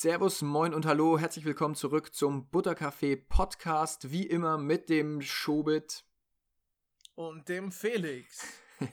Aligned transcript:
Servus, 0.00 0.42
moin 0.42 0.74
und 0.74 0.86
hallo, 0.86 1.18
herzlich 1.18 1.44
willkommen 1.44 1.74
zurück 1.74 2.14
zum 2.14 2.48
Buttercafé 2.52 3.16
Podcast, 3.16 4.12
wie 4.12 4.24
immer 4.24 4.56
mit 4.56 4.88
dem 4.88 5.20
Schobit 5.20 6.04
und 7.16 7.48
dem 7.48 7.72
Felix. 7.72 8.46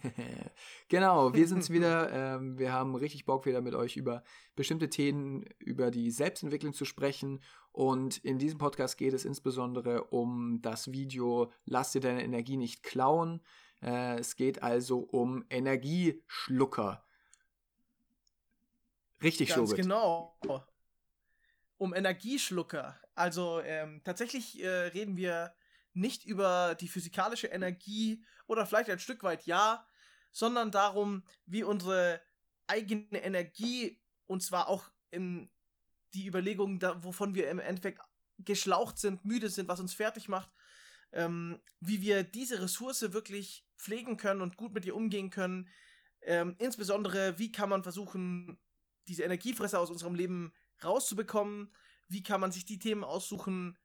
genau, 0.89 1.31
wir 1.35 1.47
sind's 1.47 1.69
wieder. 1.69 2.11
Ähm, 2.11 2.57
wir 2.57 2.73
haben 2.73 2.95
richtig 2.95 3.25
Bock, 3.25 3.45
wieder 3.45 3.61
mit 3.61 3.75
euch 3.75 3.97
über 3.97 4.23
bestimmte 4.55 4.89
Themen, 4.89 5.45
über 5.59 5.91
die 5.91 6.09
Selbstentwicklung 6.09 6.73
zu 6.73 6.85
sprechen. 6.85 7.43
Und 7.71 8.17
in 8.17 8.39
diesem 8.39 8.57
Podcast 8.57 8.97
geht 8.97 9.13
es 9.13 9.25
insbesondere 9.25 10.05
um 10.05 10.59
das 10.63 10.91
Video 10.91 11.51
Lass 11.65 11.91
dir 11.91 12.01
deine 12.01 12.23
Energie 12.23 12.57
nicht 12.57 12.81
klauen. 12.81 13.43
Äh, 13.79 14.17
es 14.17 14.35
geht 14.35 14.63
also 14.63 15.01
um 15.01 15.45
Energieschlucker. 15.51 17.05
Richtig, 19.21 19.49
Ganz 19.49 19.69
Schubert. 19.69 19.83
genau 19.83 20.35
um 21.77 21.93
Energieschlucker. 21.93 22.99
Also 23.15 23.61
ähm, 23.61 24.01
tatsächlich 24.03 24.61
äh, 24.61 24.67
reden 24.67 25.17
wir 25.17 25.53
nicht 25.93 26.25
über 26.25 26.75
die 26.75 26.87
physikalische 26.87 27.47
Energie 27.47 28.23
oder 28.47 28.65
vielleicht 28.65 28.89
ein 28.89 28.99
Stück 28.99 29.23
weit 29.23 29.45
ja, 29.45 29.87
sondern 30.31 30.71
darum, 30.71 31.23
wie 31.45 31.63
unsere 31.63 32.21
eigene 32.67 33.23
Energie 33.23 34.01
und 34.27 34.43
zwar 34.43 34.67
auch 34.67 34.89
in 35.11 35.49
die 36.13 36.27
Überlegung, 36.27 36.79
da, 36.79 37.03
wovon 37.03 37.35
wir 37.35 37.49
im 37.49 37.59
Endeffekt 37.59 38.01
geschlaucht 38.39 38.97
sind, 38.97 39.23
müde 39.23 39.49
sind, 39.49 39.69
was 39.69 39.79
uns 39.79 39.93
fertig 39.93 40.27
macht, 40.27 40.51
ähm, 41.13 41.61
wie 41.79 42.01
wir 42.01 42.23
diese 42.23 42.61
Ressource 42.61 43.13
wirklich 43.13 43.65
pflegen 43.77 44.17
können 44.17 44.41
und 44.41 44.57
gut 44.57 44.73
mit 44.73 44.85
ihr 44.85 44.95
umgehen 44.95 45.29
können. 45.29 45.69
Ähm, 46.21 46.55
insbesondere, 46.57 47.37
wie 47.39 47.51
kann 47.51 47.69
man 47.69 47.83
versuchen, 47.83 48.57
diese 49.07 49.23
Energiefresser 49.23 49.79
aus 49.79 49.89
unserem 49.89 50.15
Leben 50.15 50.53
rauszubekommen. 50.85 51.73
Wie 52.07 52.23
kann 52.23 52.41
man 52.41 52.51
sich 52.51 52.65
die 52.65 52.79
Themen 52.79 53.03
aussuchen, 53.03 53.77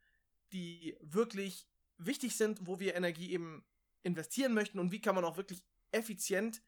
die 0.53 0.97
wirklich 1.01 1.67
wichtig 1.99 2.37
sind, 2.37 2.67
wo 2.67 2.81
wir 2.81 2.95
Energie 2.95 3.33
eben 3.33 3.65
investieren 4.03 4.55
möchten 4.55 4.79
und 4.79 4.93
wie 4.93 5.01
kann 5.01 5.15
man 5.15 5.25
auch 5.25 5.37
wirklich 5.37 5.63
effizient 5.93 6.63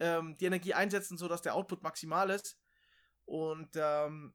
ähm, 0.00 0.36
die 0.38 0.46
Energie 0.46 0.74
einsetzen, 0.74 1.16
sodass 1.16 1.42
der 1.42 1.54
Output 1.54 1.82
maximal 1.82 2.30
ist. 2.30 2.58
Und 3.24 3.70
ähm, 3.76 4.34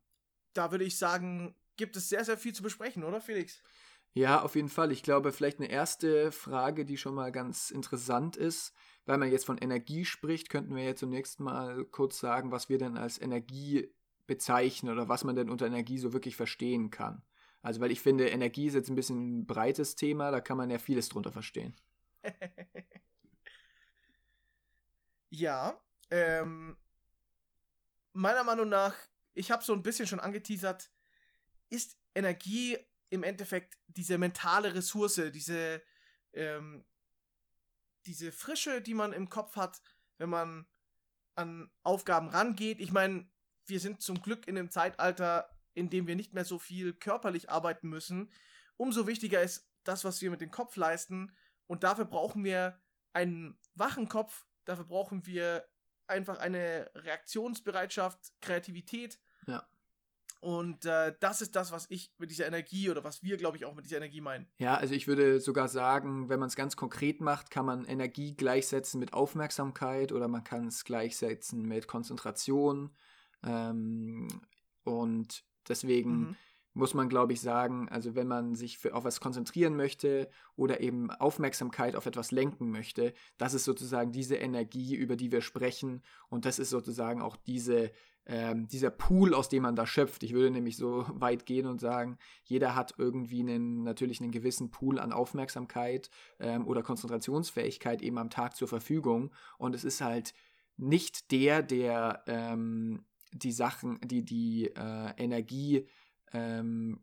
da 0.53 0.71
würde 0.71 0.85
ich 0.85 0.97
sagen, 0.97 1.55
gibt 1.75 1.95
es 1.95 2.09
sehr, 2.09 2.23
sehr 2.23 2.37
viel 2.37 2.53
zu 2.53 2.63
besprechen, 2.63 3.03
oder 3.03 3.21
Felix? 3.21 3.61
Ja, 4.13 4.41
auf 4.41 4.55
jeden 4.55 4.69
Fall. 4.69 4.91
Ich 4.91 5.03
glaube, 5.03 5.31
vielleicht 5.31 5.59
eine 5.59 5.69
erste 5.69 6.31
Frage, 6.31 6.85
die 6.85 6.97
schon 6.97 7.13
mal 7.13 7.31
ganz 7.31 7.69
interessant 7.69 8.35
ist, 8.35 8.73
weil 9.05 9.19
man 9.19 9.31
jetzt 9.31 9.45
von 9.45 9.59
Energie 9.59 10.05
spricht, 10.05 10.49
könnten 10.49 10.75
wir 10.75 10.83
jetzt 10.83 11.01
zunächst 11.01 11.39
mal 11.39 11.85
kurz 11.85 12.19
sagen, 12.19 12.51
was 12.51 12.67
wir 12.67 12.79
denn 12.79 12.97
als 12.97 13.21
Energie 13.21 13.93
bezeichnen 14.27 14.91
oder 14.91 15.09
was 15.09 15.23
man 15.23 15.35
denn 15.35 15.49
unter 15.49 15.65
Energie 15.65 15.97
so 15.97 16.13
wirklich 16.13 16.35
verstehen 16.35 16.91
kann. 16.91 17.23
Also, 17.61 17.81
weil 17.81 17.91
ich 17.91 18.01
finde, 18.01 18.29
Energie 18.29 18.67
ist 18.67 18.75
jetzt 18.75 18.89
ein 18.89 18.95
bisschen 18.95 19.39
ein 19.39 19.45
breites 19.47 19.95
Thema, 19.95 20.31
da 20.31 20.41
kann 20.41 20.57
man 20.57 20.69
ja 20.69 20.77
vieles 20.77 21.09
drunter 21.09 21.31
verstehen. 21.31 21.75
ja, 25.29 25.79
ähm, 26.11 26.77
meiner 28.13 28.43
Meinung 28.43 28.69
nach, 28.69 28.95
ich 29.33 29.51
habe 29.51 29.63
so 29.63 29.73
ein 29.73 29.83
bisschen 29.83 30.07
schon 30.07 30.19
angeteasert, 30.19 30.91
ist 31.69 31.97
Energie 32.15 32.77
im 33.09 33.23
Endeffekt 33.23 33.77
diese 33.87 34.17
mentale 34.17 34.73
Ressource, 34.73 35.21
diese, 35.33 35.81
ähm, 36.33 36.85
diese 38.05 38.31
Frische, 38.31 38.81
die 38.81 38.93
man 38.93 39.13
im 39.13 39.29
Kopf 39.29 39.55
hat, 39.55 39.81
wenn 40.17 40.29
man 40.29 40.67
an 41.35 41.69
Aufgaben 41.83 42.29
rangeht. 42.29 42.79
Ich 42.79 42.91
meine, 42.91 43.29
wir 43.69 43.79
sind 43.79 44.01
zum 44.01 44.21
Glück 44.21 44.47
in 44.47 44.57
einem 44.57 44.69
Zeitalter, 44.69 45.49
in 45.73 45.89
dem 45.89 46.07
wir 46.07 46.15
nicht 46.15 46.33
mehr 46.33 46.45
so 46.45 46.59
viel 46.59 46.93
körperlich 46.93 47.49
arbeiten 47.49 47.89
müssen. 47.89 48.31
Umso 48.77 49.07
wichtiger 49.07 49.41
ist 49.41 49.69
das, 49.83 50.03
was 50.03 50.21
wir 50.21 50.31
mit 50.31 50.41
dem 50.41 50.51
Kopf 50.51 50.75
leisten. 50.75 51.31
Und 51.67 51.83
dafür 51.83 52.05
brauchen 52.05 52.43
wir 52.43 52.79
einen 53.13 53.57
wachen 53.75 54.09
Kopf. 54.09 54.45
Dafür 54.65 54.85
brauchen 54.85 55.25
wir 55.25 55.67
einfach 56.07 56.39
eine 56.39 56.89
Reaktionsbereitschaft, 56.95 58.33
Kreativität. 58.41 59.19
Ja. 59.45 59.67
Und 60.39 60.85
äh, 60.85 61.15
das 61.19 61.41
ist 61.41 61.55
das, 61.55 61.71
was 61.71 61.87
ich 61.89 62.13
mit 62.17 62.29
dieser 62.29 62.45
Energie 62.45 62.89
oder 62.89 63.03
was 63.03 63.23
wir, 63.23 63.37
glaube 63.37 63.57
ich, 63.57 63.65
auch 63.65 63.73
mit 63.73 63.85
dieser 63.85 63.97
Energie 63.97 64.21
meinen. 64.21 64.47
Ja, 64.59 64.75
also 64.75 64.93
ich 64.93 65.07
würde 65.07 65.39
sogar 65.39 65.67
sagen, 65.67 66.29
wenn 66.29 66.39
man 66.39 66.47
es 66.47 66.55
ganz 66.55 66.75
konkret 66.75 67.21
macht, 67.21 67.49
kann 67.49 67.65
man 67.65 67.85
Energie 67.85 68.35
gleichsetzen 68.35 68.99
mit 68.99 69.13
Aufmerksamkeit 69.13 70.11
oder 70.11 70.27
man 70.27 70.43
kann 70.43 70.67
es 70.67 70.83
gleichsetzen 70.83 71.63
mit 71.63 71.87
Konzentration 71.87 72.95
ähm, 73.43 74.27
und 74.83 75.43
deswegen 75.67 76.11
mhm. 76.11 76.35
muss 76.73 76.93
man, 76.93 77.09
glaube 77.09 77.33
ich, 77.33 77.41
sagen, 77.41 77.89
also 77.89 78.15
wenn 78.15 78.27
man 78.27 78.55
sich 78.55 78.77
für, 78.77 78.95
auf 78.95 79.03
was 79.03 79.19
konzentrieren 79.19 79.75
möchte 79.75 80.29
oder 80.55 80.81
eben 80.81 81.11
Aufmerksamkeit 81.11 81.95
auf 81.95 82.05
etwas 82.05 82.31
lenken 82.31 82.71
möchte, 82.71 83.13
das 83.37 83.53
ist 83.53 83.65
sozusagen 83.65 84.11
diese 84.11 84.35
Energie, 84.35 84.95
über 84.95 85.15
die 85.15 85.31
wir 85.31 85.41
sprechen. 85.41 86.01
Und 86.29 86.45
das 86.45 86.59
ist 86.59 86.69
sozusagen 86.69 87.21
auch 87.21 87.35
diese, 87.35 87.91
ähm, 88.25 88.67
dieser 88.67 88.91
Pool, 88.91 89.33
aus 89.33 89.49
dem 89.49 89.63
man 89.63 89.75
da 89.75 89.85
schöpft. 89.85 90.23
Ich 90.23 90.33
würde 90.33 90.51
nämlich 90.51 90.77
so 90.77 91.05
weit 91.13 91.45
gehen 91.45 91.65
und 91.65 91.79
sagen, 91.81 92.17
jeder 92.43 92.75
hat 92.75 92.95
irgendwie 92.97 93.41
einen, 93.41 93.83
natürlich 93.83 94.21
einen 94.21 94.31
gewissen 94.31 94.69
Pool 94.69 94.99
an 94.99 95.13
Aufmerksamkeit 95.13 96.09
ähm, 96.39 96.67
oder 96.67 96.83
Konzentrationsfähigkeit 96.83 98.01
eben 98.01 98.17
am 98.17 98.29
Tag 98.29 98.55
zur 98.55 98.67
Verfügung. 98.67 99.31
Und 99.57 99.75
es 99.75 99.83
ist 99.83 100.01
halt 100.01 100.33
nicht 100.77 101.31
der, 101.31 101.63
der 101.63 102.23
ähm, 102.27 103.03
die 103.33 103.51
Sachen, 103.51 103.99
die, 104.03 104.23
die 104.23 104.71
äh, 104.75 105.13
Energie 105.17 105.87
ähm, 106.33 106.99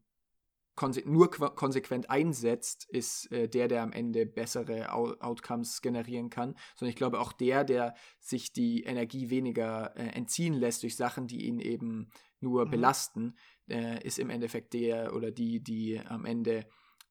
konse 0.75 1.03
nur 1.07 1.31
konsequent 1.31 2.11
einsetzt, 2.11 2.87
ist 2.91 3.31
äh, 3.31 3.49
der, 3.49 3.69
der 3.69 3.83
am 3.83 3.93
Ende 3.93 4.27
bessere 4.27 4.93
Out 4.93 5.21
Outcomes 5.21 5.83
generieren 5.83 6.31
kann, 6.31 6.57
sondern 6.75 6.91
ich 6.91 6.97
glaube 6.97 7.21
auch 7.21 7.33
der, 7.33 7.65
der 7.65 7.95
sich 8.19 8.53
die 8.53 8.83
Energie 8.83 9.31
weniger 9.31 9.97
äh, 9.97 10.09
entziehen 10.09 10.55
lässt 10.55 10.83
durch 10.83 10.97
Sachen, 10.97 11.27
die 11.27 11.47
ihn 11.47 11.61
eben 11.61 12.11
nur 12.41 12.67
mhm. 12.67 12.71
belasten, 12.71 13.37
äh, 13.69 14.05
ist 14.05 14.19
im 14.19 14.31
Endeffekt 14.31 14.75
der 14.75 15.15
oder 15.15 15.31
die, 15.31 15.62
die 15.62 16.01
am 16.01 16.25
Ende 16.25 16.67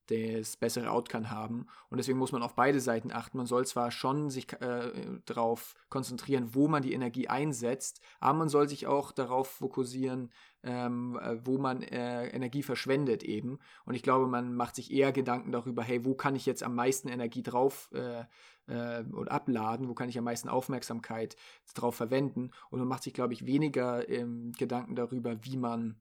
das 0.07 0.57
bessere 0.57 0.91
Outcome 0.91 1.29
haben. 1.29 1.67
Und 1.89 1.97
deswegen 1.97 2.17
muss 2.17 2.31
man 2.31 2.43
auf 2.43 2.55
beide 2.55 2.79
Seiten 2.79 3.11
achten. 3.11 3.37
Man 3.37 3.45
soll 3.45 3.65
zwar 3.65 3.91
schon 3.91 4.29
sich 4.29 4.51
äh, 4.61 4.91
darauf 5.25 5.75
konzentrieren, 5.89 6.53
wo 6.53 6.67
man 6.67 6.83
die 6.83 6.93
Energie 6.93 7.27
einsetzt, 7.27 8.01
aber 8.19 8.37
man 8.39 8.49
soll 8.49 8.67
sich 8.67 8.87
auch 8.87 9.11
darauf 9.11 9.47
fokussieren, 9.47 10.31
ähm, 10.63 11.19
äh, 11.21 11.37
wo 11.45 11.57
man 11.57 11.81
äh, 11.83 12.27
Energie 12.27 12.63
verschwendet 12.63 13.23
eben. 13.23 13.59
Und 13.85 13.95
ich 13.95 14.03
glaube, 14.03 14.27
man 14.27 14.55
macht 14.55 14.75
sich 14.75 14.91
eher 14.91 15.11
Gedanken 15.11 15.51
darüber, 15.51 15.83
hey, 15.83 16.03
wo 16.05 16.15
kann 16.15 16.35
ich 16.35 16.45
jetzt 16.45 16.63
am 16.63 16.75
meisten 16.75 17.07
Energie 17.07 17.43
drauf 17.43 17.89
äh, 17.93 18.23
äh, 18.67 19.03
und 19.03 19.31
abladen, 19.31 19.87
wo 19.87 19.93
kann 19.93 20.09
ich 20.09 20.17
am 20.17 20.23
meisten 20.23 20.49
Aufmerksamkeit 20.49 21.35
drauf 21.73 21.95
verwenden. 21.95 22.51
Und 22.69 22.79
man 22.79 22.87
macht 22.87 23.03
sich, 23.03 23.13
glaube 23.13 23.33
ich, 23.33 23.45
weniger 23.45 24.07
ähm, 24.09 24.51
Gedanken 24.57 24.95
darüber, 24.95 25.43
wie 25.43 25.57
man 25.57 25.95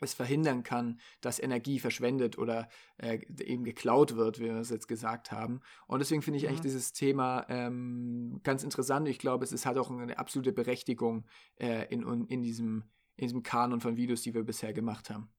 es 0.00 0.14
verhindern 0.14 0.62
kann, 0.62 1.00
dass 1.20 1.38
Energie 1.38 1.80
verschwendet 1.80 2.38
oder 2.38 2.68
äh, 2.98 3.20
eben 3.42 3.64
geklaut 3.64 4.16
wird, 4.16 4.38
wie 4.38 4.44
wir 4.44 4.54
es 4.54 4.70
jetzt 4.70 4.88
gesagt 4.88 5.32
haben. 5.32 5.60
Und 5.86 5.98
deswegen 6.00 6.22
finde 6.22 6.38
ich 6.38 6.44
mhm. 6.44 6.50
eigentlich 6.50 6.60
dieses 6.62 6.92
Thema 6.92 7.46
ähm, 7.48 8.40
ganz 8.42 8.62
interessant. 8.62 9.08
Ich 9.08 9.18
glaube, 9.18 9.44
es 9.44 9.52
ist, 9.52 9.66
hat 9.66 9.76
auch 9.76 9.90
eine 9.90 10.18
absolute 10.18 10.52
Berechtigung 10.52 11.26
äh, 11.56 11.86
in, 11.92 12.26
in, 12.28 12.42
diesem, 12.42 12.84
in 13.16 13.26
diesem 13.26 13.42
Kanon 13.42 13.80
von 13.80 13.96
Videos, 13.96 14.22
die 14.22 14.34
wir 14.34 14.44
bisher 14.44 14.72
gemacht 14.72 15.10
haben. 15.10 15.30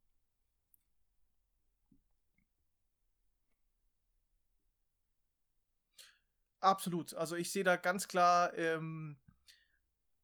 Absolut. 6.61 7.13
Also 7.13 7.35
ich 7.35 7.51
sehe 7.51 7.63
da 7.63 7.77
ganz 7.77 8.07
klar 8.07 8.53
ähm, 8.57 9.17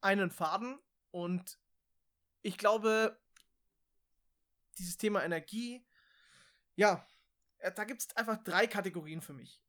einen 0.01 0.29
Faden 0.29 0.78
und 1.12 1.57
ich 2.41 2.57
glaube, 2.57 3.18
dieses 4.77 4.98
Thema 4.98 5.24
Energie, 5.24 5.86
ja, 6.75 7.06
äh, 7.60 7.72
da 7.72 7.83
gibt 7.83 8.01
es 8.01 8.16
einfach 8.16 8.44
drei 8.44 8.68
Kategorien 8.68 9.22
für 9.22 9.33
mich. 9.33 9.62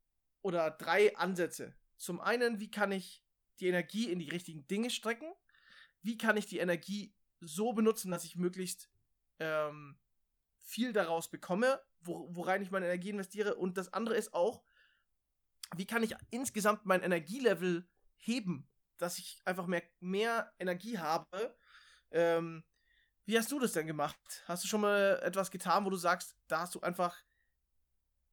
Oder 0.42 0.70
drei 0.70 1.16
Ansätze. 1.16 1.74
Zum 1.96 2.20
einen, 2.20 2.60
wie 2.60 2.70
kann 2.70 2.92
ich 2.92 3.24
die 3.58 3.68
Energie 3.68 4.10
in 4.10 4.18
die 4.18 4.28
richtigen 4.28 4.66
Dinge 4.66 4.90
strecken? 4.90 5.32
Wie 6.02 6.18
kann 6.18 6.36
ich 6.36 6.46
die 6.46 6.58
Energie 6.58 7.14
so 7.40 7.72
benutzen, 7.72 8.10
dass 8.10 8.24
ich 8.24 8.36
möglichst 8.36 8.90
ähm, 9.38 9.98
viel 10.60 10.92
daraus 10.92 11.30
bekomme, 11.30 11.80
wo, 12.00 12.28
worein 12.34 12.62
ich 12.62 12.70
meine 12.70 12.86
Energie 12.86 13.10
investiere? 13.10 13.56
Und 13.56 13.76
das 13.76 13.92
andere 13.92 14.16
ist 14.16 14.34
auch, 14.34 14.62
wie 15.74 15.86
kann 15.86 16.02
ich 16.02 16.14
insgesamt 16.30 16.86
mein 16.86 17.02
Energielevel 17.02 17.88
heben, 18.16 18.68
dass 18.98 19.18
ich 19.18 19.40
einfach 19.44 19.66
mehr, 19.66 19.82
mehr 20.00 20.52
Energie 20.58 20.98
habe, 20.98 21.56
ähm, 22.10 22.64
wie 23.26 23.36
hast 23.36 23.50
du 23.50 23.58
das 23.58 23.72
denn 23.72 23.86
gemacht? 23.86 24.16
Hast 24.46 24.64
du 24.64 24.68
schon 24.68 24.80
mal 24.80 25.20
etwas 25.22 25.50
getan, 25.50 25.84
wo 25.84 25.90
du 25.90 25.96
sagst, 25.96 26.36
da 26.46 26.60
hast 26.60 26.74
du 26.74 26.80
einfach 26.80 27.16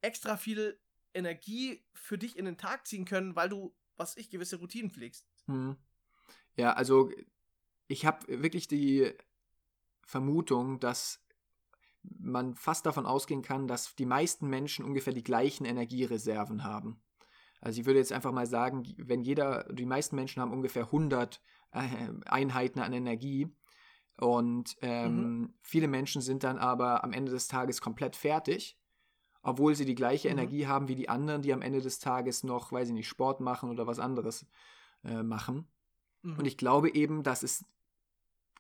extra 0.02 0.38
viel 0.38 0.80
Energie 1.14 1.84
für 1.94 2.18
dich 2.18 2.38
in 2.38 2.46
den 2.46 2.58
Tag 2.58 2.86
ziehen 2.88 3.06
können, 3.06 3.36
weil 3.36 3.50
du, 3.50 3.76
was 3.98 4.18
ich, 4.18 4.30
gewisse 4.30 4.58
Routinen 4.58 4.92
pflegst? 4.92 5.28
Hm. 5.48 5.78
Ja, 6.56 6.74
also 6.74 7.12
ich 7.88 8.06
habe 8.06 8.42
wirklich 8.42 8.68
die 8.68 9.14
Vermutung, 10.04 10.80
dass 10.80 11.24
man 12.04 12.54
fast 12.56 12.86
davon 12.86 13.06
ausgehen 13.06 13.42
kann, 13.42 13.68
dass 13.68 13.96
die 13.96 14.06
meisten 14.06 14.48
Menschen 14.48 14.86
ungefähr 14.86 15.14
die 15.14 15.24
gleichen 15.24 15.66
Energiereserven 15.66 16.64
haben. 16.64 17.02
Also 17.62 17.80
ich 17.80 17.86
würde 17.86 18.00
jetzt 18.00 18.12
einfach 18.12 18.34
mal 18.34 18.46
sagen, 18.46 18.84
wenn 18.98 19.22
jeder, 19.22 19.64
die 19.74 19.86
meisten 19.86 20.18
Menschen 20.18 20.42
haben 20.42 20.52
ungefähr 20.52 20.84
100 20.84 21.42
äh, 21.72 22.10
Einheiten 22.26 22.80
an 22.80 22.94
Energie 22.94 23.56
und 24.18 24.76
ähm, 24.82 25.16
mhm. 25.16 25.54
viele 25.62 25.88
Menschen 25.88 26.22
sind 26.22 26.44
dann 26.44 26.58
aber 26.58 27.04
am 27.04 27.14
Ende 27.14 27.32
des 27.32 27.48
Tages 27.48 27.82
komplett 27.82 28.16
fertig, 28.16 28.78
obwohl 29.42 29.76
sie 29.76 29.86
die 29.86 29.96
gleiche 29.96 30.30
mhm. 30.30 30.38
Energie 30.38 30.68
haben 30.68 30.88
wie 30.88 30.96
die 30.96 31.10
anderen, 31.10 31.42
die 31.42 31.54
am 31.54 31.62
Ende 31.62 31.82
des 31.82 32.00
Tages 32.00 32.44
noch, 32.44 32.72
weiß 32.72 32.90
ich 32.90 32.94
nicht, 32.94 33.08
Sport 33.08 33.42
machen 33.42 33.70
oder 33.70 33.88
was 33.88 34.00
anderes 34.00 34.46
äh, 35.04 35.24
machen. 35.24 35.68
Mhm. 36.22 36.38
Und 36.38 36.46
ich 36.46 36.58
glaube 36.58 36.94
eben, 36.94 37.24
dass 37.24 37.44
es 37.44 37.66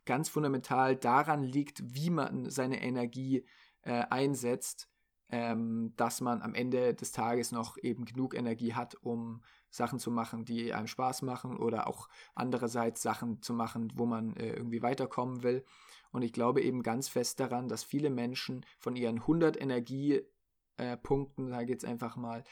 ganz 0.05 0.27
fundamental 0.27 0.95
daran 0.95 1.43
liegt, 1.43 1.81
wie 1.95 2.09
man 2.09 2.49
seine 2.49 2.81
Energie 2.81 3.45
äh, 3.83 4.03
einsetzt, 4.09 4.89
ähm, 5.29 5.93
dass 5.95 6.19
man 6.19 6.41
am 6.41 6.55
Ende 6.55 6.93
des 6.93 7.11
Tages 7.11 7.51
noch 7.51 7.77
eben 7.77 8.05
genug 8.05 8.35
Energie 8.35 8.73
hat, 8.73 8.95
um 8.95 9.41
Sachen 9.73 9.97
zu 9.97 10.11
machen, 10.11 10.45
die 10.45 10.71
einem 10.71 10.85
Spaß 10.85 11.23
machen 11.23 11.57
oder 11.57 11.87
auch 11.87 12.07
andererseits 12.35 13.01
Sachen 13.01 13.41
zu 13.41 13.53
machen, 13.53 13.91
wo 13.95 14.05
man 14.05 14.35
äh, 14.35 14.53
irgendwie 14.53 14.83
weiterkommen 14.83 15.41
will. 15.41 15.65
Und 16.11 16.21
ich 16.21 16.31
glaube 16.31 16.61
eben 16.61 16.83
ganz 16.83 17.07
fest 17.07 17.39
daran, 17.39 17.67
dass 17.67 17.83
viele 17.83 18.11
Menschen 18.11 18.67
von 18.77 18.95
ihren 18.95 19.17
100 19.17 19.59
Energiepunkten, 19.59 21.47
äh, 21.47 21.49
sage 21.49 21.63
ich 21.63 21.69
jetzt 21.69 21.85
einfach 21.85 22.15
mal, 22.17 22.43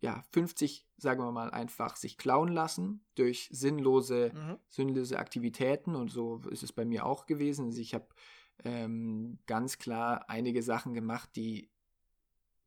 ja, 0.00 0.24
50, 0.32 0.84
sagen 0.96 1.22
wir 1.22 1.30
mal, 1.30 1.52
einfach 1.52 1.94
sich 1.94 2.18
klauen 2.18 2.48
lassen 2.48 3.04
durch 3.14 3.48
sinnlose, 3.52 4.32
mhm. 4.34 4.58
sinnlose 4.66 5.16
Aktivitäten. 5.16 5.94
Und 5.94 6.10
so 6.10 6.42
ist 6.50 6.64
es 6.64 6.72
bei 6.72 6.84
mir 6.84 7.06
auch 7.06 7.26
gewesen. 7.26 7.66
Also 7.66 7.80
ich 7.80 7.94
habe 7.94 8.08
ähm, 8.64 9.38
ganz 9.46 9.78
klar 9.78 10.28
einige 10.28 10.64
Sachen 10.64 10.92
gemacht, 10.92 11.30
die 11.36 11.70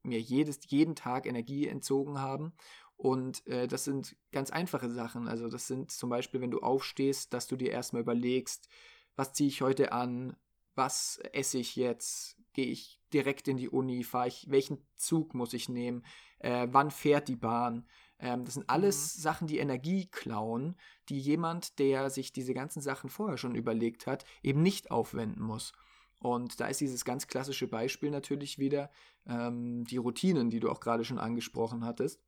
mir 0.06 0.20
jedes, 0.20 0.60
jeden 0.68 0.96
Tag 0.96 1.26
Energie 1.26 1.68
entzogen 1.68 2.20
haben. 2.20 2.54
Und 2.98 3.46
äh, 3.48 3.68
das 3.68 3.84
sind 3.84 4.16
ganz 4.32 4.52
einfache 4.52 4.90
Sachen. 4.90 5.28
Also 5.28 5.48
das 5.50 5.68
sind 5.68 5.92
zum 5.92 6.10
Beispiel, 6.10 6.42
wenn 6.42 6.52
du 6.52 6.60
aufstehst, 6.60 7.34
dass 7.34 7.48
du 7.48 7.56
dir 7.56 7.72
erstmal 7.72 8.02
überlegst, 8.02 8.70
was 9.16 9.34
ziehe 9.34 9.50
ich 9.50 9.62
heute 9.62 9.92
an, 9.92 10.36
was 10.76 11.20
esse 11.34 11.58
ich 11.58 11.76
jetzt, 11.76 12.38
gehe 12.54 12.68
ich 12.68 13.02
direkt 13.14 13.48
in 13.48 13.58
die 13.58 13.70
Uni, 13.70 14.04
fahre 14.04 14.28
ich, 14.28 14.50
welchen 14.50 14.86
Zug 14.96 15.34
muss 15.34 15.54
ich 15.54 15.70
nehmen, 15.70 16.06
äh, 16.40 16.68
wann 16.72 16.92
fährt 16.92 17.28
die 17.28 17.36
Bahn. 17.36 17.88
Ähm, 18.20 18.46
das 18.46 18.56
sind 18.56 18.70
alles 18.70 19.18
mhm. 19.18 19.22
Sachen, 19.22 19.48
die 19.48 19.60
Energie 19.60 20.08
klauen, 20.08 20.76
die 21.10 21.20
jemand, 21.20 21.80
der 21.80 22.10
sich 22.10 22.34
diese 22.34 22.54
ganzen 22.54 22.82
Sachen 22.82 23.10
vorher 23.10 23.38
schon 23.38 23.56
überlegt 23.56 24.08
hat, 24.08 24.26
eben 24.42 24.62
nicht 24.62 24.92
aufwenden 24.92 25.44
muss. 25.44 25.74
Und 26.20 26.60
da 26.60 26.68
ist 26.68 26.82
dieses 26.82 27.06
ganz 27.06 27.28
klassische 27.28 27.68
Beispiel 27.68 28.10
natürlich 28.10 28.58
wieder 28.58 28.90
ähm, 29.28 29.84
die 29.86 29.98
Routinen, 29.98 30.50
die 30.50 30.60
du 30.60 30.70
auch 30.70 30.80
gerade 30.80 31.04
schon 31.04 31.20
angesprochen 31.20 31.86
hattest. 31.86 32.25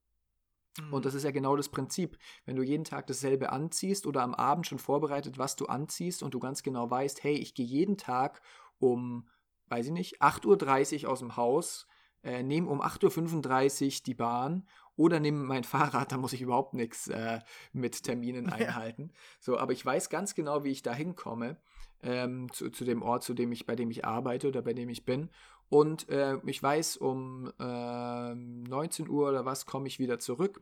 Und 0.79 1.00
mhm. 1.00 1.01
das 1.01 1.13
ist 1.13 1.24
ja 1.24 1.31
genau 1.31 1.56
das 1.56 1.69
Prinzip. 1.69 2.18
Wenn 2.45 2.56
du 2.56 2.63
jeden 2.63 2.83
Tag 2.83 3.07
dasselbe 3.07 3.51
anziehst 3.51 4.06
oder 4.06 4.24
am 4.24 4.33
Abend 4.33 4.68
schon 4.68 4.79
vorbereitet, 4.79 5.38
was 5.38 5.56
du 5.56 5.65
anziehst 5.65 6.24
und 6.24 6.33
du 6.33 6.39
ganz 6.39 6.63
genau 6.63 6.89
weißt, 6.89 7.24
hey, 7.24 7.35
ich 7.35 7.53
gehe 7.53 7.65
jeden 7.65 7.97
Tag 7.97 8.41
um, 8.79 9.27
weiß 9.68 9.88
ich 9.88 9.91
nicht, 9.91 10.21
8.30 10.21 11.06
Uhr 11.06 11.12
aus 11.12 11.19
dem 11.19 11.35
Haus, 11.35 11.88
äh, 12.24 12.44
nehme 12.44 12.69
um 12.69 12.81
8.35 12.81 13.85
Uhr 13.85 14.03
die 14.06 14.13
Bahn 14.13 14.68
oder 14.95 15.19
nehme 15.19 15.44
mein 15.44 15.63
Fahrrad, 15.63 16.12
da 16.12 16.18
muss 16.18 16.33
ich 16.33 16.41
überhaupt 16.41 16.74
nichts 16.74 17.07
äh, 17.07 17.39
mit 17.74 18.03
Terminen 18.03 18.50
einhalten. 18.51 19.12
Ja. 19.13 19.19
So, 19.39 19.57
aber 19.57 19.74
ich 19.74 19.85
weiß 19.85 20.09
ganz 20.09 20.35
genau, 20.35 20.63
wie 20.63 20.71
ich 20.71 20.81
da 20.81 20.94
hinkomme, 20.94 21.57
ähm, 22.01 22.51
zu, 22.51 22.69
zu 22.69 22.85
dem 22.85 23.01
Ort, 23.01 23.24
zu 23.24 23.33
dem 23.33 23.51
ich, 23.51 23.65
bei 23.65 23.75
dem 23.75 23.89
ich 23.89 24.06
arbeite 24.06 24.47
oder 24.47 24.62
bei 24.62 24.74
dem 24.74 24.89
ich 24.89 25.06
bin. 25.06 25.29
Und 25.69 26.09
äh, 26.09 26.37
ich 26.45 26.63
weiß, 26.63 26.97
um 26.97 27.51
äh, 27.59 28.35
19 28.35 29.09
Uhr 29.09 29.29
oder 29.29 29.45
was 29.45 29.65
komme 29.65 29.87
ich 29.87 29.99
wieder 29.99 30.19
zurück 30.19 30.61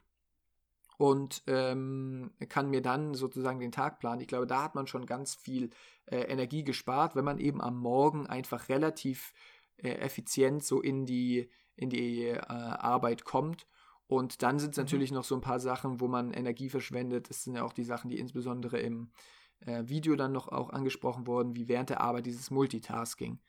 und 0.98 1.44
ähm, 1.48 2.32
kann 2.50 2.70
mir 2.70 2.82
dann 2.82 3.14
sozusagen 3.14 3.60
den 3.60 3.72
Tag 3.72 4.00
planen. 4.00 4.22
Ich 4.22 4.28
glaube, 4.28 4.48
da 4.48 4.64
hat 4.64 4.76
man 4.76 4.88
schon 4.88 5.06
ganz 5.06 5.36
viel 5.36 5.70
äh, 6.06 6.22
Energie 6.22 6.64
gespart, 6.64 7.16
wenn 7.16 7.26
man 7.26 7.38
eben 7.38 7.62
am 7.62 7.78
Morgen 7.78 8.28
einfach 8.28 8.70
relativ 8.70 9.34
äh, 9.78 9.90
effizient 9.90 10.64
so 10.64 10.82
in 10.82 11.06
die, 11.06 11.50
in 11.76 11.90
die 11.90 12.28
äh, 12.28 12.40
Arbeit 12.40 13.26
kommt. 13.26 13.68
Und 14.08 14.42
dann 14.42 14.60
sind 14.60 14.72
es 14.72 14.78
mhm. 14.78 14.84
natürlich 14.84 15.12
noch 15.12 15.24
so 15.24 15.36
ein 15.36 15.42
paar 15.42 15.60
Sachen, 15.60 16.00
wo 16.00 16.08
man 16.08 16.32
Energie 16.32 16.70
verschwendet. 16.70 17.30
Das 17.30 17.44
sind 17.44 17.56
ja 17.56 17.64
auch 17.64 17.74
die 17.74 17.84
Sachen, 17.84 18.10
die 18.10 18.20
insbesondere 18.20 18.80
im 18.80 19.12
äh, 19.60 19.84
Video 19.86 20.16
dann 20.16 20.32
noch 20.32 20.48
auch 20.48 20.70
angesprochen 20.70 21.28
wurden, 21.28 21.56
wie 21.56 21.68
während 21.68 21.90
der 21.90 22.02
Arbeit 22.02 22.26
dieses 22.26 22.52
Multitasking 22.52 23.40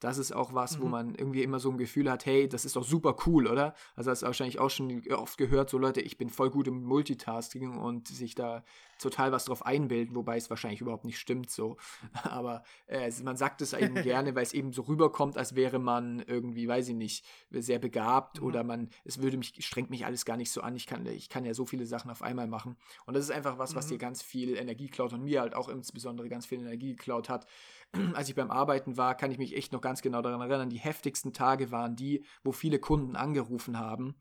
das 0.00 0.18
ist 0.18 0.32
auch 0.32 0.54
was, 0.54 0.78
mhm. 0.78 0.82
wo 0.82 0.88
man 0.88 1.14
irgendwie 1.14 1.42
immer 1.42 1.58
so 1.58 1.70
ein 1.70 1.78
Gefühl 1.78 2.10
hat, 2.10 2.26
hey, 2.26 2.48
das 2.48 2.64
ist 2.64 2.76
doch 2.76 2.84
super 2.84 3.16
cool, 3.26 3.46
oder? 3.46 3.74
Also 3.96 4.10
hast 4.10 4.22
du 4.22 4.26
wahrscheinlich 4.26 4.58
auch 4.58 4.70
schon 4.70 5.02
oft 5.12 5.38
gehört, 5.38 5.70
so 5.70 5.78
Leute, 5.78 6.00
ich 6.00 6.18
bin 6.18 6.28
voll 6.28 6.50
gut 6.50 6.68
im 6.68 6.84
Multitasking 6.84 7.78
und 7.78 8.08
sich 8.08 8.34
da 8.34 8.64
total 8.98 9.32
was 9.32 9.44
drauf 9.44 9.64
einbilden, 9.66 10.14
wobei 10.14 10.36
es 10.36 10.50
wahrscheinlich 10.50 10.80
überhaupt 10.80 11.04
nicht 11.04 11.18
stimmt 11.18 11.50
so. 11.50 11.76
Aber 12.22 12.62
äh, 12.86 13.10
man 13.22 13.36
sagt 13.36 13.60
es 13.60 13.72
eben 13.72 13.94
gerne, 14.02 14.34
weil 14.34 14.42
es 14.42 14.52
eben 14.52 14.72
so 14.72 14.82
rüberkommt, 14.82 15.36
als 15.36 15.54
wäre 15.54 15.78
man 15.78 16.20
irgendwie, 16.20 16.68
weiß 16.68 16.88
ich 16.88 16.94
nicht, 16.94 17.24
sehr 17.50 17.78
begabt 17.78 18.40
mhm. 18.40 18.46
oder 18.46 18.64
man, 18.64 18.90
es 19.04 19.22
würde 19.22 19.36
mich, 19.36 19.54
strengt 19.64 19.90
mich 19.90 20.06
alles 20.06 20.24
gar 20.24 20.36
nicht 20.36 20.50
so 20.50 20.60
an. 20.60 20.76
Ich 20.76 20.86
kann, 20.86 21.06
ich 21.06 21.28
kann 21.28 21.44
ja 21.44 21.54
so 21.54 21.66
viele 21.66 21.86
Sachen 21.86 22.10
auf 22.10 22.22
einmal 22.22 22.46
machen. 22.46 22.76
Und 23.06 23.14
das 23.14 23.24
ist 23.24 23.30
einfach 23.30 23.58
was, 23.58 23.74
was 23.74 23.86
mhm. 23.86 23.90
dir 23.90 23.98
ganz 23.98 24.22
viel 24.22 24.56
Energie 24.56 24.88
klaut 24.88 25.12
und 25.12 25.24
mir 25.24 25.40
halt 25.40 25.54
auch 25.54 25.68
insbesondere 25.68 26.28
ganz 26.28 26.46
viel 26.46 26.60
Energie 26.60 26.96
geklaut 26.96 27.28
hat. 27.28 27.46
Als 28.14 28.28
ich 28.28 28.34
beim 28.34 28.50
Arbeiten 28.50 28.96
war, 28.96 29.14
kann 29.14 29.30
ich 29.30 29.38
mich 29.38 29.56
echt 29.56 29.72
noch 29.72 29.80
ganz 29.84 30.02
genau 30.02 30.20
daran 30.22 30.40
erinnern, 30.40 30.70
die 30.70 30.78
heftigsten 30.78 31.32
Tage 31.32 31.70
waren 31.70 31.94
die, 31.94 32.24
wo 32.42 32.50
viele 32.50 32.80
Kunden 32.80 33.14
angerufen 33.14 33.78
haben 33.78 34.16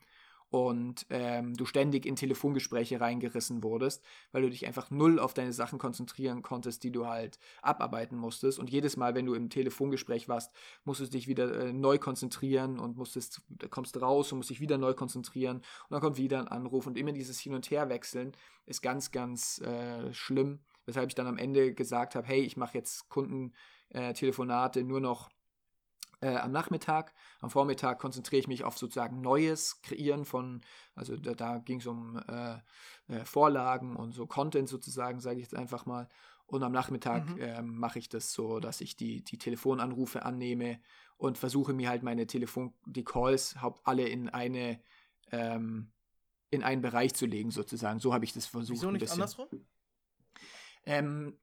und 0.53 1.07
ähm, 1.09 1.55
du 1.55 1.65
ständig 1.65 2.05
in 2.05 2.15
Telefongespräche 2.15 3.01
reingerissen 3.01 3.63
wurdest, 3.63 4.03
weil 4.31 4.43
du 4.43 4.51
dich 4.51 4.67
einfach 4.67 4.91
null 4.91 5.17
auf 5.17 5.33
deine 5.33 5.51
Sachen 5.51 5.79
konzentrieren 5.79 6.43
konntest, 6.43 6.83
die 6.83 6.91
du 6.91 7.07
halt 7.07 7.39
abarbeiten 7.63 8.19
musstest. 8.19 8.59
Und 8.59 8.69
jedes 8.69 8.95
Mal, 8.95 9.15
wenn 9.15 9.25
du 9.25 9.33
im 9.33 9.49
Telefongespräch 9.49 10.29
warst, 10.29 10.51
musstest 10.83 11.11
du 11.11 11.17
dich 11.17 11.27
wieder 11.27 11.51
äh, 11.59 11.73
neu 11.73 11.97
konzentrieren 11.97 12.77
und 12.77 12.97
musstest, 12.97 13.41
kommst 13.71 13.99
raus 13.99 14.31
und 14.31 14.37
musst 14.37 14.51
dich 14.51 14.61
wieder 14.61 14.77
neu 14.77 14.93
konzentrieren. 14.93 15.57
Und 15.57 15.89
dann 15.89 16.01
kommt 16.01 16.17
wieder 16.17 16.37
ein 16.37 16.47
Anruf 16.47 16.85
und 16.85 16.99
immer 16.99 17.13
dieses 17.13 17.39
Hin- 17.39 17.55
und 17.55 17.71
Herwechseln 17.71 18.33
ist 18.67 18.83
ganz, 18.83 19.09
ganz 19.09 19.59
äh, 19.61 20.13
schlimm. 20.13 20.59
Weshalb 20.85 21.09
ich 21.09 21.15
dann 21.15 21.25
am 21.25 21.39
Ende 21.39 21.73
gesagt 21.73 22.13
habe, 22.13 22.27
hey, 22.27 22.41
ich 22.41 22.57
mache 22.57 22.77
jetzt 22.77 23.09
Kundentelefonate 23.09 24.81
äh, 24.81 24.83
nur 24.83 24.99
noch 24.99 25.31
äh, 26.23 26.37
am 26.37 26.51
Nachmittag. 26.51 27.13
Am 27.41 27.49
Vormittag 27.49 27.99
konzentriere 27.99 28.39
ich 28.39 28.47
mich 28.47 28.63
auf 28.63 28.77
sozusagen 28.77 29.21
Neues 29.21 29.81
kreieren 29.81 30.23
von, 30.25 30.61
also 30.95 31.17
da, 31.17 31.33
da 31.33 31.57
ging 31.57 31.79
es 31.79 31.87
um 31.87 32.17
äh, 32.27 32.57
äh, 33.07 33.25
Vorlagen 33.25 33.95
und 33.95 34.13
so 34.13 34.25
Content 34.25 34.69
sozusagen, 34.69 35.19
sage 35.19 35.37
ich 35.37 35.43
jetzt 35.43 35.55
einfach 35.55 35.85
mal. 35.85 36.07
Und 36.45 36.63
am 36.63 36.71
Nachmittag 36.71 37.29
mhm. 37.29 37.41
äh, 37.41 37.61
mache 37.61 37.99
ich 37.99 38.09
das 38.09 38.31
so, 38.31 38.59
dass 38.59 38.79
ich 38.81 38.95
die, 38.95 39.23
die 39.23 39.37
Telefonanrufe 39.37 40.23
annehme 40.23 40.79
und 41.17 41.37
versuche 41.37 41.73
mir 41.73 41.89
halt 41.89 42.03
meine 42.03 42.25
Telefon, 42.25 42.73
die 42.85 43.03
Calls 43.03 43.61
haupt 43.61 43.81
alle 43.85 44.07
in 44.07 44.29
eine 44.29 44.79
ähm, 45.31 45.91
in 46.51 46.63
einen 46.63 46.81
Bereich 46.81 47.15
zu 47.15 47.25
legen 47.25 47.49
sozusagen. 47.49 47.99
So 47.99 48.13
habe 48.13 48.25
ich 48.25 48.33
das 48.33 48.45
versucht. 48.45 48.77
Wieso 48.77 48.91
nicht 48.91 49.11
andersrum? 49.11 49.47
Ähm, 50.85 51.37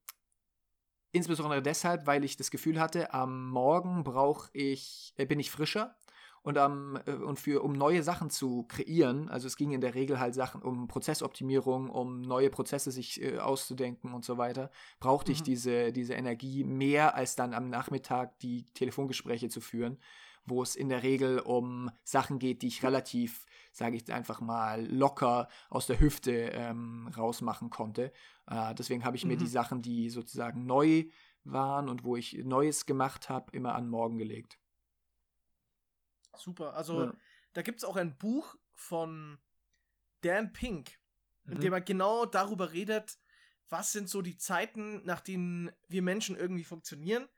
Insbesondere 1.12 1.62
deshalb, 1.62 2.06
weil 2.06 2.24
ich 2.24 2.36
das 2.36 2.50
Gefühl 2.50 2.80
hatte, 2.80 3.12
am 3.12 3.48
Morgen 3.48 4.04
brauche 4.04 4.50
ich, 4.52 5.12
äh, 5.16 5.26
bin 5.26 5.40
ich 5.40 5.50
frischer 5.50 5.96
und, 6.42 6.56
ähm, 6.56 6.98
und 7.26 7.38
für, 7.38 7.62
um 7.62 7.72
neue 7.72 8.02
Sachen 8.02 8.30
zu 8.30 8.64
kreieren, 8.68 9.28
also 9.28 9.46
es 9.46 9.56
ging 9.56 9.72
in 9.72 9.80
der 9.80 9.94
Regel 9.94 10.18
halt 10.20 10.34
Sachen 10.34 10.62
um 10.62 10.88
Prozessoptimierung, 10.88 11.90
um 11.90 12.22
neue 12.22 12.48
Prozesse 12.48 12.90
sich 12.90 13.20
äh, 13.20 13.38
auszudenken 13.38 14.14
und 14.14 14.24
so 14.24 14.38
weiter, 14.38 14.70
brauchte 15.00 15.32
mhm. 15.32 15.34
ich 15.34 15.42
diese, 15.42 15.92
diese 15.92 16.14
Energie 16.14 16.64
mehr 16.64 17.14
als 17.14 17.36
dann 17.36 17.54
am 17.54 17.68
Nachmittag 17.68 18.38
die 18.38 18.64
Telefongespräche 18.72 19.48
zu 19.48 19.60
führen, 19.60 19.98
wo 20.46 20.62
es 20.62 20.76
in 20.76 20.88
der 20.88 21.02
Regel 21.02 21.40
um 21.40 21.90
Sachen 22.04 22.38
geht, 22.38 22.62
die 22.62 22.68
ich 22.68 22.82
relativ 22.82 23.44
sage 23.72 23.96
ich 23.96 24.12
einfach 24.12 24.40
mal, 24.40 24.84
locker 24.86 25.48
aus 25.68 25.86
der 25.86 26.00
Hüfte 26.00 26.32
ähm, 26.32 27.08
rausmachen 27.16 27.70
konnte. 27.70 28.12
Äh, 28.46 28.74
deswegen 28.74 29.04
habe 29.04 29.16
ich 29.16 29.24
mhm. 29.24 29.32
mir 29.32 29.36
die 29.36 29.44
mhm. 29.44 29.50
Sachen, 29.50 29.82
die 29.82 30.10
sozusagen 30.10 30.66
neu 30.66 31.04
waren 31.44 31.88
und 31.88 32.04
wo 32.04 32.16
ich 32.16 32.34
Neues 32.44 32.86
gemacht 32.86 33.28
habe, 33.28 33.50
immer 33.52 33.74
an 33.74 33.88
morgen 33.88 34.18
gelegt. 34.18 34.58
Super. 36.36 36.74
Also 36.74 37.04
ja. 37.04 37.14
da 37.52 37.62
gibt 37.62 37.78
es 37.78 37.84
auch 37.84 37.96
ein 37.96 38.16
Buch 38.16 38.56
von 38.72 39.38
Dan 40.22 40.52
Pink, 40.52 40.98
in 41.46 41.54
mhm. 41.54 41.60
dem 41.60 41.72
er 41.72 41.80
genau 41.80 42.26
darüber 42.26 42.72
redet, 42.72 43.18
was 43.68 43.92
sind 43.92 44.08
so 44.08 44.20
die 44.20 44.36
Zeiten, 44.36 45.04
nach 45.04 45.20
denen 45.20 45.70
wir 45.88 46.02
Menschen 46.02 46.36
irgendwie 46.36 46.64
funktionieren. 46.64 47.28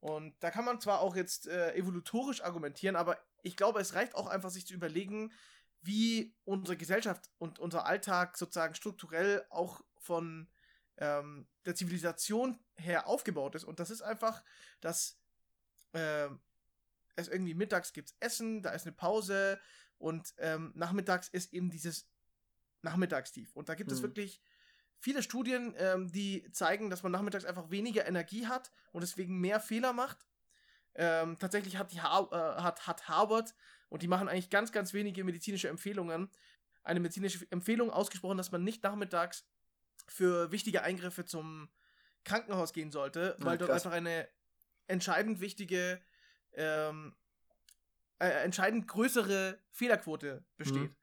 Und 0.00 0.34
da 0.40 0.50
kann 0.50 0.64
man 0.64 0.80
zwar 0.80 1.00
auch 1.00 1.16
jetzt 1.16 1.46
äh, 1.46 1.74
evolutorisch 1.74 2.42
argumentieren, 2.42 2.96
aber 2.96 3.18
ich 3.42 3.56
glaube, 3.56 3.80
es 3.80 3.94
reicht 3.94 4.14
auch 4.14 4.26
einfach, 4.26 4.50
sich 4.50 4.66
zu 4.66 4.74
überlegen, 4.74 5.32
wie 5.82 6.34
unsere 6.44 6.76
Gesellschaft 6.76 7.30
und 7.38 7.58
unser 7.58 7.86
Alltag 7.86 8.36
sozusagen 8.36 8.74
strukturell 8.74 9.44
auch 9.50 9.82
von 9.98 10.48
ähm, 10.98 11.46
der 11.64 11.74
Zivilisation 11.74 12.58
her 12.76 13.06
aufgebaut 13.06 13.54
ist. 13.54 13.64
Und 13.64 13.80
das 13.80 13.90
ist 13.90 14.02
einfach, 14.02 14.42
dass 14.80 15.18
äh, 15.92 16.28
es 17.16 17.28
irgendwie 17.28 17.54
mittags 17.54 17.92
gibt 17.92 18.14
Essen, 18.20 18.62
da 18.62 18.70
ist 18.70 18.86
eine 18.86 18.94
Pause 18.94 19.60
und 19.98 20.34
ähm, 20.38 20.72
nachmittags 20.74 21.28
ist 21.28 21.52
eben 21.52 21.70
dieses 21.70 22.08
Nachmittagstief. 22.82 23.54
Und 23.54 23.68
da 23.68 23.74
gibt 23.74 23.90
mhm. 23.90 23.96
es 23.96 24.02
wirklich 24.02 24.40
viele 24.98 25.22
Studien, 25.22 25.74
ähm, 25.78 26.10
die 26.10 26.50
zeigen, 26.52 26.90
dass 26.90 27.02
man 27.02 27.12
nachmittags 27.12 27.44
einfach 27.44 27.70
weniger 27.70 28.06
Energie 28.06 28.46
hat 28.46 28.70
und 28.92 29.02
deswegen 29.02 29.40
mehr 29.40 29.60
Fehler 29.60 29.92
macht. 29.92 30.26
Ähm, 30.94 31.38
tatsächlich 31.38 31.76
hat, 31.76 31.92
die 31.92 32.00
Har 32.00 32.32
äh, 32.32 32.62
hat, 32.62 32.86
hat 32.86 33.08
Harvard, 33.08 33.54
und 33.88 34.02
die 34.02 34.08
machen 34.08 34.28
eigentlich 34.28 34.50
ganz, 34.50 34.72
ganz 34.72 34.92
wenige 34.92 35.24
medizinische 35.24 35.68
Empfehlungen, 35.68 36.30
eine 36.82 37.00
medizinische 37.00 37.46
Empfehlung 37.50 37.90
ausgesprochen, 37.90 38.38
dass 38.38 38.52
man 38.52 38.64
nicht 38.64 38.82
nachmittags 38.82 39.46
für 40.08 40.52
wichtige 40.52 40.82
Eingriffe 40.82 41.24
zum 41.24 41.68
Krankenhaus 42.24 42.72
gehen 42.72 42.92
sollte, 42.92 43.36
weil 43.38 43.54
ja, 43.54 43.58
dort 43.58 43.70
einfach 43.70 43.92
eine 43.92 44.28
entscheidend 44.86 45.40
wichtige, 45.40 46.00
ähm, 46.52 47.14
äh, 48.18 48.28
entscheidend 48.28 48.86
größere 48.88 49.60
Fehlerquote 49.70 50.44
besteht. 50.56 50.90
Mhm. 50.90 50.96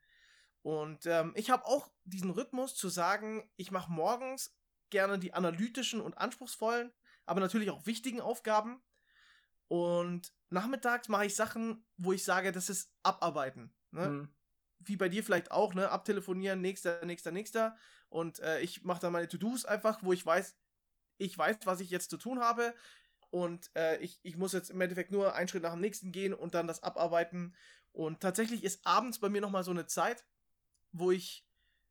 Und 0.62 1.06
ähm, 1.06 1.32
ich 1.36 1.50
habe 1.50 1.66
auch 1.66 1.90
diesen 2.04 2.30
Rhythmus 2.30 2.74
zu 2.74 2.88
sagen, 2.88 3.48
ich 3.56 3.70
mache 3.70 3.92
morgens 3.92 4.56
gerne 4.88 5.18
die 5.18 5.34
analytischen 5.34 6.00
und 6.00 6.16
anspruchsvollen, 6.16 6.92
aber 7.26 7.40
natürlich 7.40 7.70
auch 7.70 7.84
wichtigen 7.86 8.20
Aufgaben. 8.20 8.82
Und 9.68 10.32
nachmittags 10.54 11.08
mache 11.08 11.26
ich 11.26 11.34
Sachen, 11.34 11.84
wo 11.96 12.12
ich 12.12 12.24
sage, 12.24 12.52
das 12.52 12.70
ist 12.70 12.90
Abarbeiten. 13.02 13.74
Ne? 13.90 14.08
Mhm. 14.08 14.28
Wie 14.78 14.96
bei 14.96 15.08
dir 15.08 15.22
vielleicht 15.22 15.50
auch, 15.50 15.74
ne? 15.74 15.90
Abtelefonieren, 15.90 16.60
nächster, 16.60 17.04
nächster, 17.04 17.32
nächster. 17.32 17.76
Und 18.08 18.38
äh, 18.40 18.60
ich 18.60 18.84
mache 18.84 19.00
dann 19.00 19.12
meine 19.12 19.28
To-Dos 19.28 19.64
einfach, 19.64 20.02
wo 20.02 20.12
ich 20.12 20.24
weiß, 20.24 20.56
ich 21.18 21.36
weiß, 21.36 21.58
was 21.64 21.80
ich 21.80 21.90
jetzt 21.90 22.10
zu 22.10 22.16
tun 22.16 22.40
habe. 22.40 22.74
Und 23.30 23.70
äh, 23.74 23.98
ich, 23.98 24.20
ich 24.22 24.36
muss 24.36 24.52
jetzt 24.52 24.70
im 24.70 24.80
Endeffekt 24.80 25.10
nur 25.10 25.34
einen 25.34 25.48
Schritt 25.48 25.64
nach 25.64 25.72
dem 25.72 25.80
nächsten 25.80 26.12
gehen 26.12 26.32
und 26.32 26.54
dann 26.54 26.68
das 26.68 26.82
abarbeiten. 26.82 27.54
Und 27.92 28.20
tatsächlich 28.20 28.62
ist 28.62 28.86
abends 28.86 29.18
bei 29.18 29.28
mir 29.28 29.40
nochmal 29.40 29.64
so 29.64 29.72
eine 29.72 29.86
Zeit, 29.86 30.24
wo 30.92 31.10
ich 31.10 31.46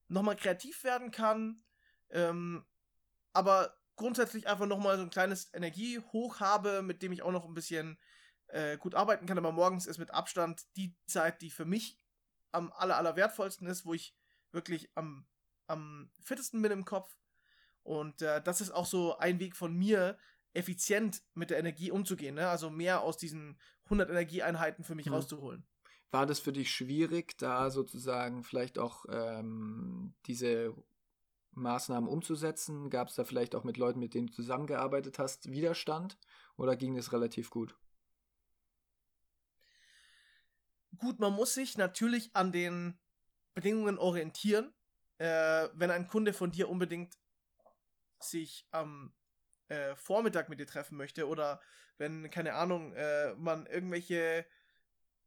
nochmal 0.08 0.36
kreativ 0.36 0.84
werden 0.84 1.12
kann, 1.12 1.64
ähm, 2.12 2.66
aber 3.34 3.78
grundsätzlich 3.96 4.48
einfach 4.48 4.68
nochmal 4.68 4.98
so 4.98 5.04
ein 5.04 5.10
kleines 5.10 5.54
Energiehoch 5.54 6.40
habe, 6.40 6.82
mit 6.82 7.02
dem 7.02 7.12
ich 7.12 7.24
auch 7.24 7.32
noch 7.32 7.46
ein 7.46 7.54
bisschen 7.54 7.98
äh, 8.54 8.78
gut 8.78 8.96
arbeiten 8.96 9.26
kann. 9.26 9.38
Aber 9.38 9.52
morgens 9.52 9.88
ist 9.88 9.98
mit 9.98 10.12
Abstand 10.12 10.64
die 10.76 10.96
Zeit, 11.06 11.42
die 11.42 11.50
für 11.50 11.66
mich 11.66 12.00
am 12.52 12.72
aller, 12.74 12.98
aller 12.98 13.16
wertvollsten 13.16 13.68
ist, 13.68 13.86
wo 13.86 13.94
ich 13.94 14.16
wirklich 14.52 14.90
am, 14.96 15.26
am 15.68 16.12
fittesten 16.22 16.62
bin 16.62 16.72
im 16.72 16.86
Kopf. 16.86 17.18
Und 17.82 18.22
äh, 18.22 18.42
das 18.42 18.62
ist 18.62 18.72
auch 18.72 18.86
so 18.86 19.18
ein 19.18 19.40
Weg 19.40 19.56
von 19.56 19.76
mir, 19.76 20.18
effizient 20.54 21.24
mit 21.34 21.50
der 21.50 21.58
Energie 21.58 21.90
umzugehen. 21.90 22.36
Ne? 22.36 22.48
Also 22.48 22.70
mehr 22.70 23.02
aus 23.02 23.18
diesen 23.18 23.60
100 23.86 24.10
Energieeinheiten 24.10 24.84
für 24.84 24.94
mich 24.94 25.08
mhm. 25.08 25.14
rauszuholen. 25.16 25.66
War 26.12 26.28
das 26.28 26.40
für 26.40 26.54
dich 26.54 26.72
schwierig, 26.72 27.36
da 27.40 27.72
sozusagen 27.72 28.44
vielleicht 28.44 28.78
auch 28.78 29.06
ähm, 29.10 30.14
diese 30.28 30.76
Maßnahmen 31.54 32.08
umzusetzen? 32.08 32.92
Gab 32.92 33.08
es 33.08 33.16
da 33.16 33.24
vielleicht 33.24 33.56
auch 33.56 33.64
mit 33.64 33.78
Leuten, 33.78 34.00
mit 34.00 34.14
denen 34.14 34.28
du 34.28 34.34
zusammengearbeitet 34.34 35.18
hast, 35.18 35.50
Widerstand 35.50 36.20
oder 36.56 36.76
ging 36.76 36.96
es 36.98 37.14
relativ 37.14 37.50
gut? 37.50 37.76
Gut, 40.98 41.20
man 41.20 41.34
muss 41.34 41.54
sich 41.54 41.78
natürlich 41.78 42.36
an 42.36 42.52
den 42.52 43.00
Bedingungen 43.54 43.98
orientieren. 43.98 44.74
Äh, 45.18 45.70
wenn 45.74 45.92
ein 45.92 46.08
Kunde 46.08 46.34
von 46.34 46.52
dir 46.52 46.70
unbedingt 46.70 47.18
sich 48.20 48.68
am 48.72 49.14
äh, 49.70 49.96
Vormittag 49.96 50.50
mit 50.50 50.60
dir 50.60 50.68
treffen 50.68 50.98
möchte 50.98 51.28
oder 51.28 51.62
wenn, 51.98 52.30
keine 52.30 52.54
Ahnung, 52.54 52.94
äh, 52.94 53.34
man 53.36 53.66
irgendwelche 53.66 54.46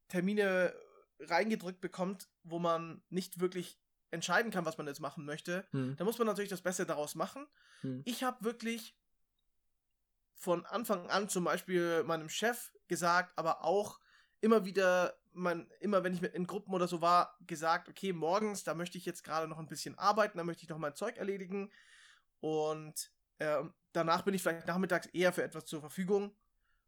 Termine 0.08 0.74
reingedrückt 1.20 1.80
bekommt, 1.80 2.28
wo 2.42 2.58
man 2.58 3.02
nicht 3.08 3.40
wirklich 3.40 3.78
entscheiden 4.10 4.50
kann, 4.50 4.64
was 4.64 4.78
man 4.78 4.86
jetzt 4.86 5.00
machen 5.00 5.24
möchte, 5.24 5.66
hm. 5.70 5.96
dann 5.96 6.06
muss 6.06 6.18
man 6.18 6.26
natürlich 6.26 6.50
das 6.50 6.62
Beste 6.62 6.86
daraus 6.86 7.14
machen. 7.14 7.46
Hm. 7.80 8.02
Ich 8.04 8.22
habe 8.22 8.44
wirklich 8.44 8.96
von 10.34 10.64
Anfang 10.66 11.08
an 11.08 11.28
zum 11.28 11.44
Beispiel 11.44 12.04
meinem 12.04 12.28
Chef 12.28 12.72
gesagt, 12.88 13.36
aber 13.36 13.64
auch 13.64 13.98
immer 14.46 14.64
wieder, 14.64 15.18
mein, 15.32 15.70
immer 15.80 16.02
wenn 16.02 16.14
ich 16.14 16.22
in 16.22 16.46
Gruppen 16.46 16.72
oder 16.72 16.88
so 16.88 17.02
war, 17.02 17.36
gesagt, 17.46 17.88
okay, 17.88 18.12
morgens, 18.12 18.64
da 18.64 18.74
möchte 18.74 18.96
ich 18.96 19.04
jetzt 19.04 19.22
gerade 19.24 19.46
noch 19.48 19.58
ein 19.58 19.68
bisschen 19.68 19.98
arbeiten, 19.98 20.38
da 20.38 20.44
möchte 20.44 20.62
ich 20.62 20.68
noch 20.68 20.78
mein 20.78 20.94
Zeug 20.94 21.18
erledigen 21.18 21.70
und 22.40 23.10
äh, 23.38 23.62
danach 23.92 24.22
bin 24.22 24.34
ich 24.34 24.42
vielleicht 24.42 24.66
nachmittags 24.66 25.06
eher 25.08 25.32
für 25.32 25.42
etwas 25.42 25.66
zur 25.66 25.80
Verfügung 25.80 26.34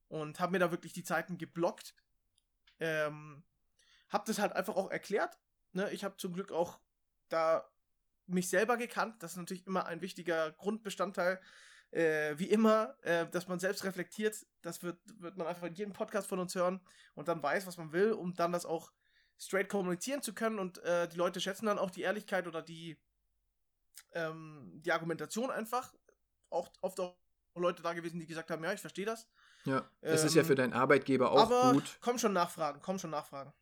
und 0.08 0.40
habe 0.40 0.52
mir 0.52 0.58
da 0.58 0.70
wirklich 0.70 0.94
die 0.94 1.04
Zeiten 1.04 1.36
geblockt 1.36 1.94
ähm, 2.80 3.42
hab 4.08 4.24
das 4.24 4.38
halt 4.38 4.52
einfach 4.52 4.76
auch 4.76 4.90
erklärt. 4.90 5.38
Ne? 5.72 5.90
Ich 5.90 6.04
habe 6.04 6.16
zum 6.16 6.32
Glück 6.32 6.52
auch 6.52 6.78
da 7.28 7.68
mich 8.26 8.48
selber 8.48 8.76
gekannt. 8.76 9.22
Das 9.22 9.32
ist 9.32 9.36
natürlich 9.36 9.66
immer 9.66 9.86
ein 9.86 10.00
wichtiger 10.00 10.52
Grundbestandteil. 10.52 11.40
Äh, 11.90 12.38
wie 12.38 12.50
immer, 12.50 12.96
äh, 13.02 13.26
dass 13.28 13.48
man 13.48 13.58
selbst 13.58 13.84
reflektiert. 13.84 14.46
Das 14.62 14.82
wird, 14.82 14.98
wird 15.20 15.36
man 15.36 15.46
einfach 15.46 15.66
in 15.66 15.74
jedem 15.74 15.92
Podcast 15.92 16.28
von 16.28 16.38
uns 16.38 16.54
hören 16.54 16.80
und 17.14 17.28
dann 17.28 17.42
weiß, 17.42 17.66
was 17.66 17.78
man 17.78 17.92
will, 17.92 18.12
um 18.12 18.34
dann 18.34 18.52
das 18.52 18.66
auch 18.66 18.92
straight 19.38 19.68
kommunizieren 19.68 20.22
zu 20.22 20.34
können. 20.34 20.58
Und 20.58 20.78
äh, 20.78 21.08
die 21.08 21.16
Leute 21.16 21.40
schätzen 21.40 21.66
dann 21.66 21.78
auch 21.78 21.90
die 21.90 22.02
Ehrlichkeit 22.02 22.46
oder 22.46 22.60
die, 22.60 23.00
ähm, 24.12 24.80
die 24.84 24.92
Argumentation 24.92 25.50
einfach. 25.50 25.94
Auch 26.50 26.70
oft 26.82 27.00
auch 27.00 27.16
Leute 27.54 27.82
da 27.82 27.92
gewesen, 27.94 28.20
die 28.20 28.26
gesagt 28.26 28.50
haben, 28.50 28.62
ja, 28.64 28.72
ich 28.72 28.80
verstehe 28.80 29.06
das. 29.06 29.28
Ja, 29.64 29.88
das 30.00 30.22
ähm, 30.22 30.26
ist 30.28 30.34
ja 30.34 30.44
für 30.44 30.54
deinen 30.54 30.72
Arbeitgeber 30.72 31.30
auch 31.32 31.50
aber 31.50 31.72
gut. 31.72 31.98
Komm 32.00 32.18
schon 32.18 32.32
nachfragen, 32.32 32.80
komm 32.82 32.98
schon 32.98 33.10
nachfragen. 33.10 33.52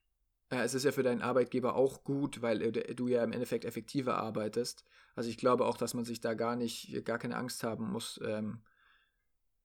Ja, 0.51 0.63
es 0.63 0.75
ist 0.75 0.85
ja 0.85 0.93
für 0.93 1.03
deinen 1.03 1.23
Arbeitgeber 1.23 1.75
auch 1.75 2.05
gut, 2.05 2.41
weil 2.41 2.63
äh, 2.63 2.95
du 2.95 3.09
ja 3.09 3.25
im 3.25 3.33
Endeffekt 3.33 3.65
effektiver 3.65 4.17
arbeitest. 4.19 4.85
Also 5.15 5.29
ich 5.29 5.39
glaube 5.39 5.67
auch, 5.67 5.77
dass 5.77 5.95
man 5.95 6.05
sich 6.05 6.21
da 6.21 6.35
gar 6.35 6.57
nicht, 6.57 7.05
gar 7.05 7.19
keine 7.19 7.37
Angst 7.37 7.65
haben 7.65 7.91
muss. 7.91 8.21
Ähm, 8.25 8.63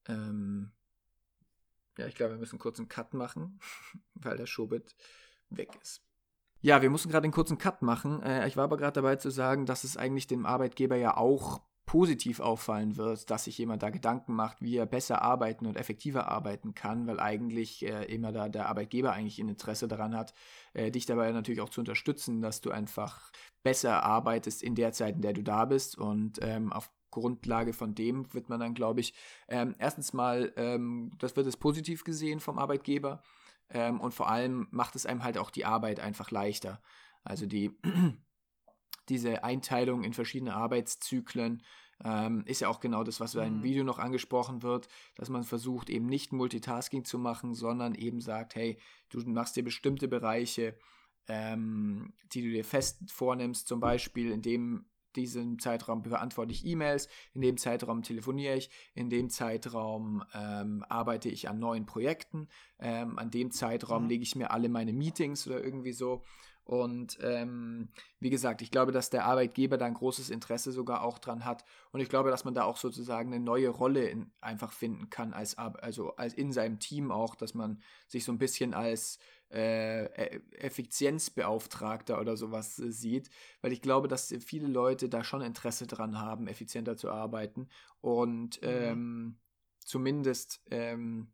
ähm, 0.08 0.72
ja, 1.98 2.08
ich 2.08 2.16
glaube, 2.16 2.34
wir 2.34 2.40
müssen 2.40 2.58
kurz 2.58 2.80
einen 2.80 2.90
Cut 2.90 3.14
machen, 3.14 3.60
weil 4.16 4.38
der 4.38 4.48
Schobit 4.48 4.96
weg 5.50 5.78
ist. 5.82 6.02
Ja, 6.62 6.82
wir 6.82 6.90
mussten 6.90 7.10
gerade 7.10 7.26
einen 7.26 7.34
kurzen 7.34 7.58
Cut 7.58 7.82
machen. 7.82 8.22
Äh, 8.22 8.48
ich 8.48 8.56
war 8.56 8.64
aber 8.64 8.78
gerade 8.78 8.94
dabei 8.94 9.16
zu 9.16 9.30
sagen, 9.30 9.66
dass 9.66 9.84
es 9.84 9.98
eigentlich 9.98 10.28
dem 10.28 10.46
Arbeitgeber 10.46 10.96
ja 10.96 11.18
auch 11.18 11.62
positiv 11.86 12.40
auffallen 12.40 12.96
wird, 12.96 13.30
dass 13.30 13.46
sich 13.46 13.58
jemand 13.58 13.84
da 13.84 13.90
Gedanken 13.90 14.34
macht, 14.34 14.62
wie 14.62 14.78
er 14.78 14.86
besser 14.86 15.22
arbeiten 15.22 15.66
und 15.66 15.76
effektiver 15.76 16.28
arbeiten 16.28 16.74
kann, 16.74 17.08
weil 17.08 17.20
eigentlich 17.20 17.86
äh, 17.86 18.06
immer 18.06 18.32
da 18.32 18.50
der 18.50 18.70
Arbeitgeber 18.70 19.14
eigentlich 19.14 19.40
ein 19.40 19.50
Interesse 19.50 19.88
daran 19.88 20.16
hat, 20.16 20.34
äh, 20.74 20.92
dich 20.92 21.06
dabei 21.06 21.32
natürlich 21.32 21.62
auch 21.62 21.70
zu 21.70 21.82
unterstützen, 21.82 22.42
dass 22.42 22.62
du 22.62 22.72
einfach 22.72 23.32
besser 23.64 24.04
arbeitest 24.04 24.64
in 24.64 24.76
der 24.76 24.94
Zeit, 24.94 25.16
in 25.16 25.22
der 25.22 25.34
du 25.34 25.44
da 25.44 25.66
bist 25.66 25.98
und 25.98 26.40
ähm, 26.42 26.72
auf 26.72 26.92
Grundlage 27.12 27.74
von 27.74 27.94
dem 27.94 28.34
wird 28.34 28.48
man 28.48 28.60
dann, 28.60 28.74
glaube 28.74 29.02
ich, 29.02 29.14
ähm, 29.50 29.76
erstens 29.78 30.14
mal, 30.14 30.54
ähm, 30.56 31.12
das 31.20 31.36
wird 31.36 31.46
es 31.46 31.58
positiv 31.58 32.06
gesehen 32.06 32.40
vom 32.40 32.58
Arbeitgeber 32.58 33.22
ähm, 33.70 34.00
und 34.00 34.14
vor 34.14 34.30
allem 34.30 34.68
macht 34.72 34.96
es 34.96 35.06
einem 35.06 35.24
halt 35.24 35.38
auch 35.38 35.52
die 35.52 35.66
Arbeit 35.66 36.00
einfach 36.00 36.32
leichter. 36.32 36.82
Also 37.24 37.46
die 37.46 37.78
diese 39.10 39.44
Einteilung 39.44 40.04
in 40.04 40.14
verschiedene 40.14 40.56
Arbeitszyklen 40.56 41.64
ähm, 42.04 42.44
ist 42.46 42.62
ja 42.62 42.70
auch 42.70 42.80
genau 42.80 43.04
das, 43.04 43.20
was 43.20 43.36
mhm. 43.36 43.42
im 43.42 43.64
Video 43.64 43.84
noch 43.84 44.00
angesprochen 44.00 44.64
wird, 44.64 44.88
dass 45.16 45.30
man 45.30 45.44
versucht, 45.44 45.90
eben 45.90 46.08
nicht 46.08 46.32
Multitasking 46.32 47.06
zu 47.06 47.20
machen, 47.20 47.54
sondern 47.54 47.96
eben 47.96 48.22
sagt, 48.22 48.56
hey, 48.56 48.80
du 49.10 49.20
machst 49.30 49.56
dir 49.56 49.64
bestimmte 49.64 50.08
Bereiche, 50.08 50.78
ähm, 51.28 52.14
die 52.34 52.42
du 52.42 52.50
dir 52.50 52.66
fest 52.66 53.12
vornimmst, 53.12 53.68
zum 53.68 53.80
Beispiel 53.80 54.32
in 54.32 54.42
dem 54.42 54.86
diesem 55.16 55.60
Zeitraum 55.60 56.04
beantworte 56.04 56.52
ich 56.52 56.66
E-Mails, 56.66 57.08
in 57.34 57.42
dem 57.42 57.58
Zeitraum 57.58 58.02
telefoniere 58.02 58.56
ich, 58.56 58.70
in 58.94 59.10
dem 59.10 59.30
Zeitraum 59.30 60.24
ähm, 60.34 60.86
arbeite 60.88 61.30
ich 61.30 61.50
an 61.50 61.60
neuen 61.60 61.86
Projekten, 61.86 62.48
ähm, 62.80 63.20
an 63.20 63.30
dem 63.30 63.52
Zeitraum 63.52 64.04
mhm. 64.04 64.10
lege 64.10 64.24
ich 64.24 64.36
mir 64.36 64.52
alle 64.52 64.70
meine 64.70 64.94
Meetings 64.94 65.48
oder 65.48 65.64
irgendwie 65.64 65.94
so. 65.94 66.24
Und 66.72 67.18
ähm, 67.22 67.90
wie 68.22 68.30
gesagt, 68.30 68.62
ich 68.62 68.72
glaube, 68.72 68.94
dass 68.94 69.10
der 69.10 69.26
Arbeitgeber 69.26 69.78
da 69.78 69.84
ein 69.84 69.94
großes 69.94 70.30
Interesse 70.30 70.72
sogar 70.72 71.04
auch 71.04 71.20
dran 71.20 71.44
hat. 71.44 71.66
Und 71.92 72.00
ich 72.00 72.08
glaube, 72.08 72.30
dass 72.30 72.46
man 72.46 72.54
da 72.54 72.64
auch 72.64 72.78
sozusagen 72.78 73.34
eine 73.34 73.44
neue 73.44 73.68
Rolle 73.68 74.08
in, 74.08 74.32
einfach 74.40 74.72
finden 74.72 75.10
kann, 75.10 75.34
als, 75.34 75.58
also 75.58 76.16
als 76.16 76.34
in 76.34 76.54
seinem 76.54 76.80
Team 76.80 77.12
auch, 77.12 77.36
dass 77.36 77.54
man 77.54 77.82
sich 78.08 78.24
so 78.24 78.32
ein 78.32 78.38
bisschen 78.38 78.74
als 78.74 79.20
äh, 79.52 80.06
e-, 80.06 80.42
Effizienzbeauftragter 80.60 82.22
oder 82.22 82.38
sowas 82.38 82.80
äh, 82.80 82.90
sieht. 82.90 83.30
Weil 83.60 83.74
ich 83.74 83.82
glaube, 83.82 84.08
dass 84.08 84.34
viele 84.40 84.70
Leute 84.70 85.10
da 85.10 85.26
schon 85.26 85.42
Interesse 85.42 85.88
dran 85.88 86.22
haben, 86.22 86.48
effizienter 86.48 86.96
zu 86.96 87.12
arbeiten. 87.12 87.68
Und 88.00 88.62
mhm. 88.62 88.68
ähm, 88.70 89.40
zumindest 89.80 90.62
ähm, 90.72 91.34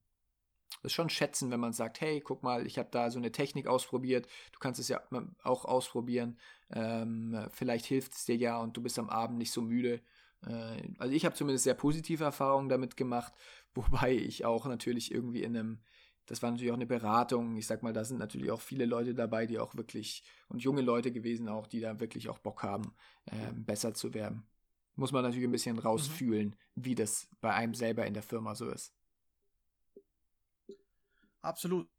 das 0.81 0.93
schon 0.93 1.09
schätzen, 1.09 1.51
wenn 1.51 1.59
man 1.59 1.73
sagt, 1.73 2.01
hey, 2.01 2.21
guck 2.21 2.43
mal, 2.43 2.65
ich 2.65 2.77
habe 2.77 2.89
da 2.91 3.09
so 3.09 3.19
eine 3.19 3.31
Technik 3.31 3.67
ausprobiert, 3.67 4.27
du 4.51 4.59
kannst 4.59 4.79
es 4.79 4.87
ja 4.87 5.01
auch 5.43 5.65
ausprobieren, 5.65 6.37
ähm, 6.71 7.47
vielleicht 7.51 7.85
hilft 7.85 8.13
es 8.13 8.25
dir 8.25 8.35
ja 8.37 8.57
und 8.59 8.75
du 8.77 8.81
bist 8.81 8.99
am 8.99 9.09
Abend 9.09 9.37
nicht 9.37 9.51
so 9.51 9.61
müde 9.61 10.01
Äh, 10.45 10.93
also 10.99 11.13
ich 11.15 11.25
habe 11.25 11.35
zumindest 11.35 11.63
sehr 11.63 11.73
positive 11.73 12.23
Erfahrungen 12.23 12.69
damit 12.69 12.95
gemacht, 12.95 13.33
wobei 13.73 14.13
ich 14.13 14.45
auch 14.45 14.65
natürlich 14.67 15.11
irgendwie 15.11 15.43
in 15.43 15.57
einem, 15.57 15.79
das 16.27 16.41
war 16.43 16.51
natürlich 16.51 16.71
auch 16.71 16.75
eine 16.75 16.85
Beratung, 16.85 17.57
ich 17.57 17.65
sag 17.67 17.83
mal, 17.83 17.93
da 17.93 18.03
sind 18.03 18.19
natürlich 18.19 18.51
auch 18.51 18.61
viele 18.61 18.85
Leute 18.85 19.15
dabei, 19.15 19.47
die 19.47 19.59
auch 19.59 19.75
wirklich, 19.75 20.23
und 20.47 20.61
junge 20.61 20.81
Leute 20.81 21.11
gewesen 21.11 21.49
auch, 21.49 21.67
die 21.67 21.79
da 21.79 21.99
wirklich 21.99 22.29
auch 22.29 22.37
Bock 22.39 22.63
haben, 22.63 22.93
äh, 23.25 23.51
besser 23.53 23.93
zu 23.93 24.13
werden. 24.13 24.45
Muss 24.95 25.11
man 25.11 25.23
natürlich 25.23 25.47
ein 25.47 25.51
bisschen 25.51 25.79
rausfühlen, 25.79 26.49
mhm. 26.49 26.85
wie 26.85 26.95
das 26.95 27.29
bei 27.41 27.53
einem 27.53 27.73
selber 27.73 28.05
in 28.05 28.13
der 28.13 28.23
Firma 28.23 28.55
so 28.55 28.69
ist. 28.69 28.93
Absolut. 31.47 31.89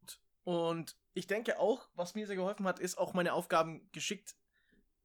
Und 0.43 0.95
ich 1.15 1.25
denke 1.25 1.59
auch, 1.59 1.89
was 1.95 2.13
mir 2.13 2.27
sehr 2.27 2.35
geholfen 2.35 2.67
hat, 2.67 2.79
ist 2.79 2.99
auch 2.99 3.13
meine 3.13 3.33
Aufgaben 3.33 3.89
geschickt, 3.91 4.35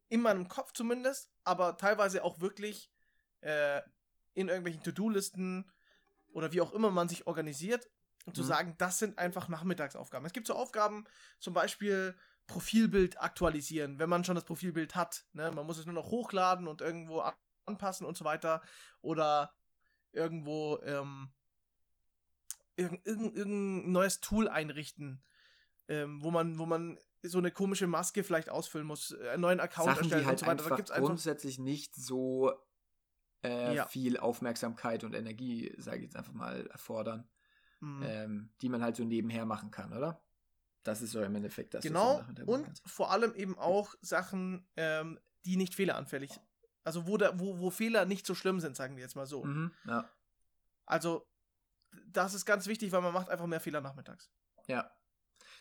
in 0.08 0.20
meinem 0.20 0.48
Kopf 0.48 0.72
zumindest, 0.72 1.32
aber 1.44 1.78
teilweise 1.78 2.22
auch 2.22 2.40
wirklich 2.40 2.92
äh, 3.40 3.80
in 4.34 4.48
irgendwelchen 4.48 4.82
To-Do-Listen 4.82 5.72
oder 6.28 6.52
wie 6.52 6.60
auch 6.60 6.72
immer 6.72 6.90
man 6.90 7.08
sich 7.08 7.26
organisiert, 7.26 7.90
um 8.26 8.32
mhm. 8.32 8.34
zu 8.34 8.42
sagen, 8.42 8.74
das 8.76 8.98
sind 8.98 9.18
einfach 9.18 9.48
Nachmittagsaufgaben. 9.48 10.26
Es 10.26 10.34
gibt 10.34 10.46
so 10.46 10.54
Aufgaben, 10.54 11.06
zum 11.40 11.54
Beispiel 11.54 12.14
Profilbild 12.46 13.20
aktualisieren, 13.22 13.98
wenn 13.98 14.10
man 14.10 14.24
schon 14.24 14.34
das 14.34 14.44
Profilbild 14.44 14.94
hat. 14.94 15.24
Ne? 15.32 15.50
Man 15.52 15.64
muss 15.64 15.78
es 15.78 15.86
nur 15.86 15.94
noch 15.94 16.10
hochladen 16.10 16.68
und 16.68 16.82
irgendwo 16.82 17.24
anpassen 17.64 18.06
und 18.06 18.18
so 18.18 18.26
weiter. 18.26 18.60
Oder 19.00 19.54
irgendwo 20.12 20.78
ähm, 20.84 21.32
irgendein, 22.76 23.34
irgendein 23.34 23.92
neues 23.92 24.20
Tool 24.20 24.48
einrichten, 24.48 25.22
ähm, 25.88 26.22
wo 26.22 26.30
man, 26.30 26.58
wo 26.58 26.66
man 26.66 26.98
so 27.22 27.38
eine 27.38 27.50
komische 27.50 27.86
Maske 27.86 28.22
vielleicht 28.24 28.50
ausfüllen 28.50 28.86
muss, 28.86 29.12
äh, 29.12 29.30
einen 29.30 29.42
neuen 29.42 29.60
Account 29.60 29.90
Sachen, 29.90 29.98
erstellen 30.00 30.22
die 30.22 30.26
halt 30.26 30.42
und 30.42 30.46
so 30.46 30.46
weiter. 30.46 30.74
Einfach 30.74 30.94
da 30.94 31.00
grundsätzlich 31.00 31.58
nicht 31.58 31.94
so 31.94 32.52
äh, 33.42 33.76
ja. 33.76 33.86
viel 33.86 34.18
Aufmerksamkeit 34.18 35.04
und 35.04 35.14
Energie, 35.14 35.74
sage 35.78 35.98
ich 35.98 36.04
jetzt 36.04 36.16
einfach 36.16 36.32
mal, 36.32 36.66
erfordern, 36.68 37.28
mhm. 37.80 38.02
ähm, 38.04 38.50
die 38.60 38.68
man 38.68 38.82
halt 38.82 38.96
so 38.96 39.04
nebenher 39.04 39.46
machen 39.46 39.70
kann, 39.70 39.92
oder? 39.92 40.22
Das 40.82 41.00
ist 41.00 41.12
so 41.12 41.22
im 41.22 41.34
Endeffekt 41.34 41.72
das. 41.72 41.82
Genau. 41.82 42.22
Und 42.44 42.64
kannst. 42.64 42.82
vor 42.86 43.10
allem 43.10 43.34
eben 43.34 43.58
auch 43.58 43.94
Sachen, 44.02 44.66
ähm, 44.76 45.18
die 45.46 45.56
nicht 45.56 45.74
fehleranfällig 45.74 46.38
also 46.84 47.06
wo, 47.06 47.16
da, 47.16 47.38
wo, 47.38 47.58
wo 47.58 47.70
Fehler 47.70 48.04
nicht 48.04 48.26
so 48.26 48.34
schlimm 48.34 48.60
sind, 48.60 48.76
sagen 48.76 48.96
wir 48.96 49.02
jetzt 49.02 49.16
mal 49.16 49.26
so. 49.26 49.44
Mhm, 49.44 49.72
ja. 49.86 50.08
Also, 50.86 51.26
das 52.06 52.34
ist 52.34 52.44
ganz 52.44 52.66
wichtig, 52.66 52.92
weil 52.92 53.02
man 53.02 53.12
macht 53.12 53.28
einfach 53.28 53.46
mehr 53.46 53.60
Fehler 53.60 53.80
nachmittags. 53.80 54.30
Ja. 54.66 54.90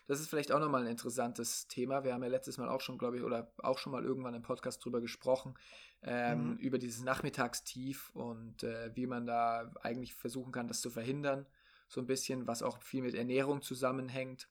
Das 0.06 0.20
ist 0.20 0.28
vielleicht 0.28 0.52
auch 0.52 0.60
nochmal 0.60 0.82
ein 0.82 0.90
interessantes 0.90 1.66
Thema. 1.66 2.04
Wir 2.04 2.12
haben 2.12 2.22
ja 2.22 2.28
letztes 2.28 2.58
Mal 2.58 2.68
auch 2.68 2.82
schon, 2.82 2.98
glaube 2.98 3.16
ich, 3.16 3.22
oder 3.22 3.52
auch 3.58 3.78
schon 3.78 3.92
mal 3.92 4.04
irgendwann 4.04 4.34
im 4.34 4.42
Podcast 4.42 4.84
drüber 4.84 5.00
gesprochen, 5.00 5.54
ähm, 6.02 6.50
mhm. 6.50 6.56
über 6.58 6.78
dieses 6.78 7.02
Nachmittagstief 7.02 8.10
und 8.10 8.62
äh, 8.64 8.94
wie 8.94 9.06
man 9.06 9.26
da 9.26 9.72
eigentlich 9.82 10.14
versuchen 10.14 10.52
kann, 10.52 10.68
das 10.68 10.82
zu 10.82 10.90
verhindern. 10.90 11.46
So 11.88 12.02
ein 12.02 12.06
bisschen, 12.06 12.46
was 12.46 12.62
auch 12.62 12.82
viel 12.82 13.02
mit 13.02 13.14
Ernährung 13.14 13.62
zusammenhängt. 13.62 14.48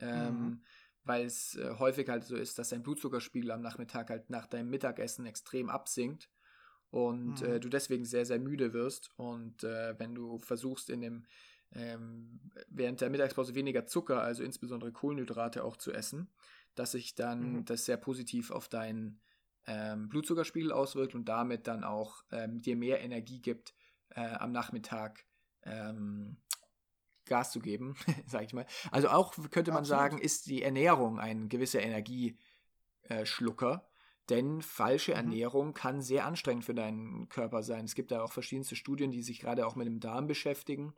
Ähm, 0.00 0.40
mhm 0.40 0.62
weil 1.04 1.26
es 1.26 1.54
äh, 1.56 1.74
häufig 1.78 2.08
halt 2.08 2.24
so 2.24 2.34
ist, 2.36 2.58
dass 2.58 2.70
dein 2.70 2.82
Blutzuckerspiegel 2.82 3.50
am 3.50 3.60
Nachmittag 3.60 4.10
halt 4.10 4.30
nach 4.30 4.46
deinem 4.46 4.70
Mittagessen 4.70 5.26
extrem 5.26 5.68
absinkt 5.68 6.30
und 6.94 7.42
äh, 7.42 7.48
mhm. 7.48 7.54
äh, 7.54 7.60
du 7.60 7.68
deswegen 7.68 8.04
sehr, 8.04 8.24
sehr 8.24 8.38
müde 8.38 8.72
wirst. 8.72 9.10
Und 9.16 9.64
äh, 9.64 9.98
wenn 9.98 10.14
du 10.14 10.38
versuchst, 10.38 10.90
in 10.90 11.00
dem 11.00 11.26
ähm, 11.72 12.38
während 12.68 13.00
der 13.00 13.10
Mittagspause 13.10 13.56
weniger 13.56 13.84
Zucker, 13.84 14.22
also 14.22 14.44
insbesondere 14.44 14.92
Kohlenhydrate 14.92 15.64
auch 15.64 15.76
zu 15.76 15.92
essen, 15.92 16.30
dass 16.76 16.92
sich 16.92 17.16
dann 17.16 17.52
mhm. 17.52 17.64
das 17.64 17.84
sehr 17.84 17.96
positiv 17.96 18.52
auf 18.52 18.68
deinen 18.68 19.20
ähm, 19.66 20.08
Blutzuckerspiegel 20.08 20.70
auswirkt 20.70 21.16
und 21.16 21.28
damit 21.28 21.66
dann 21.66 21.82
auch 21.82 22.22
ähm, 22.30 22.62
dir 22.62 22.76
mehr 22.76 23.00
Energie 23.00 23.40
gibt 23.40 23.74
äh, 24.10 24.20
am 24.20 24.52
Nachmittag 24.52 25.26
ähm, 25.64 26.36
Gas 27.24 27.50
zu 27.50 27.58
geben, 27.58 27.96
sage 28.28 28.44
ich 28.44 28.52
mal. 28.52 28.66
Also 28.92 29.08
auch 29.08 29.34
könnte 29.50 29.72
man 29.72 29.80
Absolut. 29.80 30.00
sagen, 30.00 30.18
ist 30.18 30.46
die 30.46 30.62
Ernährung 30.62 31.18
ein 31.18 31.48
gewisser 31.48 31.82
Energieschlucker. 31.82 33.84
Denn 34.30 34.62
falsche 34.62 35.12
mhm. 35.12 35.18
Ernährung 35.18 35.74
kann 35.74 36.00
sehr 36.00 36.26
anstrengend 36.26 36.64
für 36.64 36.74
deinen 36.74 37.28
Körper 37.28 37.62
sein. 37.62 37.84
Es 37.84 37.94
gibt 37.94 38.10
da 38.10 38.22
auch 38.22 38.32
verschiedenste 38.32 38.76
Studien, 38.76 39.10
die 39.10 39.22
sich 39.22 39.40
gerade 39.40 39.66
auch 39.66 39.76
mit 39.76 39.86
dem 39.86 40.00
Darm 40.00 40.26
beschäftigen 40.26 40.94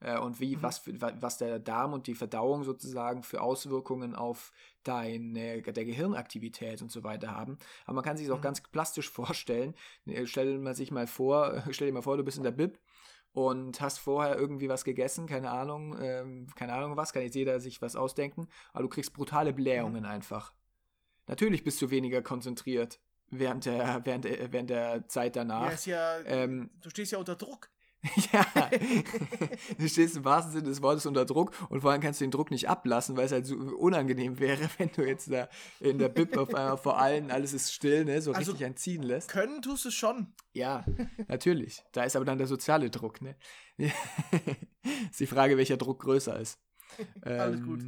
äh, 0.00 0.18
und 0.18 0.40
wie, 0.40 0.56
mhm. 0.56 0.62
was, 0.62 0.82
was 0.86 1.38
der 1.38 1.58
Darm 1.58 1.92
und 1.92 2.06
die 2.06 2.14
Verdauung 2.14 2.64
sozusagen 2.64 3.22
für 3.22 3.40
Auswirkungen 3.40 4.14
auf 4.14 4.52
deine 4.82 5.62
der 5.62 5.84
Gehirnaktivität 5.84 6.82
und 6.82 6.90
so 6.90 7.02
weiter 7.02 7.30
haben. 7.34 7.58
Aber 7.84 7.94
man 7.94 8.04
kann 8.04 8.16
sich 8.16 8.26
das 8.26 8.34
auch 8.34 8.40
mhm. 8.40 8.44
ganz 8.44 8.60
plastisch 8.60 9.10
vorstellen. 9.10 9.74
Äh, 10.06 10.26
stell 10.26 10.58
man 10.58 10.74
sich 10.74 10.90
mal 10.90 11.06
vor, 11.06 11.64
stell 11.70 11.88
dir 11.88 11.94
mal 11.94 12.02
vor, 12.02 12.16
du 12.16 12.24
bist 12.24 12.38
in 12.38 12.44
der 12.44 12.50
Bib 12.50 12.78
und 13.32 13.80
hast 13.80 13.98
vorher 13.98 14.36
irgendwie 14.36 14.68
was 14.68 14.84
gegessen, 14.84 15.26
keine 15.26 15.50
Ahnung, 15.50 15.96
ähm, 16.00 16.46
keine 16.56 16.72
Ahnung 16.72 16.96
was, 16.96 17.12
kann 17.12 17.22
jetzt 17.22 17.34
jeder 17.34 17.60
sich 17.60 17.82
was 17.82 17.94
ausdenken, 17.94 18.48
aber 18.72 18.84
du 18.84 18.88
kriegst 18.88 19.12
brutale 19.12 19.52
Blähungen 19.52 20.04
mhm. 20.04 20.10
einfach. 20.10 20.52
Natürlich 21.26 21.64
bist 21.64 21.80
du 21.82 21.90
weniger 21.90 22.22
konzentriert 22.22 23.00
während 23.30 23.66
der, 23.66 24.02
während, 24.04 24.24
während 24.24 24.70
der 24.70 25.08
Zeit 25.08 25.36
danach. 25.36 25.84
Ja, 25.86 26.18
ja, 26.18 26.24
ähm, 26.26 26.70
du 26.82 26.90
stehst 26.90 27.12
ja 27.12 27.18
unter 27.18 27.36
Druck. 27.36 27.70
ja, 28.32 28.46
du 29.78 29.88
stehst 29.88 30.16
im 30.16 30.24
wahrsten 30.24 30.52
Sinne 30.52 30.68
des 30.68 30.82
Wortes 30.82 31.06
unter 31.06 31.24
Druck 31.24 31.52
und 31.70 31.80
vor 31.80 31.90
allem 31.90 32.00
kannst 32.00 32.20
du 32.20 32.24
den 32.24 32.30
Druck 32.30 32.50
nicht 32.50 32.68
ablassen, 32.68 33.16
weil 33.16 33.26
es 33.26 33.32
halt 33.32 33.46
so 33.46 33.56
unangenehm 33.56 34.38
wäre, 34.38 34.68
wenn 34.78 34.90
du 34.94 35.02
jetzt 35.06 35.32
da 35.32 35.48
in 35.80 35.98
der 35.98 36.08
Bib 36.08 36.36
auf 36.36 36.54
einmal 36.54 36.76
vor 36.76 36.98
allen, 36.98 37.30
alles 37.30 37.52
ist 37.52 37.72
still, 37.72 38.04
ne, 38.04 38.20
so 38.22 38.32
also 38.32 38.52
richtig 38.52 38.66
einziehen 38.66 39.02
lässt. 39.02 39.28
Können 39.30 39.62
tust 39.62 39.84
du 39.84 39.88
es 39.88 39.94
schon. 39.94 40.34
Ja, 40.52 40.84
natürlich. 41.28 41.82
Da 41.92 42.04
ist 42.04 42.16
aber 42.16 42.24
dann 42.24 42.38
der 42.38 42.46
soziale 42.46 42.90
Druck, 42.90 43.20
ne? 43.22 43.36
ist 43.78 45.20
die 45.20 45.26
Frage, 45.26 45.56
welcher 45.56 45.76
Druck 45.76 46.02
größer 46.02 46.38
ist. 46.38 46.60
Alles 47.22 47.62
gut. 47.62 47.82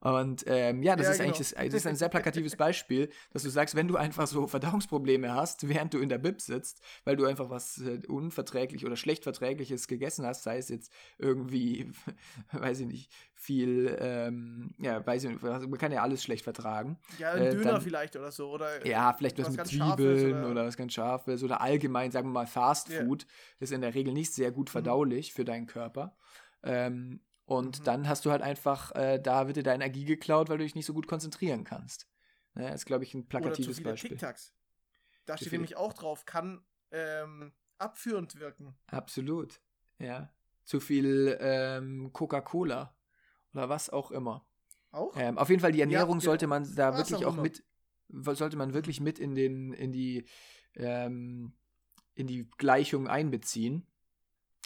Und 0.00 0.44
ähm, 0.46 0.82
ja, 0.82 0.96
das 0.96 1.06
ja, 1.06 1.12
ist 1.12 1.18
genau. 1.18 1.28
eigentlich 1.28 1.48
das, 1.48 1.64
das, 1.64 1.74
ist 1.74 1.86
ein 1.86 1.96
sehr 1.96 2.08
plakatives 2.08 2.56
Beispiel, 2.56 3.10
dass 3.32 3.42
du 3.42 3.50
sagst, 3.50 3.74
wenn 3.74 3.88
du 3.88 3.96
einfach 3.96 4.26
so 4.26 4.46
Verdauungsprobleme 4.46 5.32
hast, 5.34 5.68
während 5.68 5.94
du 5.94 5.98
in 5.98 6.08
der 6.08 6.18
Bib 6.18 6.40
sitzt, 6.40 6.82
weil 7.04 7.16
du 7.16 7.24
einfach 7.24 7.50
was 7.50 7.78
äh, 7.78 8.00
unverträglich 8.08 8.84
oder 8.86 8.96
schlecht 8.96 9.24
verträgliches 9.24 9.88
gegessen 9.88 10.26
hast, 10.26 10.42
sei 10.42 10.58
es 10.58 10.68
jetzt 10.68 10.92
irgendwie, 11.18 11.90
weiß 12.52 12.80
ich 12.80 12.86
nicht, 12.86 13.10
viel, 13.34 13.96
ähm, 14.00 14.74
ja, 14.78 15.04
weiß 15.04 15.24
ich 15.24 15.30
nicht, 15.30 15.42
man 15.42 15.78
kann 15.78 15.92
ja 15.92 16.02
alles 16.02 16.22
schlecht 16.22 16.44
vertragen. 16.44 16.98
Ja, 17.18 17.32
ein 17.32 17.42
äh, 17.42 17.50
Döner 17.50 17.72
dann, 17.72 17.82
vielleicht 17.82 18.16
oder 18.16 18.32
so, 18.32 18.50
oder? 18.50 18.86
Ja, 18.86 19.12
vielleicht 19.12 19.38
was, 19.38 19.48
was 19.48 19.56
mit 19.56 19.66
Zwiebeln 19.66 20.38
oder, 20.38 20.50
oder, 20.50 20.66
was 20.66 20.76
ganz 20.76 20.94
scharfes 20.94 21.42
oder 21.42 21.60
allgemein, 21.60 22.10
sagen 22.10 22.28
wir 22.28 22.32
mal, 22.32 22.46
Fast 22.46 22.92
Food 22.92 23.22
yeah. 23.22 23.30
ist 23.60 23.72
in 23.72 23.80
der 23.80 23.94
Regel 23.94 24.14
nicht 24.14 24.32
sehr 24.32 24.50
gut 24.50 24.68
mhm. 24.68 24.72
verdaulich 24.72 25.30
mhm. 25.30 25.34
für 25.34 25.44
deinen 25.44 25.66
Körper. 25.66 26.16
Ähm, 26.62 27.20
und 27.46 27.80
mhm. 27.80 27.84
dann 27.84 28.08
hast 28.08 28.24
du 28.24 28.30
halt 28.30 28.42
einfach, 28.42 28.92
äh, 28.94 29.20
da 29.20 29.46
wird 29.46 29.56
dir 29.56 29.62
deine 29.62 29.84
Energie 29.84 30.04
geklaut, 30.04 30.48
weil 30.48 30.58
du 30.58 30.64
dich 30.64 30.74
nicht 30.74 30.86
so 30.86 30.94
gut 30.94 31.06
konzentrieren 31.06 31.64
kannst. 31.64 32.08
Ne, 32.54 32.72
ist, 32.72 32.86
glaube 32.86 33.04
ich, 33.04 33.14
ein 33.14 33.26
plakatives 33.26 33.66
Oder 33.66 33.74
zu 33.74 33.74
viele 33.74 33.90
Beispiel. 33.90 34.10
TikToks. 34.10 34.54
Da 35.26 35.36
steht 35.36 35.52
nämlich 35.52 35.76
auch 35.76 35.92
drauf, 35.92 36.24
kann 36.24 36.64
ähm, 36.90 37.52
abführend 37.78 38.38
wirken. 38.38 38.74
Absolut, 38.86 39.60
ja. 39.98 40.32
Zu 40.64 40.80
viel 40.80 41.36
ähm, 41.40 42.12
Coca-Cola 42.12 42.96
oder 43.52 43.68
was 43.68 43.90
auch 43.90 44.10
immer. 44.10 44.46
Auch? 44.92 45.16
Ähm, 45.16 45.38
auf 45.38 45.50
jeden 45.50 45.60
Fall 45.60 45.72
die 45.72 45.80
Ernährung 45.80 46.18
ja, 46.18 46.24
sollte 46.24 46.46
man 46.46 46.72
da 46.74 46.92
was 46.92 47.10
wirklich 47.10 47.26
auch, 47.26 47.36
auch 47.36 47.42
mit, 47.42 47.64
sollte 48.08 48.56
man 48.56 48.72
wirklich 48.72 49.00
mit 49.00 49.18
in 49.18 49.34
den, 49.34 49.72
in 49.72 49.92
die, 49.92 50.26
ähm, 50.74 51.54
in 52.14 52.26
die 52.26 52.48
Gleichung 52.56 53.08
einbeziehen. 53.08 53.86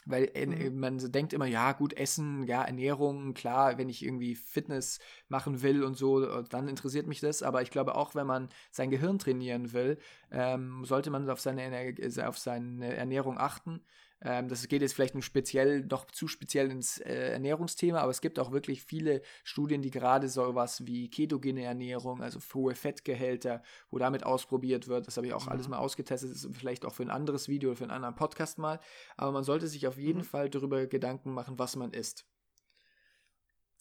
Weil 0.09 0.31
mhm. 0.35 0.81
man 0.81 0.99
denkt 1.12 1.35
immer, 1.35 1.44
ja, 1.47 1.73
gut, 1.73 1.92
Essen, 1.92 2.44
ja, 2.44 2.62
Ernährung, 2.62 3.35
klar, 3.35 3.77
wenn 3.77 3.90
ich 3.90 4.03
irgendwie 4.03 4.35
Fitness 4.35 5.01
machen 5.29 5.61
will 5.62 5.85
und 5.85 5.97
so, 5.97 6.25
äh, 6.25 6.44
dann 6.49 6.66
interessiert 6.66 7.07
mich 7.07 7.21
das. 7.21 7.42
Aber 7.42 7.61
ich 7.61 7.71
glaube 7.71 7.94
auch, 7.94 8.14
wenn 8.14 8.27
man 8.27 8.49
sein 8.71 8.90
Gehirn 8.90 9.18
trainieren 9.18 9.73
will, 9.75 9.99
ähm, 10.31 10.85
sollte 10.85 11.11
man 11.11 11.29
auf 11.29 11.40
seine, 11.40 11.94
auf 12.27 12.38
seine 12.38 12.97
Ernährung 12.97 13.38
achten. 13.38 13.83
Ähm, 14.20 14.48
das 14.48 14.66
geht 14.66 14.83
jetzt 14.83 14.94
vielleicht 14.94 15.14
nur 15.14 15.22
speziell, 15.22 15.85
doch 15.85 16.04
zu 16.11 16.26
speziell 16.26 16.70
ins 16.70 16.98
äh, 16.98 17.33
Ernährungsthema, 17.33 18.00
aber 18.00 18.11
es 18.11 18.20
gibt 18.20 18.38
auch 18.38 18.50
wirklich 18.50 18.83
viele 18.83 19.22
Studien, 19.44 19.81
die 19.81 19.90
gerade 19.90 20.28
sowas 20.28 20.85
wie 20.87 21.09
ketogene 21.09 21.62
Ernährung, 21.62 22.20
also 22.22 22.40
hohe 22.52 22.74
Fettgehälter, 22.74 23.62
wo 23.90 23.98
damit 23.98 24.24
ausprobiert 24.24 24.88
wird. 24.88 25.07
Das 25.07 25.16
habe 25.16 25.28
ich 25.28 25.35
auch 25.35 25.46
mhm. 25.46 25.52
alles 25.52 25.68
mal 25.68 25.78
ausgetestet. 25.78 26.31
Das 26.31 26.44
ist 26.44 26.57
vielleicht 26.57 26.85
auch 26.85 26.94
für 26.94 27.04
ein 27.04 27.11
anderes 27.11 27.48
Video 27.48 27.70
oder 27.70 27.76
für 27.76 27.85
einen 27.85 27.92
anderen 27.92 28.16
Podcast 28.16 28.59
mal. 28.59 28.81
Aber 29.16 29.31
man 29.31 29.44
sollte 29.44 29.68
sich 29.68 29.87
auf 29.87 29.98
jeden 29.98 30.20
mhm. 30.20 30.24
Fall 30.24 30.50
darüber 30.50 30.87
Gedanken 30.87 31.33
machen, 31.33 31.59
was 31.59 31.76
man 31.76 31.92
isst. 31.92 32.26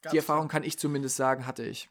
Ganz 0.03 0.11
die 0.11 0.17
Erfahrung 0.17 0.47
kann 0.47 0.63
ich 0.63 0.77
zumindest 0.77 1.15
sagen, 1.15 1.47
hatte 1.47 1.63
ich. 1.63 1.89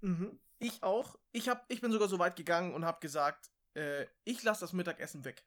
Mhm. 0.00 0.38
Ich 0.58 0.82
auch. 0.82 1.18
Ich, 1.32 1.50
hab, 1.50 1.70
ich 1.70 1.82
bin 1.82 1.92
sogar 1.92 2.08
so 2.08 2.18
weit 2.18 2.36
gegangen 2.36 2.72
und 2.72 2.86
habe 2.86 3.00
gesagt, 3.00 3.50
äh, 3.74 4.06
ich 4.24 4.42
lasse 4.42 4.62
das 4.62 4.72
Mittagessen 4.72 5.26
weg. 5.26 5.44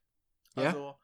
Also 0.55 0.87
ja? 0.87 0.99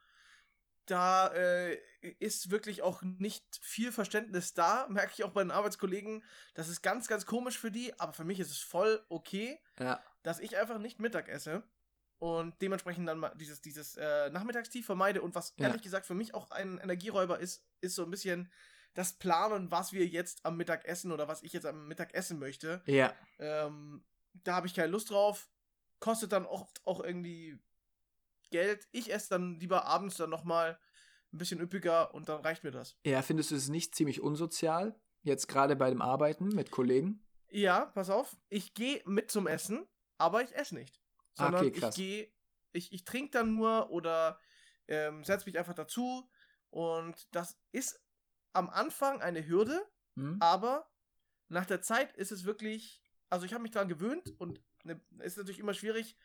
da 0.85 1.27
äh, 1.33 1.77
ist 2.19 2.51
wirklich 2.51 2.81
auch 2.83 3.01
nicht 3.01 3.43
viel 3.61 3.91
Verständnis 3.91 4.53
da, 4.53 4.87
merke 4.89 5.13
ich 5.15 5.23
auch 5.23 5.31
bei 5.31 5.41
den 5.43 5.51
Arbeitskollegen. 5.51 6.23
Das 6.53 6.69
ist 6.69 6.81
ganz, 6.83 7.07
ganz 7.07 7.25
komisch 7.25 7.57
für 7.57 7.71
die, 7.71 7.97
aber 7.99 8.13
für 8.13 8.23
mich 8.23 8.39
ist 8.39 8.51
es 8.51 8.59
voll 8.59 9.03
okay, 9.09 9.59
ja. 9.79 9.99
dass 10.23 10.39
ich 10.39 10.57
einfach 10.57 10.77
nicht 10.77 10.99
Mittag 10.99 11.27
esse. 11.29 11.63
und 12.17 12.59
dementsprechend 12.61 13.07
dann 13.09 13.19
mal 13.19 13.33
dieses, 13.35 13.61
dieses 13.61 13.97
äh, 13.97 14.29
Nachmittagstief 14.29 14.85
vermeide. 14.85 15.21
Und 15.21 15.35
was 15.35 15.53
Ja. 15.57 15.67
ehrlich 15.67 15.81
gesagt 15.81 16.05
für 16.05 16.13
mich 16.15 16.33
auch 16.33 16.49
ein 16.51 16.77
Energieräuber 16.77 17.39
ist, 17.39 17.65
ist 17.81 17.95
so 17.95 18.03
ein 18.03 18.09
bisschen 18.09 18.51
das 18.93 19.13
Planen, 19.13 19.69
was 19.69 19.91
wir 19.91 20.07
jetzt 20.07 20.45
am 20.45 20.55
Mittag 20.55 20.85
essen 20.85 21.11
oder 21.11 21.27
was 21.27 21.43
ich 21.43 21.51
jetzt 21.51 21.65
am 21.65 21.87
Mittag 21.89 22.13
essen 22.13 22.39
möchte. 22.39 22.81
Ja, 22.85 23.13
Ähm, 23.37 24.05
da 24.33 24.55
habe 24.55 24.67
ich 24.67 24.73
keine 24.73 24.87
Lust 24.87 25.09
drauf. 25.09 25.49
Kostet 25.99 26.31
dann 26.31 26.45
oft 26.45 26.79
auch 26.85 27.03
irgendwie 27.03 27.59
Geld. 28.55 28.87
Ich 28.91 29.11
esse 29.13 29.29
dann 29.29 29.59
lieber 29.59 29.85
abends 29.85 30.15
dann 30.17 30.29
nochmal 30.29 30.79
ein 31.33 31.37
bisschen 31.37 31.59
üppiger 31.59 32.13
und 32.13 32.29
dann 32.29 32.41
reicht 32.41 32.63
mir 32.63 32.71
das. 32.71 32.95
ja, 33.05 33.21
findest 33.21 33.51
du 33.51 33.55
es 33.55 33.67
nicht 33.67 33.93
ziemlich 33.95 34.21
unsozial? 34.21 34.97
Jetzt 35.23 35.47
gerade 35.47 35.75
bei 35.75 35.89
dem 35.89 36.01
Arbeiten 36.01 36.47
mit 36.49 36.71
Kollegen? 36.71 37.21
Ja, 37.49 37.85
pass 37.87 38.09
auf. 38.09 38.37
Ich 38.49 38.73
gehe 38.73 39.01
mit 39.05 39.31
zum 39.31 39.47
Essen, 39.47 39.85
aber 40.17 40.43
ich 40.43 40.55
esse 40.55 40.75
nicht. 40.75 41.01
Ah, 41.37 41.45
Sondern 41.45 41.61
okay, 41.65 41.71
krass. 41.71 41.97
ich 41.97 42.03
gehe, 42.03 42.31
ich, 42.71 42.93
ich 42.93 43.03
trinke 43.03 43.31
dann 43.31 43.55
nur 43.55 43.89
oder 43.89 44.39
ähm, 44.87 45.23
setze 45.23 45.45
mich 45.47 45.57
einfach 45.57 45.73
dazu. 45.73 46.29
Und 46.69 47.27
das 47.35 47.57
ist 47.71 47.99
am 48.53 48.69
Anfang 48.69 49.21
eine 49.21 49.45
Hürde, 49.47 49.81
Hm? 50.15 50.37
aber 50.39 50.89
nach 51.49 51.65
der 51.65 51.81
Zeit 51.81 52.13
ist 52.15 52.31
es 52.31 52.45
wirklich, 52.45 53.03
also 53.29 53.45
ich 53.45 53.51
habe 53.53 53.63
mich 53.63 53.71
daran 53.71 53.89
gewöhnt 53.89 54.33
und 54.39 54.61
ne, 54.83 55.01
es 55.19 55.33
ist 55.33 55.37
natürlich 55.37 55.59
immer 55.59 55.73
schwierig, 55.73 56.15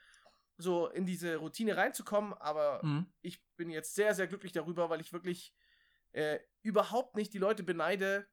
so 0.61 0.89
in 0.89 1.07
diese 1.07 1.37
Routine 1.37 1.77
reinzukommen, 1.77 2.33
aber 2.35 2.83
Hm? 2.83 3.01
ich 3.23 3.45
bin 3.57 3.71
jetzt 3.71 3.95
sehr, 3.95 4.15
sehr 4.15 4.27
glücklich 4.27 4.53
darüber, 4.53 4.91
weil 4.91 5.01
ich 5.01 5.13
wirklich 5.13 5.55
äh, 6.13 6.41
überhaupt 6.63 7.17
nicht 7.17 7.33
die 7.35 7.39
Leute 7.39 7.63
beneide, 7.63 8.29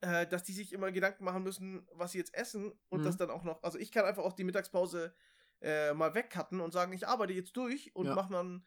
äh, 0.00 0.26
dass 0.26 0.44
die 0.44 0.52
sich 0.52 0.72
immer 0.72 0.92
Gedanken 0.92 1.24
machen 1.24 1.42
müssen, 1.42 1.86
was 1.92 2.12
sie 2.12 2.18
jetzt 2.18 2.34
essen 2.34 2.72
und 2.88 3.04
Mhm. 3.04 3.06
das 3.06 3.16
dann 3.16 3.30
auch 3.30 3.44
noch, 3.44 3.62
also 3.62 3.78
ich 3.78 3.92
kann 3.92 4.04
einfach 4.04 4.24
auch 4.24 4.32
die 4.34 4.44
Mittagspause 4.44 5.14
äh, 5.60 5.92
mal 5.94 6.14
wegcutten 6.14 6.60
und 6.60 6.72
sagen, 6.72 6.92
ich 6.92 7.06
arbeite 7.06 7.32
jetzt 7.34 7.56
durch 7.56 7.94
und 7.94 8.08
Ja. 8.08 8.14
mache 8.14 8.32
dann 8.32 8.66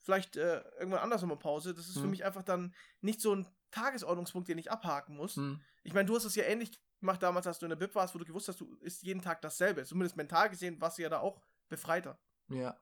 vielleicht 0.00 0.36
äh, 0.36 0.60
irgendwann 0.78 1.00
anders 1.00 1.20
nochmal 1.22 1.38
Pause. 1.38 1.74
Das 1.74 1.88
ist 1.88 1.98
für 1.98 2.06
Mhm. 2.06 2.08
mich 2.08 2.24
einfach 2.24 2.42
dann 2.42 2.74
nicht 3.00 3.20
so 3.20 3.34
ein 3.34 3.46
Tagesordnungspunkt, 3.72 4.48
den 4.48 4.58
ich 4.58 4.70
abhaken 4.70 5.16
muss. 5.16 5.42
Hm? 5.42 5.54
Ich 5.82 5.92
meine, 5.94 6.06
du 6.06 6.14
hast 6.14 6.24
es 6.24 6.36
ja 6.36 6.44
ähnlich 6.44 6.70
gemacht 7.00 7.22
damals, 7.22 7.46
als 7.46 7.58
du 7.58 7.66
in 7.66 7.70
der 7.70 7.76
Bib 7.76 7.94
warst, 7.94 8.14
wo 8.14 8.18
du 8.18 8.24
gewusst 8.24 8.48
hast, 8.48 8.60
du 8.60 8.76
isst 8.76 9.02
jeden 9.02 9.22
Tag 9.22 9.40
dasselbe. 9.42 9.84
Zumindest 9.84 10.16
mental 10.16 10.48
gesehen 10.50 10.80
warst 10.80 10.98
du 10.98 11.02
ja 11.02 11.08
da 11.08 11.18
auch 11.20 11.42
befreiter. 11.68 12.20
Ja. 12.48 12.76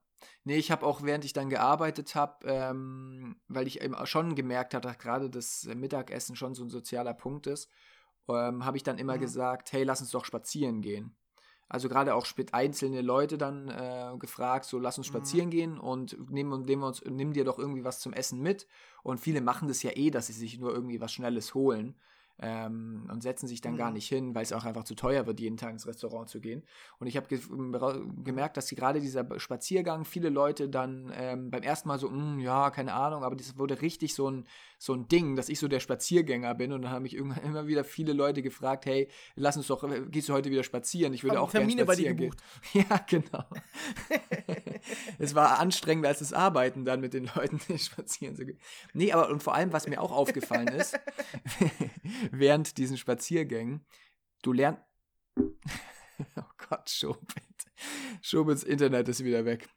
Nee, 0.44 0.56
ich 0.56 0.70
habe 0.70 0.86
auch, 0.86 1.02
während 1.02 1.24
ich 1.24 1.32
dann 1.34 1.50
gearbeitet 1.50 2.14
habe, 2.14 2.46
ähm, 2.46 3.36
weil 3.48 3.66
ich 3.66 3.82
eben 3.82 3.94
auch 3.94 4.06
schon 4.06 4.34
gemerkt 4.34 4.74
habe, 4.74 4.86
dass 4.88 4.98
gerade 4.98 5.28
das 5.28 5.64
Mittagessen 5.74 6.36
schon 6.36 6.54
so 6.54 6.64
ein 6.64 6.70
sozialer 6.70 7.14
Punkt 7.14 7.46
ist, 7.46 7.68
ähm, 8.28 8.64
habe 8.64 8.76
ich 8.76 8.82
dann 8.82 8.98
immer 8.98 9.16
Mhm. 9.16 9.20
gesagt, 9.20 9.72
hey, 9.72 9.84
lass 9.84 10.00
uns 10.00 10.10
doch 10.10 10.24
spazieren 10.24 10.80
gehen. 10.80 11.16
Also 11.68 11.88
gerade 11.88 12.14
auch 12.14 12.26
spät 12.26 12.54
einzelne 12.54 13.02
Leute 13.02 13.38
dann 13.38 13.68
äh, 13.68 14.16
gefragt, 14.18 14.64
so 14.66 14.78
lass 14.78 14.98
uns 14.98 15.08
Mhm. 15.08 15.10
spazieren 15.10 15.50
gehen 15.50 15.78
und 15.78 16.30
nehmen, 16.30 16.62
nehmen 16.62 16.82
wir 16.82 16.86
uns, 16.86 17.02
nimm 17.04 17.32
dir 17.32 17.44
doch 17.44 17.58
irgendwie 17.58 17.84
was 17.84 17.98
zum 18.00 18.12
Essen 18.12 18.40
mit. 18.40 18.66
Und 19.02 19.18
viele 19.18 19.40
machen 19.40 19.68
das 19.68 19.82
ja 19.82 19.90
eh, 19.94 20.10
dass 20.10 20.28
sie 20.28 20.32
sich 20.32 20.58
nur 20.58 20.72
irgendwie 20.72 21.00
was 21.00 21.12
Schnelles 21.12 21.54
holen 21.54 21.96
ähm, 22.40 23.08
und 23.10 23.22
setzen 23.22 23.46
sich 23.48 23.60
dann 23.60 23.76
gar 23.76 23.88
Mhm. 23.88 23.94
nicht 23.94 24.08
hin, 24.08 24.34
weil 24.34 24.42
es 24.42 24.52
auch 24.52 24.64
einfach 24.64 24.84
zu 24.84 24.94
teuer 24.94 25.26
wird, 25.26 25.40
jeden 25.40 25.56
Tag 25.56 25.70
ins 25.72 25.86
Restaurant 25.86 26.28
zu 26.28 26.40
gehen. 26.40 26.62
Und 26.98 27.06
ich 27.06 27.16
habe 27.16 27.26
ge 27.28 27.38
bera- 27.48 28.00
gemerkt, 28.24 28.56
dass 28.56 28.66
die, 28.66 28.74
gerade 28.74 29.00
dieser 29.00 29.26
Spaziergang 29.38 30.04
viele 30.04 30.28
Leute 30.28 30.68
dann 30.68 31.12
ähm, 31.16 31.50
beim 31.50 31.62
ersten 31.62 31.88
Mal 31.88 31.98
so, 31.98 32.10
"Mm, 32.10 32.40
ja, 32.40 32.70
keine 32.70 32.92
Ahnung, 32.94 33.24
aber 33.24 33.36
das 33.36 33.58
wurde 33.58 33.80
richtig 33.80 34.14
so 34.14 34.30
ein, 34.30 34.44
so 34.78 34.92
ein 34.92 35.08
Ding, 35.08 35.36
dass 35.36 35.48
ich 35.48 35.58
so 35.58 35.68
der 35.68 35.80
Spaziergänger 35.80 36.54
bin. 36.54 36.72
Und 36.72 36.82
dann 36.82 36.90
haben 36.90 37.02
mich 37.02 37.14
irgendwann 37.14 37.42
immer 37.44 37.66
wieder 37.66 37.84
viele 37.84 38.12
Leute 38.12 38.42
gefragt, 38.42 38.84
hey, 38.86 39.08
lass 39.34 39.56
uns 39.56 39.66
doch, 39.68 39.82
äh, 39.84 40.02
gehst 40.10 40.28
du 40.28 40.34
heute 40.34 40.50
wieder 40.50 40.62
spazieren? 40.62 41.14
Ich 41.14 41.24
würde 41.24 41.38
Haben 41.38 41.44
auch 41.44 41.52
gerne 41.52 41.66
Termine 41.66 41.86
bei 41.86 41.94
dir 41.96 42.10
spazieren 42.10 42.16
gehen. 42.18 42.30
gebucht. 42.30 42.44
Ja, 42.90 42.98
genau. 43.08 43.44
es 45.18 45.34
war 45.34 45.58
anstrengender 45.58 46.08
als 46.10 46.18
das 46.20 46.32
Arbeiten, 46.32 46.84
dann 46.84 47.00
mit 47.00 47.14
den 47.14 47.30
Leuten 47.34 47.58
spazieren 47.78 48.36
zu 48.36 48.44
gehen. 48.46 48.58
Nee, 48.92 49.12
aber 49.12 49.30
und 49.30 49.42
vor 49.42 49.54
allem, 49.54 49.72
was 49.72 49.88
mir 49.88 50.00
auch 50.02 50.12
aufgefallen 50.12 50.68
ist, 50.68 50.98
während 52.32 52.78
diesen 52.78 52.96
Spaziergängen, 52.96 53.84
du 54.42 54.52
lernst. 54.52 54.82
oh 55.36 56.42
Gott, 56.68 56.88
Schobit. 56.88 57.44
Schobits 58.22 58.62
Internet 58.62 59.08
ist 59.08 59.24
wieder 59.24 59.44
weg. 59.44 59.68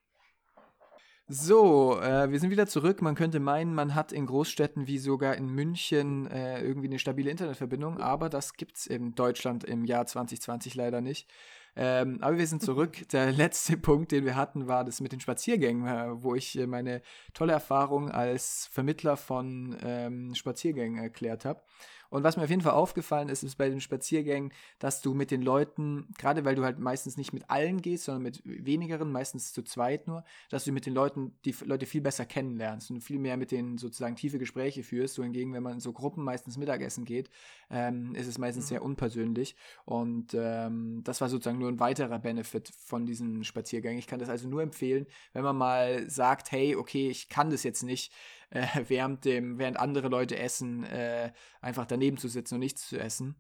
So, 1.32 2.02
äh, 2.02 2.32
wir 2.32 2.40
sind 2.40 2.50
wieder 2.50 2.66
zurück. 2.66 3.04
Man 3.04 3.14
könnte 3.14 3.40
meinen, 3.40 3.76
man 3.76 3.94
hat 3.94 4.12
in 4.12 4.26
Großstädten 4.26 4.88
wie 4.88 4.98
sogar 4.98 5.36
in 5.36 5.48
München 5.48 6.26
äh, 6.26 6.60
irgendwie 6.64 6.88
eine 6.88 6.98
stabile 6.98 7.30
Internetverbindung, 7.30 8.00
aber 8.00 8.30
das 8.30 8.56
gibt's 8.56 8.88
in 8.88 9.14
Deutschland 9.14 9.64
im 9.64 9.86
Jahr 9.86 10.08
2020 10.08 10.74
leider 10.74 11.02
nicht. 11.02 11.30
Ähm, 11.76 12.18
aber 12.22 12.40
wir 12.40 12.48
sind 12.48 12.64
zurück. 12.64 13.08
Der 13.12 13.32
letzte 13.32 13.78
Punkt, 13.78 14.12
den 14.12 14.26
wir 14.26 14.36
hatten, 14.36 14.68
war 14.68 14.84
das 14.84 15.02
mit 15.02 15.12
den 15.12 15.20
Spaziergängen, 15.20 15.86
äh, 15.86 16.24
wo 16.24 16.34
ich 16.34 16.58
äh, 16.58 16.66
meine 16.66 17.04
tolle 17.36 17.54
Erfahrung 17.54 18.10
als 18.10 18.68
Vermittler 18.72 19.16
von 19.16 19.78
ähm, 19.84 20.34
Spaziergängen 20.34 20.98
erklärt 20.98 21.46
habe. 21.46 21.62
Und 22.10 22.24
was 22.24 22.38
mir 22.38 22.44
auf 22.44 22.50
jeden 22.50 22.62
Fall 22.62 22.74
aufgefallen 22.74 23.30
ist, 23.30 23.44
ist 23.44 23.56
bei 23.56 23.70
den 23.70 23.82
Spaziergängen, 23.82 24.52
dass 24.80 25.02
du 25.02 25.14
mit 25.14 25.32
den 25.32 25.42
Leuten, 25.42 26.08
gerade 26.18 26.46
weil 26.46 26.56
du 26.56 26.64
halt 26.64 26.80
meistens 26.80 27.18
nicht 27.18 27.34
mit 27.34 27.50
allen 27.50 27.82
gehst, 27.82 28.06
sondern 28.06 28.24
mit 28.24 28.42
wenigeren, 28.44 29.12
meistens 29.12 29.54
zu 29.54 29.62
zweit 29.64 30.08
nur, 30.08 30.24
dass 30.50 30.66
du 30.66 30.72
mit 30.72 30.86
den 30.86 30.94
Leuten 30.94 31.34
die 31.46 31.56
Leute 31.64 31.86
viel 31.86 32.02
besser 32.02 32.26
kennenlernst 32.26 32.92
und 32.92 33.02
viel 33.02 33.20
mehr 33.20 33.38
mit 33.38 33.52
denen 33.52 33.78
sozusagen 33.78 34.16
tiefe 34.16 34.40
Gespräche 34.40 34.84
führst. 34.84 35.16
So 35.16 35.24
hingegen, 35.24 35.54
wenn 35.54 35.64
man 35.64 35.74
in 35.74 35.80
so 35.80 35.94
Gruppen 35.94 36.24
meistens 36.24 36.58
Mittagessen 36.58 37.06
geht, 37.06 37.30
ähm, 37.70 38.16
ist 38.16 38.28
es 38.28 38.38
meistens 38.38 38.66
Mhm. 38.66 38.70
sehr 38.70 38.84
unpersönlich. 38.84 39.56
Und 39.86 40.34
ähm, 40.34 41.02
das 41.04 41.22
war 41.22 41.30
sozusagen 41.30 41.60
nur 41.60 41.70
ein 41.70 41.80
weiterer 41.80 42.20
Benefit 42.20 42.72
von 42.78 43.06
diesen 43.06 43.44
Spaziergängen. 43.44 44.00
Ich 44.00 44.08
kann 44.08 44.20
das 44.20 44.30
also 44.30 44.48
nur 44.48 44.62
empfehlen, 44.64 45.06
wenn 45.34 45.44
man 45.44 45.56
mal 45.56 46.10
sagt, 46.10 46.52
hey, 46.52 46.76
okay, 46.76 47.10
ich 47.10 47.30
kann 47.30 47.50
das 47.50 47.64
jetzt 47.64 47.84
nicht, 47.84 48.12
äh, 48.50 48.66
während 48.88 49.26
dem, 49.26 49.58
während 49.60 49.78
andere 49.78 50.08
Leute 50.08 50.38
essen, 50.38 50.84
äh, 50.84 51.32
einfach 51.62 51.86
daneben 51.86 52.18
zu 52.18 52.28
sitzen 52.28 52.56
und 52.56 52.62
nichts 52.62 52.88
zu 52.88 53.00
essen. 53.00 53.36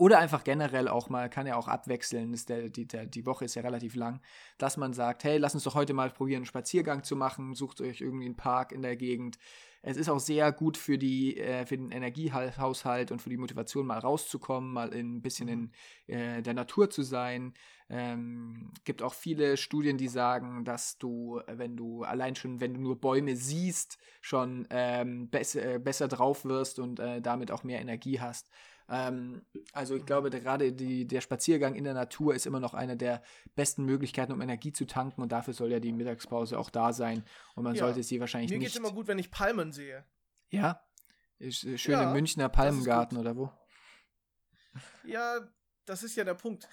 Oder 0.00 0.18
einfach 0.18 0.44
generell 0.44 0.88
auch 0.88 1.10
mal, 1.10 1.28
kann 1.28 1.46
ja 1.46 1.56
auch 1.56 1.68
abwechseln, 1.68 2.32
ist 2.32 2.48
der, 2.48 2.70
die, 2.70 2.86
der, 2.86 3.04
die 3.04 3.26
Woche 3.26 3.44
ist 3.44 3.54
ja 3.54 3.60
relativ 3.60 3.94
lang, 3.94 4.22
dass 4.56 4.78
man 4.78 4.94
sagt, 4.94 5.24
hey, 5.24 5.36
lass 5.36 5.52
uns 5.52 5.64
doch 5.64 5.74
heute 5.74 5.92
mal 5.92 6.08
probieren, 6.08 6.38
einen 6.38 6.46
Spaziergang 6.46 7.04
zu 7.04 7.16
machen, 7.16 7.54
sucht 7.54 7.82
euch 7.82 8.00
irgendwie 8.00 8.24
einen 8.24 8.34
Park 8.34 8.72
in 8.72 8.80
der 8.80 8.96
Gegend. 8.96 9.36
Es 9.82 9.98
ist 9.98 10.08
auch 10.08 10.18
sehr 10.18 10.52
gut 10.52 10.78
für, 10.78 10.96
die, 10.96 11.36
äh, 11.36 11.66
für 11.66 11.76
den 11.76 11.90
Energiehaushalt 11.90 13.12
und 13.12 13.20
für 13.20 13.28
die 13.28 13.36
Motivation, 13.36 13.86
mal 13.86 13.98
rauszukommen, 13.98 14.72
mal 14.72 14.94
in, 14.94 15.16
ein 15.16 15.22
bisschen 15.22 15.48
in 15.48 15.70
äh, 16.06 16.40
der 16.40 16.54
Natur 16.54 16.88
zu 16.88 17.02
sein. 17.02 17.52
Ähm, 17.90 18.70
gibt 18.84 19.02
auch 19.02 19.12
viele 19.12 19.58
Studien, 19.58 19.98
die 19.98 20.08
sagen, 20.08 20.64
dass 20.64 20.96
du, 20.96 21.42
wenn 21.46 21.76
du 21.76 22.04
allein 22.04 22.36
schon, 22.36 22.60
wenn 22.60 22.72
du 22.72 22.80
nur 22.80 22.98
Bäume 22.98 23.36
siehst, 23.36 23.98
schon 24.22 24.66
ähm, 24.70 25.28
bess 25.28 25.56
äh, 25.56 25.78
besser 25.78 26.08
drauf 26.08 26.46
wirst 26.46 26.78
und 26.78 27.00
äh, 27.00 27.20
damit 27.20 27.50
auch 27.50 27.64
mehr 27.64 27.80
Energie 27.80 28.18
hast. 28.18 28.48
Ähm, 28.90 29.42
also 29.72 29.94
ich 29.94 30.04
glaube, 30.04 30.30
gerade 30.30 30.72
die, 30.72 31.06
der 31.06 31.20
Spaziergang 31.20 31.74
in 31.76 31.84
der 31.84 31.94
Natur 31.94 32.34
ist 32.34 32.44
immer 32.46 32.58
noch 32.60 32.74
eine 32.74 32.96
der 32.96 33.22
besten 33.54 33.84
Möglichkeiten, 33.84 34.32
um 34.32 34.40
Energie 34.40 34.72
zu 34.72 34.84
tanken 34.84 35.22
und 35.22 35.30
dafür 35.30 35.54
soll 35.54 35.70
ja 35.70 35.78
die 35.80 35.92
Mittagspause 35.92 36.58
auch 36.58 36.70
da 36.70 36.92
sein 36.92 37.24
und 37.54 37.62
man 37.64 37.74
Ja. 37.76 37.84
sollte 37.84 38.02
sie 38.02 38.18
wahrscheinlich 38.18 38.50
Mir 38.50 38.58
nicht. 38.58 38.66
geht's 38.66 38.76
immer 38.76 38.92
gut, 38.92 39.06
wenn 39.06 39.18
ich 39.18 39.30
Palmen 39.30 39.72
sehe. 39.72 40.04
Ja, 40.50 40.82
ist, 41.38 41.64
äh, 41.64 41.78
schön 41.78 41.92
Ja, 41.94 42.02
im 42.08 42.12
Münchner 42.12 42.48
Palmengarten 42.48 43.16
oder 43.16 43.36
wo? 43.36 43.52
Ja, 45.04 45.40
das 45.84 46.02
ist 46.02 46.16
ja 46.16 46.24
der 46.24 46.34
Punkt. 46.34 46.68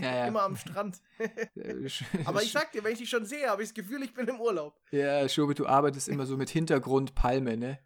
ja. 0.00 0.26
Immer 0.28 0.42
am 0.42 0.56
Strand. 0.56 1.00
Äh, 1.18 1.88
Aber 2.24 2.42
ich 2.42 2.52
sag 2.52 2.72
dir, 2.72 2.84
wenn 2.84 2.92
ich 2.92 2.98
die 2.98 3.06
schon 3.06 3.26
sehe, 3.26 3.48
habe 3.48 3.62
ich 3.62 3.68
das 3.70 3.74
Gefühl, 3.74 4.02
ich 4.02 4.14
bin 4.14 4.26
im 4.28 4.40
Urlaub. 4.40 4.80
Ja, 4.90 5.28
Schobit, 5.28 5.58
du 5.58 5.66
arbeitest 5.66 6.08
immer 6.08 6.26
so 6.26 6.36
mit 6.36 6.50
Hintergrund 6.50 7.14
Palme, 7.14 7.56
ne? 7.56 7.78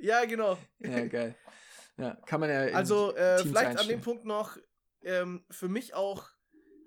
Ja, 0.00 0.24
genau. 0.24 0.56
Ja, 0.78 1.06
geil. 1.06 1.34
Ja, 1.98 2.14
kann 2.26 2.40
man 2.40 2.50
ja. 2.50 2.64
in 2.64 2.74
Also 2.74 3.14
äh, 3.14 3.36
Teams 3.36 3.50
vielleicht 3.50 3.66
an 3.66 3.76
einstellen. 3.76 4.00
dem 4.00 4.04
Punkt 4.04 4.24
noch 4.24 4.56
ähm, 5.02 5.44
für 5.50 5.68
mich 5.68 5.94
auch 5.94 6.28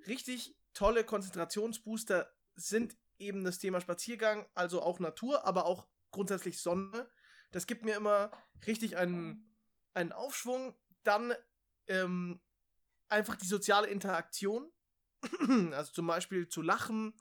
richtig 0.08 0.56
tolle 0.74 1.04
Konzentrationsbooster 1.04 2.32
sind 2.56 2.95
eben 3.19 3.43
das 3.43 3.60
Thema 3.60 3.82
Spaziergang, 3.82 4.47
also 4.56 4.82
auch 4.82 5.00
Natur, 5.00 5.45
aber 5.45 5.65
auch 5.65 5.88
grundsätzlich 6.12 6.62
Sonne. 6.62 7.10
Das 7.52 7.67
gibt 7.67 7.84
mir 7.84 7.95
immer 7.95 8.32
richtig 8.65 8.97
einen, 8.97 9.56
einen 9.93 10.12
Aufschwung. 10.12 10.76
Dann 11.04 11.34
ähm, 11.88 12.41
einfach 13.10 13.36
die 13.36 13.47
soziale 13.47 13.88
Interaktion. 13.88 14.71
also 15.74 15.91
zum 15.91 16.08
Beispiel 16.08 16.47
zu 16.47 16.62
lachen, 16.62 17.13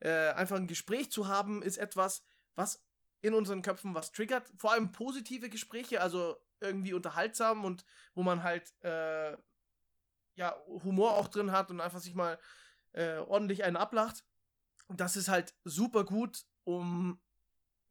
äh, 0.00 0.30
einfach 0.30 0.56
ein 0.56 0.66
Gespräch 0.66 1.10
zu 1.10 1.28
haben, 1.28 1.62
ist 1.62 1.78
etwas, 1.78 2.24
was 2.54 2.84
in 3.20 3.34
unseren 3.34 3.62
Köpfen 3.62 3.94
was 3.94 4.12
triggert. 4.12 4.50
Vor 4.56 4.72
allem 4.72 4.92
positive 4.92 5.48
Gespräche, 5.48 6.00
also 6.00 6.36
irgendwie 6.62 6.94
unterhaltsam 6.94 7.64
und 7.64 7.84
wo 8.14 8.22
man 8.22 8.42
halt 8.42 8.72
äh, 8.82 9.36
ja 10.34 10.56
Humor 10.66 11.12
auch 11.12 11.28
drin 11.28 11.52
hat 11.52 11.70
und 11.70 11.80
einfach 11.80 12.00
sich 12.00 12.14
mal 12.14 12.38
äh, 12.92 13.18
ordentlich 13.18 13.64
einen 13.64 13.76
ablacht. 13.76 14.24
Das 14.88 15.16
ist 15.16 15.28
halt 15.28 15.54
super 15.64 16.04
gut, 16.04 16.44
um 16.64 17.20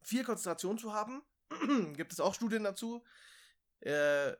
viel 0.02 0.24
Konzentration 0.24 0.78
zu 0.78 0.92
haben. 0.92 1.22
Gibt 1.94 2.12
es 2.12 2.20
auch 2.20 2.34
Studien 2.34 2.64
dazu. 2.64 3.04
Äh, 3.80 4.32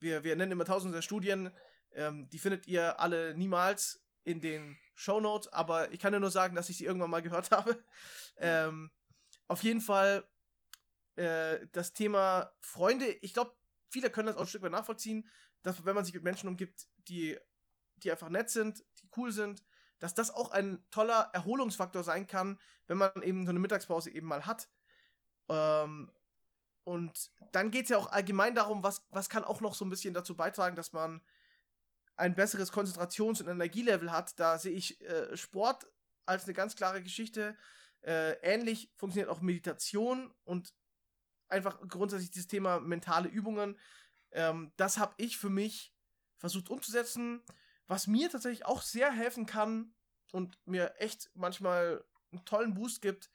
wir, 0.00 0.24
wir 0.24 0.36
nennen 0.36 0.52
immer 0.52 0.64
tausende 0.64 1.02
Studien. 1.02 1.50
Ähm, 1.92 2.28
die 2.30 2.38
findet 2.38 2.66
ihr 2.66 3.00
alle 3.00 3.34
niemals 3.34 4.04
in 4.24 4.40
den 4.40 4.78
Show 4.94 5.20
Notes, 5.20 5.52
aber 5.52 5.92
ich 5.92 6.00
kann 6.00 6.12
dir 6.12 6.20
nur 6.20 6.30
sagen, 6.30 6.56
dass 6.56 6.68
ich 6.68 6.76
sie 6.76 6.84
irgendwann 6.84 7.10
mal 7.10 7.22
gehört 7.22 7.50
habe. 7.50 7.82
Ähm, 8.36 8.90
auf 9.48 9.62
jeden 9.62 9.80
Fall 9.80 10.24
äh, 11.16 11.66
das 11.72 11.92
Thema 11.92 12.52
Freunde, 12.60 13.06
ich 13.06 13.34
glaube, 13.34 13.54
viele 13.88 14.10
können 14.10 14.26
das 14.26 14.36
auch 14.36 14.42
ein 14.42 14.46
Stück 14.46 14.62
weit 14.62 14.72
nachvollziehen, 14.72 15.28
dass 15.62 15.84
wenn 15.84 15.94
man 15.94 16.04
sich 16.04 16.14
mit 16.14 16.24
Menschen 16.24 16.48
umgibt, 16.48 16.88
die, 17.08 17.38
die 17.96 18.10
einfach 18.10 18.28
nett 18.28 18.50
sind, 18.50 18.84
die 19.00 19.08
cool 19.16 19.32
sind, 19.32 19.62
dass 19.98 20.14
das 20.14 20.30
auch 20.30 20.50
ein 20.50 20.84
toller 20.90 21.30
Erholungsfaktor 21.32 22.02
sein 22.04 22.26
kann, 22.26 22.58
wenn 22.86 22.98
man 22.98 23.22
eben 23.22 23.46
so 23.46 23.50
eine 23.50 23.60
Mittagspause 23.60 24.10
eben 24.10 24.26
mal 24.26 24.46
hat. 24.46 24.68
Ähm, 25.48 26.10
und 26.84 27.30
dann 27.52 27.70
geht 27.70 27.84
es 27.84 27.90
ja 27.90 27.96
auch 27.96 28.12
allgemein 28.12 28.54
darum, 28.54 28.82
was, 28.82 29.06
was 29.10 29.30
kann 29.30 29.44
auch 29.44 29.60
noch 29.60 29.74
so 29.74 29.84
ein 29.84 29.90
bisschen 29.90 30.12
dazu 30.12 30.36
beitragen, 30.36 30.76
dass 30.76 30.92
man 30.92 31.22
ein 32.16 32.34
besseres 32.34 32.72
Konzentrations- 32.72 33.40
und 33.40 33.48
Energielevel 33.48 34.12
hat. 34.12 34.38
Da 34.38 34.58
sehe 34.58 34.72
ich 34.72 35.00
äh, 35.00 35.36
Sport 35.36 35.86
als 36.26 36.44
eine 36.44 36.52
ganz 36.52 36.76
klare 36.76 37.02
Geschichte. 37.02 37.56
Äh, 38.02 38.32
ähnlich 38.42 38.92
funktioniert 38.96 39.30
auch 39.30 39.40
Meditation 39.40 40.32
und 40.44 40.74
einfach 41.48 41.80
grundsätzlich 41.88 42.30
dieses 42.30 42.48
Thema 42.48 42.80
mentale 42.80 43.28
Übungen. 43.28 43.78
Ähm, 44.32 44.72
das 44.76 44.98
habe 44.98 45.14
ich 45.18 45.38
für 45.38 45.50
mich 45.50 45.94
versucht 46.36 46.70
umzusetzen. 46.70 47.42
Was 47.86 48.06
mir 48.06 48.30
tatsächlich 48.30 48.66
auch 48.66 48.82
sehr 48.82 49.10
helfen 49.12 49.46
kann 49.46 49.94
und 50.32 50.58
mir 50.66 50.94
echt 50.98 51.30
manchmal 51.34 52.04
einen 52.32 52.44
tollen 52.44 52.74
Boost 52.74 53.02
gibt, 53.02 53.30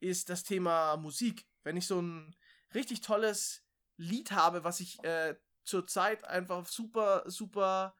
ist 0.00 0.28
das 0.28 0.44
Thema 0.44 0.96
Musik. 0.96 1.46
Wenn 1.64 1.76
ich 1.76 1.86
so 1.86 2.00
ein 2.00 2.36
richtig 2.74 3.00
tolles 3.00 3.64
Lied 3.96 4.30
habe, 4.32 4.64
was 4.64 4.80
ich 4.80 5.02
äh, 5.04 5.36
zurzeit 5.64 6.24
einfach 6.24 6.66
super, 6.66 7.24
super 7.26 7.96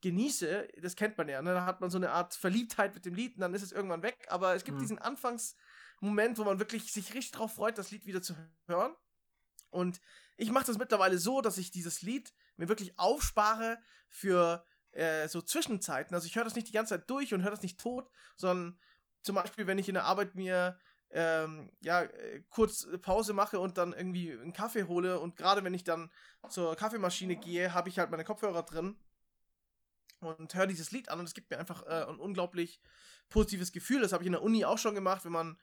genieße, 0.00 0.68
das 0.80 0.96
kennt 0.96 1.16
man 1.16 1.28
ja, 1.28 1.42
ne? 1.42 1.52
da 1.52 1.66
hat 1.66 1.80
man 1.80 1.90
so 1.90 1.98
eine 1.98 2.10
Art 2.10 2.34
Verliebtheit 2.34 2.94
mit 2.94 3.04
dem 3.04 3.14
Lied 3.14 3.34
und 3.34 3.40
dann 3.40 3.54
ist 3.54 3.62
es 3.62 3.72
irgendwann 3.72 4.02
weg, 4.02 4.26
aber 4.28 4.54
es 4.54 4.64
gibt 4.64 4.76
mhm. 4.76 4.82
diesen 4.82 4.98
Anfangsmoment, 6.06 6.38
wo 6.38 6.44
man 6.44 6.58
wirklich 6.58 6.92
sich 6.92 7.14
richtig 7.14 7.32
drauf 7.32 7.54
freut, 7.54 7.78
das 7.78 7.90
Lied 7.90 8.06
wieder 8.06 8.22
zu 8.22 8.34
hören. 8.66 8.94
Und 9.70 10.00
ich 10.36 10.50
mache 10.50 10.66
das 10.66 10.78
mittlerweile 10.78 11.18
so, 11.18 11.40
dass 11.40 11.58
ich 11.58 11.70
dieses 11.70 12.02
Lied 12.02 12.32
mir 12.56 12.68
wirklich 12.68 12.98
aufspare 12.98 13.78
für 14.08 14.64
äh, 14.92 15.28
so 15.28 15.42
Zwischenzeiten. 15.42 16.14
Also 16.14 16.26
ich 16.26 16.36
höre 16.36 16.44
das 16.44 16.54
nicht 16.54 16.68
die 16.68 16.72
ganze 16.72 16.94
Zeit 16.94 17.10
durch 17.10 17.34
und 17.34 17.42
höre 17.42 17.50
das 17.50 17.62
nicht 17.62 17.80
tot, 17.80 18.08
sondern 18.36 18.78
zum 19.22 19.34
Beispiel, 19.34 19.66
wenn 19.66 19.78
ich 19.78 19.88
in 19.88 19.94
der 19.94 20.04
Arbeit 20.04 20.34
mir 20.34 20.78
ähm, 21.10 21.70
ja, 21.80 22.02
äh, 22.02 22.42
kurz 22.48 22.86
Pause 23.02 23.32
mache 23.32 23.58
und 23.58 23.76
dann 23.78 23.92
irgendwie 23.92 24.32
einen 24.32 24.52
Kaffee 24.52 24.84
hole 24.84 25.20
und 25.20 25.36
gerade 25.36 25.64
wenn 25.64 25.74
ich 25.74 25.84
dann 25.84 26.10
zur 26.48 26.76
Kaffeemaschine 26.76 27.36
gehe, 27.36 27.74
habe 27.74 27.88
ich 27.88 27.98
halt 27.98 28.10
meine 28.10 28.24
Kopfhörer 28.24 28.62
drin 28.62 28.96
und 30.20 30.54
höre 30.54 30.66
dieses 30.66 30.90
Lied 30.90 31.08
an 31.08 31.20
und 31.20 31.26
es 31.26 31.34
gibt 31.34 31.50
mir 31.50 31.58
einfach 31.58 31.84
äh, 31.86 32.06
ein 32.08 32.18
unglaublich 32.18 32.80
positives 33.28 33.72
Gefühl. 33.72 34.00
Das 34.00 34.12
habe 34.12 34.22
ich 34.22 34.26
in 34.26 34.32
der 34.32 34.42
Uni 34.42 34.64
auch 34.64 34.78
schon 34.78 34.94
gemacht, 34.94 35.24
wenn 35.24 35.32
man 35.32 35.58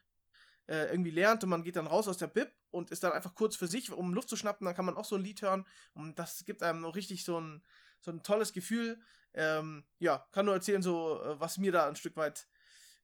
äh, 0.66 0.90
irgendwie 0.90 1.10
lernt 1.10 1.42
und 1.44 1.50
man 1.50 1.62
geht 1.62 1.76
dann 1.76 1.86
raus 1.86 2.08
aus 2.08 2.18
der 2.18 2.26
Bib 2.26 2.50
und 2.70 2.90
ist 2.90 3.02
dann 3.02 3.12
einfach 3.12 3.34
kurz 3.34 3.56
für 3.56 3.66
sich, 3.66 3.92
um 3.92 4.14
Luft 4.14 4.28
zu 4.28 4.36
schnappen, 4.36 4.64
dann 4.64 4.74
kann 4.74 4.84
man 4.84 4.96
auch 4.96 5.04
so 5.04 5.16
ein 5.16 5.22
Lied 5.22 5.42
hören 5.42 5.66
und 5.94 6.18
das 6.18 6.44
gibt 6.44 6.62
einem 6.62 6.84
richtig 6.84 7.24
so 7.24 7.40
ein, 7.40 7.62
so 8.00 8.10
ein 8.10 8.22
tolles 8.22 8.52
Gefühl. 8.52 9.00
Ähm, 9.34 9.84
ja, 9.98 10.26
kann 10.32 10.46
nur 10.46 10.54
erzählen, 10.54 10.82
so 10.82 11.20
äh, 11.22 11.40
was 11.40 11.58
mir 11.58 11.72
da 11.72 11.88
ein 11.88 11.96
Stück 11.96 12.16
weit 12.16 12.46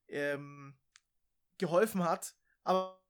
ähm, 0.08 0.78
geholfen 1.58 2.04
hat. 2.04 2.34
Aber 2.64 3.00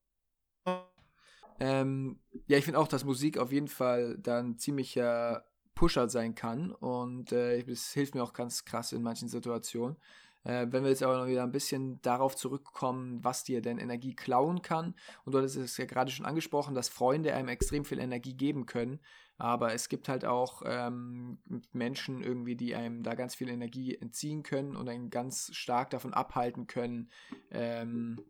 ähm, 1.60 2.20
ja, 2.46 2.56
ich 2.56 2.64
finde 2.64 2.78
auch, 2.78 2.88
dass 2.88 3.04
Musik 3.04 3.38
auf 3.38 3.52
jeden 3.52 3.68
Fall 3.68 4.16
dann 4.18 4.58
ziemlicher 4.58 5.44
Pusher 5.74 6.08
sein 6.08 6.34
kann 6.34 6.72
und 6.72 7.32
äh, 7.32 7.60
es 7.60 7.92
hilft 7.92 8.14
mir 8.14 8.22
auch 8.22 8.32
ganz 8.32 8.64
krass 8.64 8.92
in 8.92 9.02
manchen 9.02 9.28
Situationen. 9.28 9.96
Äh, 10.44 10.66
wenn 10.70 10.82
wir 10.82 10.90
jetzt 10.90 11.02
aber 11.02 11.18
noch 11.18 11.26
wieder 11.26 11.42
ein 11.42 11.52
bisschen 11.52 12.00
darauf 12.02 12.34
zurückkommen, 12.34 13.22
was 13.22 13.44
dir 13.44 13.60
denn 13.60 13.78
Energie 13.78 14.14
klauen 14.14 14.62
kann, 14.62 14.94
und 15.24 15.34
du 15.34 15.38
hattest 15.38 15.56
es 15.56 15.76
ja 15.76 15.84
gerade 15.84 16.10
schon 16.10 16.26
angesprochen, 16.26 16.74
dass 16.74 16.88
Freunde 16.88 17.34
einem 17.34 17.48
extrem 17.48 17.84
viel 17.84 17.98
Energie 17.98 18.34
geben 18.34 18.66
können, 18.66 19.00
aber 19.36 19.72
es 19.72 19.88
gibt 19.88 20.08
halt 20.08 20.24
auch 20.24 20.62
ähm, 20.66 21.38
Menschen 21.72 22.22
irgendwie, 22.22 22.56
die 22.56 22.74
einem 22.74 23.02
da 23.02 23.14
ganz 23.14 23.34
viel 23.34 23.48
Energie 23.48 23.96
entziehen 23.96 24.42
können 24.42 24.76
und 24.76 24.88
einen 24.88 25.08
ganz 25.08 25.50
stark 25.54 25.90
davon 25.90 26.12
abhalten 26.12 26.66
können, 26.66 27.10
ähm, 27.50 28.20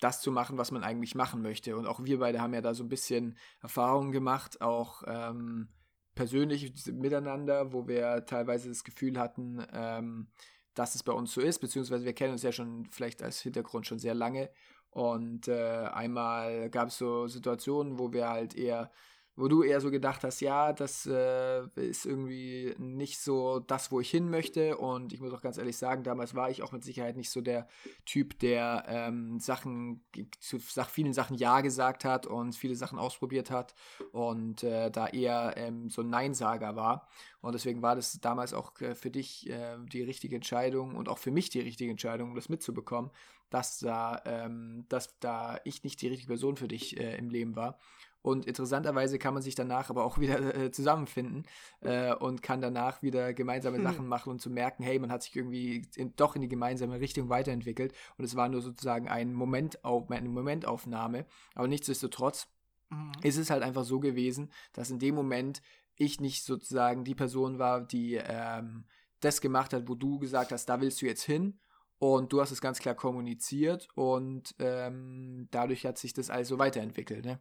das 0.00 0.20
zu 0.20 0.30
machen, 0.30 0.58
was 0.58 0.70
man 0.70 0.84
eigentlich 0.84 1.14
machen 1.14 1.42
möchte. 1.42 1.76
Und 1.76 1.86
auch 1.86 2.04
wir 2.04 2.18
beide 2.18 2.40
haben 2.40 2.54
ja 2.54 2.60
da 2.60 2.74
so 2.74 2.84
ein 2.84 2.88
bisschen 2.88 3.36
Erfahrungen 3.62 4.12
gemacht, 4.12 4.60
auch 4.60 5.02
ähm, 5.06 5.68
persönlich 6.14 6.72
miteinander, 6.92 7.72
wo 7.72 7.88
wir 7.88 8.24
teilweise 8.26 8.68
das 8.68 8.84
Gefühl 8.84 9.18
hatten, 9.18 9.64
ähm, 9.72 10.28
dass 10.74 10.94
es 10.94 11.02
bei 11.02 11.12
uns 11.12 11.32
so 11.32 11.40
ist, 11.40 11.58
beziehungsweise 11.60 12.04
wir 12.04 12.12
kennen 12.12 12.32
uns 12.32 12.42
ja 12.42 12.52
schon 12.52 12.86
vielleicht 12.90 13.22
als 13.22 13.40
Hintergrund 13.40 13.86
schon 13.86 13.98
sehr 13.98 14.14
lange. 14.14 14.50
Und 14.90 15.48
äh, 15.48 15.88
einmal 15.92 16.70
gab 16.70 16.88
es 16.88 16.98
so 16.98 17.26
Situationen, 17.26 17.98
wo 17.98 18.12
wir 18.12 18.28
halt 18.28 18.54
eher 18.54 18.90
wo 19.36 19.48
du 19.48 19.62
eher 19.62 19.80
so 19.80 19.90
gedacht 19.90 20.22
hast, 20.22 20.40
ja, 20.40 20.72
das 20.72 21.06
äh, 21.06 21.64
ist 21.74 22.06
irgendwie 22.06 22.74
nicht 22.78 23.18
so 23.18 23.58
das, 23.58 23.90
wo 23.90 24.00
ich 24.00 24.10
hin 24.10 24.30
möchte. 24.30 24.76
Und 24.76 25.12
ich 25.12 25.20
muss 25.20 25.32
auch 25.32 25.40
ganz 25.40 25.58
ehrlich 25.58 25.76
sagen, 25.76 26.04
damals 26.04 26.34
war 26.34 26.50
ich 26.50 26.62
auch 26.62 26.70
mit 26.70 26.84
Sicherheit 26.84 27.16
nicht 27.16 27.30
so 27.30 27.40
der 27.40 27.66
Typ, 28.04 28.38
der 28.38 28.84
ähm, 28.86 29.40
Sachen 29.40 30.04
zu 30.38 30.58
vielen 30.60 31.12
Sachen 31.12 31.36
Ja 31.36 31.62
gesagt 31.62 32.04
hat 32.04 32.26
und 32.26 32.54
viele 32.54 32.76
Sachen 32.76 32.98
ausprobiert 32.98 33.50
hat 33.50 33.74
und 34.12 34.62
äh, 34.62 34.90
da 34.90 35.08
eher 35.08 35.54
ähm, 35.56 35.90
so 35.90 36.02
ein 36.02 36.10
Neinsager 36.10 36.76
war. 36.76 37.08
Und 37.40 37.52
deswegen 37.54 37.82
war 37.82 37.96
das 37.96 38.20
damals 38.20 38.54
auch 38.54 38.80
äh, 38.80 38.94
für 38.94 39.10
dich 39.10 39.50
äh, 39.50 39.76
die 39.92 40.02
richtige 40.02 40.36
Entscheidung 40.36 40.94
und 40.94 41.08
auch 41.08 41.18
für 41.18 41.32
mich 41.32 41.50
die 41.50 41.60
richtige 41.60 41.90
Entscheidung, 41.90 42.30
um 42.30 42.36
das 42.36 42.48
mitzubekommen, 42.48 43.10
dass 43.50 43.78
da, 43.78 44.22
ähm, 44.24 44.86
dass 44.88 45.18
da 45.18 45.60
ich 45.64 45.84
nicht 45.84 46.00
die 46.02 46.08
richtige 46.08 46.28
Person 46.28 46.56
für 46.56 46.68
dich 46.68 46.98
äh, 46.98 47.16
im 47.16 47.30
Leben 47.30 47.56
war. 47.56 47.78
Und 48.24 48.46
interessanterweise 48.46 49.18
kann 49.18 49.34
man 49.34 49.42
sich 49.42 49.54
danach 49.54 49.90
aber 49.90 50.02
auch 50.02 50.18
wieder 50.18 50.54
äh, 50.54 50.70
zusammenfinden 50.70 51.44
äh, 51.82 52.14
und 52.14 52.42
kann 52.42 52.62
danach 52.62 53.02
wieder 53.02 53.34
gemeinsame 53.34 53.76
hm. 53.76 53.84
Sachen 53.84 54.08
machen 54.08 54.30
und 54.30 54.40
zu 54.40 54.48
merken, 54.48 54.82
hey, 54.82 54.98
man 54.98 55.12
hat 55.12 55.22
sich 55.22 55.36
irgendwie 55.36 55.86
in, 55.94 56.16
doch 56.16 56.34
in 56.34 56.40
die 56.40 56.48
gemeinsame 56.48 57.00
Richtung 57.00 57.28
weiterentwickelt. 57.28 57.92
Und 58.16 58.24
es 58.24 58.34
war 58.34 58.48
nur 58.48 58.62
sozusagen 58.62 59.08
ein 59.08 59.34
Momentauf, 59.34 60.10
eine 60.10 60.28
Momentaufnahme. 60.30 61.26
Aber 61.54 61.68
nichtsdestotrotz 61.68 62.48
mhm. 62.88 63.12
ist 63.22 63.36
es 63.36 63.50
halt 63.50 63.62
einfach 63.62 63.84
so 63.84 64.00
gewesen, 64.00 64.50
dass 64.72 64.90
in 64.90 64.98
dem 64.98 65.14
Moment 65.14 65.60
ich 65.94 66.18
nicht 66.18 66.44
sozusagen 66.44 67.04
die 67.04 67.14
Person 67.14 67.58
war, 67.58 67.82
die 67.82 68.14
ähm, 68.14 68.86
das 69.20 69.42
gemacht 69.42 69.74
hat, 69.74 69.86
wo 69.86 69.94
du 69.94 70.18
gesagt 70.18 70.50
hast, 70.50 70.64
da 70.64 70.80
willst 70.80 71.02
du 71.02 71.06
jetzt 71.06 71.24
hin. 71.24 71.60
Und 71.98 72.32
du 72.32 72.40
hast 72.40 72.50
es 72.52 72.62
ganz 72.62 72.78
klar 72.78 72.94
kommuniziert 72.94 73.88
und 73.94 74.54
ähm, 74.58 75.46
dadurch 75.50 75.86
hat 75.86 75.96
sich 75.96 76.12
das 76.12 76.28
also 76.28 76.58
weiterentwickelt. 76.58 77.24
Ne? 77.24 77.40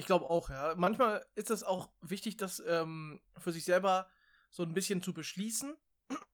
Ich 0.00 0.06
glaube 0.06 0.30
auch, 0.30 0.48
ja. 0.48 0.74
Manchmal 0.78 1.26
ist 1.34 1.50
es 1.50 1.62
auch 1.62 1.90
wichtig, 2.00 2.38
das 2.38 2.62
ähm, 2.66 3.20
für 3.36 3.52
sich 3.52 3.66
selber 3.66 4.08
so 4.50 4.62
ein 4.62 4.72
bisschen 4.72 5.02
zu 5.02 5.12
beschließen, 5.12 5.76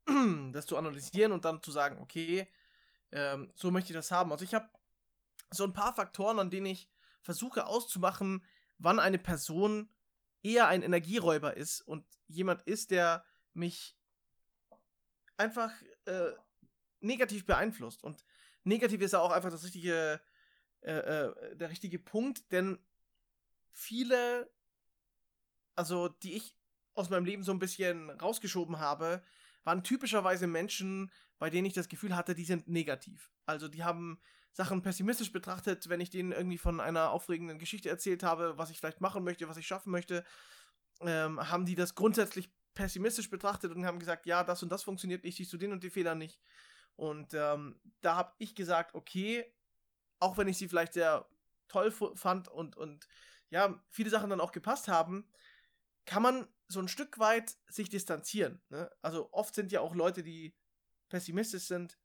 das 0.53 0.67
zu 0.67 0.77
analysieren 0.77 1.33
und 1.33 1.45
dann 1.45 1.61
zu 1.61 1.73
sagen, 1.73 1.99
okay, 2.01 2.47
ähm, 3.11 3.51
so 3.57 3.73
möchte 3.73 3.91
ich 3.91 3.97
das 3.97 4.13
haben. 4.13 4.31
Also 4.31 4.45
ich 4.45 4.55
habe 4.55 4.69
so 5.51 5.65
ein 5.65 5.73
paar 5.73 5.93
Faktoren, 5.97 6.39
an 6.39 6.49
denen 6.49 6.67
ich 6.67 6.89
versuche 7.23 7.67
auszumachen, 7.67 8.45
wann 8.79 9.01
eine 9.01 9.19
Person 9.19 9.89
eher 10.45 10.69
ein 10.69 10.83
Energieräuber 10.83 11.57
ist 11.57 11.81
und 11.81 12.07
jemand 12.29 12.63
ist, 12.63 12.93
der 12.93 13.25
mich 13.53 13.97
einfach 15.39 15.73
äh, 16.05 16.31
negativ 17.01 17.47
beeinflusst. 17.47 18.05
Und 18.05 18.25
negativ 18.63 19.01
ist 19.01 19.13
ja 19.13 19.19
auch 19.19 19.33
einfach 19.33 19.51
das 19.51 19.65
richtige, 19.65 20.21
äh, 20.83 20.93
äh, 20.93 21.57
der 21.57 21.69
richtige 21.69 21.99
Punkt, 21.99 22.53
denn 22.53 22.79
viele, 23.77 24.51
also 25.75 26.09
die 26.09 26.35
ich 26.35 26.57
aus 26.95 27.11
meinem 27.11 27.27
Leben 27.27 27.43
so 27.43 27.53
ein 27.53 27.59
bisschen 27.59 28.11
rausgeschoben 28.11 28.79
habe, 28.79 29.23
waren 29.65 29.85
typischerweise 29.85 30.47
Menschen, 30.47 31.13
bei 31.39 31.51
denen 31.51 31.67
ich 31.67 31.75
das 31.75 31.89
Gefühl 31.89 32.17
hatte, 32.17 32.35
die 32.35 32.45
sind 32.45 32.69
negativ. 32.69 33.31
Also 33.45 33.69
die 33.69 33.85
haben 33.85 34.19
Sachen 34.53 34.81
pessimistisch 34.81 35.31
betrachtet, 35.31 35.91
wenn 35.91 36.01
ich 36.01 36.09
denen 36.09 36.33
irgendwie 36.33 36.57
von 36.57 36.81
einer 36.81 37.11
aufregenden 37.11 37.59
Geschichte 37.59 37.91
erzählt 37.91 38.23
habe, 38.23 38.57
was 38.57 38.71
ich 38.71 38.79
vielleicht 38.79 39.03
machen 39.03 39.23
möchte, 39.23 39.47
was 39.49 39.59
ich 39.59 39.67
schaffen 39.67 39.91
möchte, 39.91 40.25
ähm, 41.03 41.39
haben 41.51 41.67
die 41.67 41.75
das 41.75 41.95
grundsätzlich 41.95 42.51
pessimistisch 42.73 43.29
betrachtet 43.29 43.73
und 43.73 43.85
haben 43.85 43.99
gesagt, 43.99 44.25
ja, 44.25 44.43
das 44.43 44.63
und 44.63 44.71
das 44.71 44.83
funktioniert 44.83 45.23
nicht, 45.23 45.37
siehst 45.37 45.53
du 45.53 45.59
den 45.59 45.73
und 45.73 45.83
die 45.83 45.91
Fehler 45.91 46.15
nicht. 46.15 46.41
Und 46.95 47.35
ähm, 47.35 47.79
da 48.01 48.17
habe 48.17 48.33
ich 48.39 48.55
gesagt, 48.55 48.95
okay, 48.95 49.45
auch 50.19 50.39
wenn 50.39 50.49
ich 50.49 50.57
sie 50.57 50.69
vielleicht 50.69 50.95
sehr 50.95 51.29
toll 51.69 51.91
fand 51.91 52.49
und, 52.49 52.77
und 52.77 53.07
ja, 53.51 53.83
viele 53.89 54.11
Sachen 54.11 54.31
dann 54.31 54.41
auch 54.41 54.53
gepasst 54.53 54.89
haben, 54.89 55.31
kann 56.05 56.23
man 56.23 56.49
so 56.69 56.81
ein 56.81 56.89
Stück 56.89 57.19
weit 57.19 57.57
sich 57.69 57.89
distanzieren. 57.89 58.61
Ne? 58.69 58.91
Also 59.03 59.29
oft 59.33 59.55
sind 59.55 59.73
ja 59.73 59.81
auch 59.81 59.95
Leute, 59.95 60.23
die 60.23 60.57
pessimistisch 61.09 61.65
sind, 61.65 61.99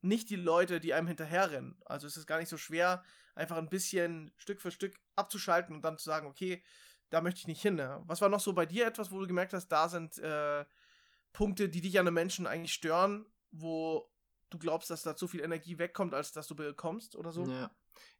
nicht 0.00 0.30
die 0.30 0.36
Leute, 0.36 0.80
die 0.80 0.94
einem 0.94 1.06
hinterherrennen. 1.06 1.80
Also 1.86 2.06
es 2.06 2.16
ist 2.16 2.26
gar 2.26 2.38
nicht 2.38 2.48
so 2.48 2.56
schwer, 2.56 3.04
einfach 3.34 3.56
ein 3.56 3.68
bisschen 3.68 4.32
Stück 4.36 4.60
für 4.60 4.72
Stück 4.72 4.96
abzuschalten 5.14 5.74
und 5.74 5.82
dann 5.84 5.98
zu 5.98 6.04
sagen, 6.04 6.26
okay, 6.26 6.62
da 7.10 7.20
möchte 7.20 7.40
ich 7.40 7.46
nicht 7.46 7.62
hin. 7.62 7.76
Ne? 7.76 8.02
Was 8.06 8.20
war 8.20 8.28
noch 8.28 8.40
so 8.40 8.52
bei 8.52 8.66
dir 8.66 8.86
etwas, 8.86 9.12
wo 9.12 9.20
du 9.20 9.26
gemerkt 9.26 9.52
hast, 9.52 9.68
da 9.68 9.88
sind, 9.88 10.18
äh, 10.18 10.64
Punkte, 11.32 11.68
die 11.68 11.80
dich 11.80 11.98
an 11.98 12.06
einem 12.06 12.14
Menschen 12.14 12.46
eigentlich 12.46 12.74
stören, 12.74 13.26
wo 13.50 14.11
du 14.52 14.58
glaubst, 14.58 14.90
dass 14.90 15.02
da 15.02 15.16
zu 15.16 15.28
viel 15.28 15.40
Energie 15.40 15.78
wegkommt, 15.78 16.14
als 16.14 16.32
dass 16.32 16.46
du 16.46 16.54
bekommst 16.54 17.16
oder 17.16 17.32
so? 17.32 17.44
Ja. 17.44 17.70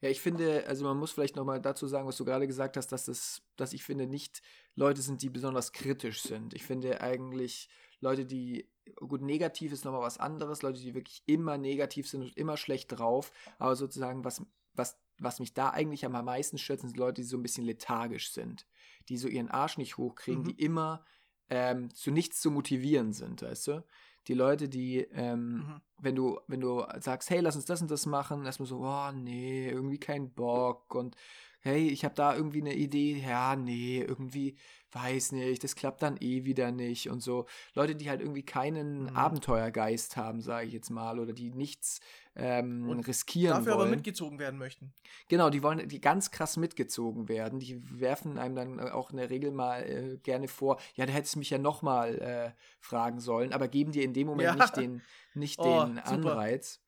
Ja, 0.01 0.11
ich 0.11 0.21
finde, 0.21 0.67
also 0.67 0.85
man 0.85 0.99
muss 0.99 1.13
vielleicht 1.13 1.37
nochmal 1.37 1.61
dazu 1.61 1.87
sagen, 1.87 2.07
was 2.07 2.17
du 2.17 2.25
gerade 2.25 2.47
gesagt 2.47 2.77
hast, 2.77 2.89
dass 2.93 3.07
das, 3.07 3.43
dass 3.57 3.73
ich 3.73 3.85
finde, 3.85 4.07
nicht 4.07 4.43
Leute 4.75 5.01
sind, 5.01 5.23
die 5.23 5.31
besonders 5.31 5.73
kritisch 5.73 6.23
sind. 6.23 6.55
Ich 6.55 6.65
finde 6.65 7.01
eigentlich 7.01 7.69
Leute, 8.01 8.27
die, 8.27 8.69
gut, 8.97 9.23
negativ 9.23 9.73
ist 9.73 9.85
nochmal 9.85 10.03
was 10.03 10.19
anderes, 10.19 10.63
Leute, 10.63 10.81
die 10.81 10.95
wirklich 10.95 11.23
immer 11.27 11.57
negativ 11.57 12.09
sind 12.09 12.23
und 12.23 12.37
immer 12.37 12.57
schlecht 12.57 12.93
drauf, 12.93 13.33
aber 13.59 13.77
sozusagen, 13.77 14.25
was, 14.25 14.45
was, 14.75 15.01
was 15.19 15.41
mich 15.41 15.55
da 15.55 15.71
eigentlich 15.71 16.05
am 16.05 16.13
meisten 16.25 16.59
stört, 16.59 16.81
sind 16.81 16.97
Leute, 16.97 17.23
die 17.23 17.29
so 17.29 17.37
ein 17.37 17.43
bisschen 17.43 17.65
lethargisch 17.65 18.33
sind, 18.33 18.67
die 19.09 19.17
so 19.17 19.29
ihren 19.29 19.49
Arsch 19.49 19.79
nicht 19.79 19.97
hochkriegen, 19.97 20.43
mhm. 20.43 20.49
die 20.49 20.63
immer 20.63 21.05
ähm, 21.49 21.95
zu 21.95 22.11
nichts 22.11 22.41
zu 22.41 22.51
motivieren 22.51 23.13
sind, 23.13 23.43
weißt 23.43 23.69
du? 23.69 23.85
Die 24.29 24.35
Leute, 24.35 24.69
die, 24.69 24.99
ähm, 25.13 25.55
mhm. 25.55 25.81
wenn 25.99 26.15
du, 26.15 26.39
wenn 26.47 26.61
du 26.61 26.85
sagst, 27.01 27.31
hey, 27.31 27.41
lass 27.41 27.57
uns 27.57 27.65
das 27.65 27.83
und 27.83 27.91
das 27.91 28.07
machen, 28.07 28.45
erstmal 28.45 28.69
so, 28.69 28.81
oh 28.81 29.13
nee, 29.13 29.69
irgendwie 29.69 29.99
kein 29.99 30.33
Bock 30.33 30.95
und 30.95 31.17
hey, 31.61 31.89
ich 31.89 32.05
habe 32.05 32.15
da 32.15 32.35
irgendwie 32.35 32.61
eine 32.61 32.75
Idee, 32.75 33.23
ja, 33.25 33.57
nee, 33.57 34.01
irgendwie, 34.01 34.57
weiß 34.93 35.33
nicht, 35.33 35.65
das 35.65 35.75
klappt 35.75 36.03
dann 36.03 36.17
eh 36.21 36.45
wieder 36.45 36.71
nicht 36.71 37.09
und 37.09 37.21
so. 37.21 37.47
Leute, 37.75 37.97
die 37.97 38.09
halt 38.09 38.21
irgendwie 38.21 38.45
keinen 38.45 39.05
mhm. 39.05 39.17
Abenteuergeist 39.17 40.17
haben, 40.17 40.41
sage 40.41 40.67
ich 40.67 40.73
jetzt 40.73 40.91
mal, 40.91 41.19
oder 41.19 41.33
die 41.33 41.51
nichts 41.51 42.01
ähm, 42.37 42.89
und 42.89 43.07
riskieren 43.07 43.57
dafür 43.57 43.75
wollen. 43.75 43.89
aber 43.89 43.91
mitgezogen 43.91 44.39
werden 44.39 44.59
möchten. 44.59 44.93
Genau, 45.29 45.51
die 45.51 45.63
wollen 45.63 45.89
die 45.89 46.01
ganz 46.01 46.31
krass 46.31 46.57
mitgezogen 46.57 47.29
werden. 47.29 47.59
Die 47.59 47.81
werfen 48.01 48.39
einem 48.39 48.55
dann 48.55 48.81
auch 48.81 49.11
in 49.11 49.17
der 49.17 49.31
Regel 49.31 49.51
mal 49.51 49.83
äh, 49.83 50.19
gerne 50.19 50.49
vor, 50.49 50.79
ja, 50.95 51.07
da 51.07 51.13
hättest 51.13 51.35
du 51.35 51.39
mich 51.39 51.51
ja 51.51 51.59
nochmal 51.59 52.19
äh, 52.19 52.53
fragen 52.81 53.21
sollen, 53.21 53.53
aber 53.53 53.69
geben 53.69 53.93
dir 53.93 54.05
in 54.05 54.15
dem 54.15 54.27
Moment 54.27 54.47
ja. 54.47 54.55
nicht 54.55 54.77
den, 54.77 55.03
nicht 55.35 55.59
oh, 55.59 55.85
den 55.85 55.99
Anreiz. 55.99 56.81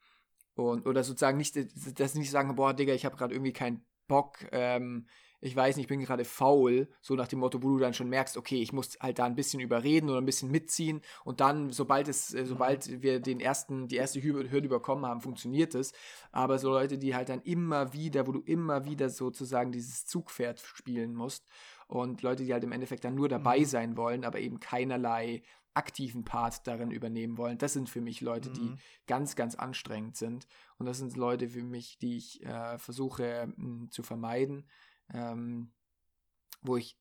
Und, 0.57 0.87
oder 0.87 1.03
sozusagen 1.03 1.37
nicht, 1.37 1.57
dass 1.99 2.15
nicht 2.15 2.31
sagen, 2.31 2.55
boah, 2.55 2.75
Digga, 2.75 2.95
ich 2.95 3.05
habe 3.05 3.17
gerade 3.17 3.35
irgendwie 3.35 3.53
keinen 3.53 3.85
Bock, 4.07 4.39
ähm, 4.53 5.09
ich 5.45 5.55
weiß 5.55 5.77
nicht, 5.77 5.85
ich 5.85 5.89
bin 5.89 6.01
gerade 6.01 6.25
faul, 6.25 6.89
so 7.03 7.15
nach 7.15 7.29
dem 7.29 7.41
Motto, 7.41 7.63
wo 7.63 7.69
du 7.69 7.79
dann 7.79 7.93
schon 7.93 8.09
merkst, 8.09 8.39
okay, 8.39 8.63
ich 8.63 8.73
muss 8.73 8.97
halt 8.99 9.19
da 9.19 9.27
ein 9.27 9.35
bisschen 9.35 9.61
überreden 9.61 10.09
oder 10.09 10.19
ein 10.19 10.25
bisschen 10.25 10.51
mitziehen 10.51 11.03
und 11.23 11.41
dann, 11.41 11.71
sobald 11.71 12.09
es, 12.09 12.33
äh, 12.33 12.47
sobald 12.47 12.89
mhm. 12.89 13.03
wir 13.03 13.21
den 13.21 13.41
ersten, 13.41 13.87
die 13.87 13.97
erste 13.97 14.23
Hürde 14.23 14.65
überkommen 14.65 15.05
haben, 15.05 15.21
funktioniert 15.21 15.75
es. 15.75 15.93
Aber 16.33 16.59
so 16.59 16.71
Leute, 16.71 16.97
die 16.97 17.15
halt 17.15 17.29
dann 17.29 17.43
immer 17.43 17.93
wieder, 17.93 18.27
wo 18.27 18.33
du 18.33 18.41
immer 18.41 18.87
wieder 18.87 19.11
sozusagen 19.11 19.71
dieses 19.71 20.07
Zugpferd 20.07 20.61
spielen 20.61 21.15
musst 21.15 21.47
und 21.89 22.23
Leute, 22.23 22.45
die 22.45 22.53
halt 22.55 22.65
im 22.65 22.73
Endeffekt 22.73 23.05
dann 23.05 23.15
nur 23.15 23.29
dabei 23.29 23.61
mhm. 23.61 23.67
sein 23.67 23.97
wollen, 23.99 24.25
aber 24.25 24.41
eben 24.41 24.61
keinerlei 24.61 25.43
aktiven 25.75 26.25
Part 26.25 26.67
darin 26.67 26.91
übernehmen 26.91 27.37
wollen. 27.37 27.59
Das 27.59 27.75
sind 27.75 27.91
für 27.91 28.01
mich 28.01 28.23
Leute, 28.23 28.49
mhm. 28.49 28.55
die 28.55 28.75
ganz, 29.07 29.37
ganz 29.37 29.57
anstrengend 29.57 30.17
sind. 30.17 30.47
Und 30.79 30.87
das 30.87 30.99
sind 30.99 31.17
Leute 31.17 31.51
für 31.51 31.65
mich, 31.65 31.99
die 31.99 32.17
ich 32.17 32.43
äh, 32.47 32.79
versuche 32.79 33.53
mh, 33.57 33.57
hm, 33.57 33.91
zu 33.91 34.03
vermeiden 34.03 34.65
ähm, 35.13 35.73
wo 36.63 36.77
ich 36.77 36.97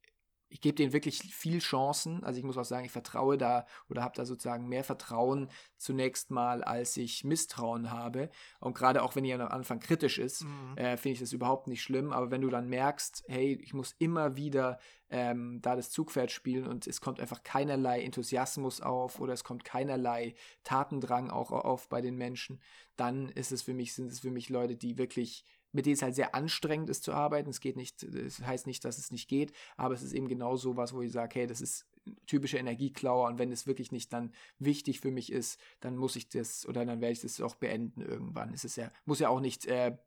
ich 0.53 0.61
gebe 0.61 0.75
denen 0.75 0.93
wirklich 0.93 1.19
viel 1.33 1.57
Chancen. 1.57 2.23
Also 2.23 2.37
ich 2.37 2.45
muss 2.45 2.59
auch 2.59 2.63
sagen, 2.63 2.85
ich 2.85 2.91
vertraue 2.91 3.39
da 3.39 3.65
oder 3.89 4.03
habe 4.03 4.15
da 4.15 4.23
sozusagen 4.23 4.69
mehr 4.69 4.83
Vertrauen 4.83 5.49
zunächst 5.77 6.29
mal, 6.29 6.63
als 6.63 6.95
ich 6.95 7.23
Misstrauen 7.23 7.89
habe. 7.89 8.29
Und 8.59 8.75
gerade 8.77 9.01
auch 9.01 9.15
wenn 9.15 9.25
ihr 9.25 9.39
am 9.39 9.47
Anfang 9.47 9.79
kritisch 9.79 10.19
ist, 10.19 10.43
mhm. 10.43 10.77
äh, 10.77 10.95
finde 10.95 11.13
ich 11.13 11.19
das 11.21 11.33
überhaupt 11.33 11.67
nicht 11.67 11.81
schlimm. 11.81 12.13
Aber 12.13 12.29
wenn 12.29 12.41
du 12.41 12.49
dann 12.49 12.69
merkst, 12.69 13.23
hey, 13.27 13.59
ich 13.63 13.73
muss 13.73 13.95
immer 13.97 14.35
wieder 14.35 14.77
ähm, 15.09 15.59
da 15.63 15.75
das 15.75 15.89
Zugpferd 15.89 16.31
spielen 16.31 16.67
und 16.67 16.85
es 16.85 17.01
kommt 17.01 17.19
einfach 17.19 17.41
keinerlei 17.41 18.03
Enthusiasmus 18.03 18.79
auf 18.79 19.19
oder 19.19 19.33
es 19.33 19.43
kommt 19.43 19.63
keinerlei 19.63 20.35
Tatendrang 20.63 21.31
auch 21.31 21.51
auf 21.51 21.89
bei 21.89 22.01
den 22.01 22.15
Menschen, 22.15 22.61
dann 22.95 23.27
ist 23.29 23.51
es 23.51 23.63
für 23.63 23.73
mich, 23.73 23.95
sind 23.95 24.11
es 24.11 24.19
für 24.19 24.31
mich 24.31 24.49
Leute, 24.49 24.75
die 24.75 24.99
wirklich 24.99 25.45
mit 25.73 25.86
denen 25.86 25.95
es 25.95 26.01
halt 26.01 26.15
sehr 26.15 26.33
anstrengend 26.33 26.89
ist 26.89 27.03
zu 27.03 27.12
arbeiten. 27.12 27.49
Es 27.49 27.59
geht 27.59 27.75
nicht, 27.75 28.05
das 28.15 28.39
heißt 28.39 28.67
nicht, 28.67 28.86
dass 28.86 28.97
es 28.97 29.12
nicht 29.12 29.27
geht, 29.27 29.51
aber 29.75 29.93
es 29.93 30.03
ist 30.03 30.13
eben 30.13 30.29
genau 30.29 30.55
so 30.55 30.77
was, 30.77 30.93
wo 30.93 31.01
ich 31.01 31.12
sage, 31.12 31.39
hey, 31.39 31.47
das 31.47 31.59
ist 31.59 31.86
typische 32.27 32.57
Energieklauer 32.57 33.27
und 33.27 33.39
wenn 33.39 33.51
es 33.51 33.67
wirklich 33.67 33.91
nicht 33.91 34.12
dann 34.12 34.33
wichtig 34.59 34.99
für 34.99 35.12
mich 35.12 35.31
ist, 35.31 35.59
dann 35.79 35.95
muss 35.95 36.15
ich 36.15 36.29
das 36.29 36.67
oder 36.67 36.86
dann 36.86 37.01
werde 37.01 37.13
ich 37.13 37.21
das 37.21 37.39
auch 37.41 37.55
beenden 37.55 38.01
irgendwann. 38.01 38.53
Es 38.53 38.65
ist 38.65 38.75
ja, 38.75 38.91
muss 39.05 39.19
ja 39.19 39.29
auch 39.29 39.39
nicht 39.39 39.65
äh, 39.65 39.97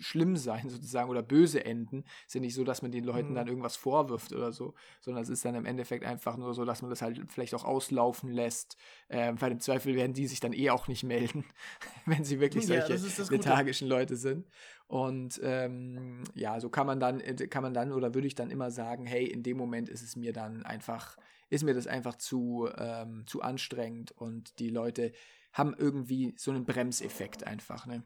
schlimm 0.00 0.36
sein 0.36 0.68
sozusagen 0.68 1.10
oder 1.10 1.22
böse 1.22 1.64
enden. 1.64 2.04
Es 2.22 2.28
ist 2.28 2.34
ja 2.34 2.40
nicht 2.40 2.54
so, 2.54 2.64
dass 2.64 2.82
man 2.82 2.90
den 2.90 3.04
Leuten 3.04 3.30
mhm. 3.30 3.34
dann 3.34 3.48
irgendwas 3.48 3.76
vorwirft 3.76 4.32
oder 4.32 4.52
so, 4.52 4.74
sondern 5.00 5.22
es 5.22 5.28
ist 5.28 5.44
dann 5.44 5.54
im 5.54 5.64
Endeffekt 5.64 6.04
einfach 6.04 6.36
nur 6.36 6.54
so, 6.54 6.64
dass 6.64 6.82
man 6.82 6.90
das 6.90 7.02
halt 7.02 7.20
vielleicht 7.28 7.54
auch 7.54 7.64
auslaufen 7.64 8.30
lässt. 8.30 8.76
Äh, 9.08 9.32
weil 9.36 9.52
im 9.52 9.60
Zweifel 9.60 9.94
werden 9.94 10.14
die 10.14 10.26
sich 10.26 10.40
dann 10.40 10.52
eh 10.52 10.70
auch 10.70 10.88
nicht 10.88 11.04
melden, 11.04 11.44
wenn 12.06 12.24
sie 12.24 12.40
wirklich 12.40 12.66
solche 12.66 12.94
ja, 12.94 13.24
lethargischen 13.30 13.88
Leute 13.88 14.16
sind. 14.16 14.46
Und 14.88 15.38
ähm, 15.42 16.24
ja, 16.34 16.58
so 16.60 16.70
kann 16.70 16.86
man 16.86 16.98
dann, 16.98 17.20
äh, 17.20 17.34
kann 17.48 17.62
man 17.62 17.74
dann 17.74 17.92
oder 17.92 18.14
würde 18.14 18.26
ich 18.26 18.34
dann 18.34 18.50
immer 18.50 18.70
sagen, 18.70 19.04
hey, 19.04 19.26
in 19.26 19.42
dem 19.42 19.58
Moment 19.58 19.90
ist 19.90 20.02
es 20.02 20.16
mir 20.16 20.32
dann 20.32 20.64
einfach, 20.64 21.18
ist 21.50 21.62
mir 21.62 21.74
das 21.74 21.86
einfach 21.86 22.16
zu, 22.16 22.70
ähm, 22.74 23.26
zu 23.26 23.42
anstrengend 23.42 24.12
und 24.12 24.58
die 24.58 24.70
Leute 24.70 25.12
haben 25.52 25.74
irgendwie 25.76 26.34
so 26.38 26.50
einen 26.50 26.64
Bremseffekt 26.64 27.44
einfach, 27.44 27.84
ne? 27.84 28.02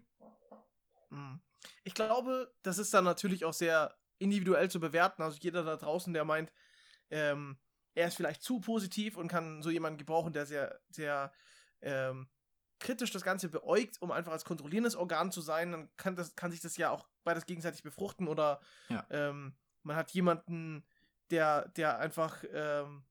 Mhm. 1.10 1.40
Ich 1.84 1.94
glaube, 1.94 2.52
das 2.62 2.78
ist 2.78 2.92
dann 2.92 3.04
natürlich 3.04 3.44
auch 3.44 3.52
sehr 3.52 3.94
individuell 4.18 4.68
zu 4.68 4.80
bewerten. 4.80 5.22
Also 5.22 5.38
jeder 5.40 5.62
da 5.62 5.76
draußen, 5.76 6.12
der 6.12 6.24
meint, 6.24 6.52
ähm, 7.10 7.58
er 7.94 8.08
ist 8.08 8.16
vielleicht 8.16 8.42
zu 8.42 8.58
positiv 8.58 9.16
und 9.16 9.28
kann 9.28 9.62
so 9.62 9.70
jemanden 9.70 9.98
gebrauchen, 9.98 10.32
der 10.32 10.46
sehr, 10.46 10.80
sehr 10.88 11.32
ähm, 11.80 12.28
kritisch 12.82 13.12
das 13.12 13.22
Ganze 13.22 13.48
beäugt, 13.48 14.02
um 14.02 14.10
einfach 14.10 14.32
als 14.32 14.44
kontrollierendes 14.44 14.96
Organ 14.96 15.30
zu 15.30 15.40
sein, 15.40 15.72
dann 15.72 15.96
kann, 15.96 16.16
das, 16.16 16.34
kann 16.34 16.50
sich 16.50 16.60
das 16.60 16.76
ja 16.76 16.90
auch 16.90 17.06
beides 17.24 17.46
gegenseitig 17.46 17.82
befruchten 17.82 18.28
oder 18.28 18.60
ja. 18.88 19.06
ähm, 19.10 19.54
man 19.82 19.96
hat 19.96 20.10
jemanden, 20.10 20.84
der, 21.30 21.68
der 21.68 21.98
einfach, 21.98 22.44
ähm, 22.52 23.04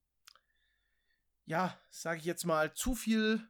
ja, 1.46 1.76
sage 1.90 2.20
ich 2.20 2.26
jetzt 2.26 2.46
mal, 2.46 2.74
zu 2.74 2.96
viel 2.96 3.48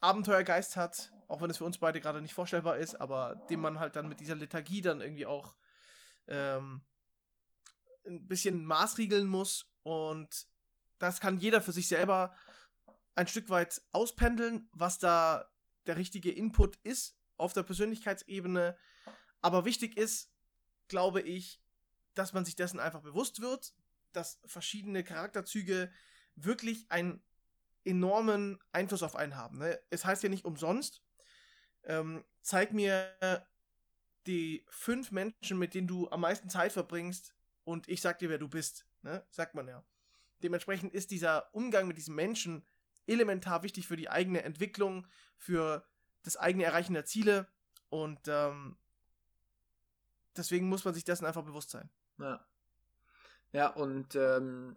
Abenteuergeist 0.00 0.76
hat, 0.76 1.12
auch 1.28 1.40
wenn 1.40 1.50
es 1.50 1.58
für 1.58 1.64
uns 1.64 1.78
beide 1.78 2.00
gerade 2.00 2.20
nicht 2.20 2.34
vorstellbar 2.34 2.76
ist, 2.76 3.00
aber 3.00 3.36
dem 3.48 3.60
man 3.60 3.80
halt 3.80 3.96
dann 3.96 4.08
mit 4.08 4.20
dieser 4.20 4.36
Lethargie 4.36 4.82
dann 4.82 5.00
irgendwie 5.00 5.26
auch 5.26 5.54
ähm, 6.28 6.82
ein 8.06 8.28
bisschen 8.28 8.64
maßriegeln 8.64 9.26
muss 9.26 9.66
und 9.82 10.46
das 10.98 11.20
kann 11.20 11.38
jeder 11.38 11.60
für 11.60 11.72
sich 11.72 11.88
selber 11.88 12.34
ein 13.14 13.26
Stück 13.26 13.48
weit 13.50 13.82
auspendeln, 13.92 14.68
was 14.72 14.98
da 14.98 15.50
der 15.86 15.96
richtige 15.96 16.30
Input 16.30 16.76
ist 16.82 17.16
auf 17.36 17.52
der 17.52 17.62
Persönlichkeitsebene. 17.62 18.76
Aber 19.40 19.64
wichtig 19.64 19.96
ist, 19.96 20.32
glaube 20.88 21.20
ich, 21.20 21.60
dass 22.14 22.32
man 22.32 22.44
sich 22.44 22.56
dessen 22.56 22.80
einfach 22.80 23.02
bewusst 23.02 23.40
wird, 23.40 23.74
dass 24.12 24.40
verschiedene 24.44 25.04
Charakterzüge 25.04 25.90
wirklich 26.36 26.90
einen 26.90 27.22
enormen 27.84 28.58
Einfluss 28.72 29.02
auf 29.02 29.16
einen 29.16 29.36
haben. 29.36 29.58
Ne? 29.58 29.80
Es 29.90 30.04
heißt 30.04 30.22
ja 30.22 30.28
nicht 30.28 30.44
umsonst, 30.44 31.02
ähm, 31.84 32.24
zeig 32.42 32.72
mir 32.72 33.14
die 34.26 34.64
fünf 34.68 35.10
Menschen, 35.10 35.58
mit 35.58 35.74
denen 35.74 35.88
du 35.88 36.08
am 36.10 36.20
meisten 36.20 36.48
Zeit 36.48 36.72
verbringst 36.72 37.34
und 37.64 37.88
ich 37.88 38.00
sag 38.00 38.18
dir, 38.18 38.28
wer 38.28 38.38
du 38.38 38.48
bist. 38.48 38.86
Ne? 39.02 39.24
Sagt 39.30 39.54
man 39.54 39.66
ja. 39.66 39.84
Dementsprechend 40.42 40.92
ist 40.92 41.10
dieser 41.10 41.52
Umgang 41.54 41.86
mit 41.88 41.96
diesen 41.96 42.14
Menschen 42.14 42.64
elementar 43.06 43.62
wichtig 43.62 43.86
für 43.86 43.96
die 43.96 44.08
eigene 44.08 44.42
Entwicklung, 44.42 45.06
für 45.36 45.84
das 46.22 46.36
eigene 46.36 46.64
Erreichen 46.64 46.94
der 46.94 47.04
Ziele 47.04 47.48
und 47.90 48.20
ähm, 48.26 48.76
deswegen 50.36 50.68
muss 50.68 50.84
man 50.84 50.94
sich 50.94 51.04
dessen 51.04 51.26
einfach 51.26 51.44
bewusst 51.44 51.70
sein. 51.70 51.90
Ja, 52.18 52.44
ja 53.52 53.68
und 53.68 54.14
ähm, 54.14 54.76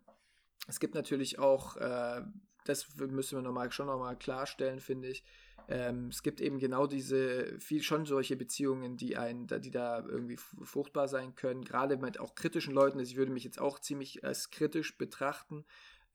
es 0.67 0.79
gibt 0.79 0.95
natürlich 0.95 1.39
auch, 1.39 1.77
äh, 1.77 2.23
das 2.65 2.95
müssen 2.95 3.37
wir 3.37 3.43
nochmal 3.43 3.71
schon 3.71 3.87
nochmal 3.87 4.17
klarstellen, 4.17 4.79
finde 4.79 5.09
ich. 5.09 5.23
Ähm, 5.67 6.09
es 6.09 6.21
gibt 6.21 6.41
eben 6.41 6.59
genau 6.59 6.85
diese, 6.85 7.59
viel 7.59 7.81
schon 7.81 8.05
solche 8.05 8.35
Beziehungen, 8.35 8.97
die 8.97 9.17
ein, 9.17 9.47
die 9.47 9.71
da 9.71 9.99
irgendwie 9.99 10.37
fruchtbar 10.37 11.07
sein 11.07 11.35
können, 11.35 11.63
gerade 11.63 11.97
mit 11.97 12.19
auch 12.19 12.35
kritischen 12.35 12.73
Leuten. 12.73 12.99
Also 12.99 13.11
ich 13.11 13.17
würde 13.17 13.31
mich 13.31 13.43
jetzt 13.43 13.59
auch 13.59 13.79
ziemlich 13.79 14.23
als 14.23 14.51
kritisch 14.51 14.97
betrachten, 14.97 15.65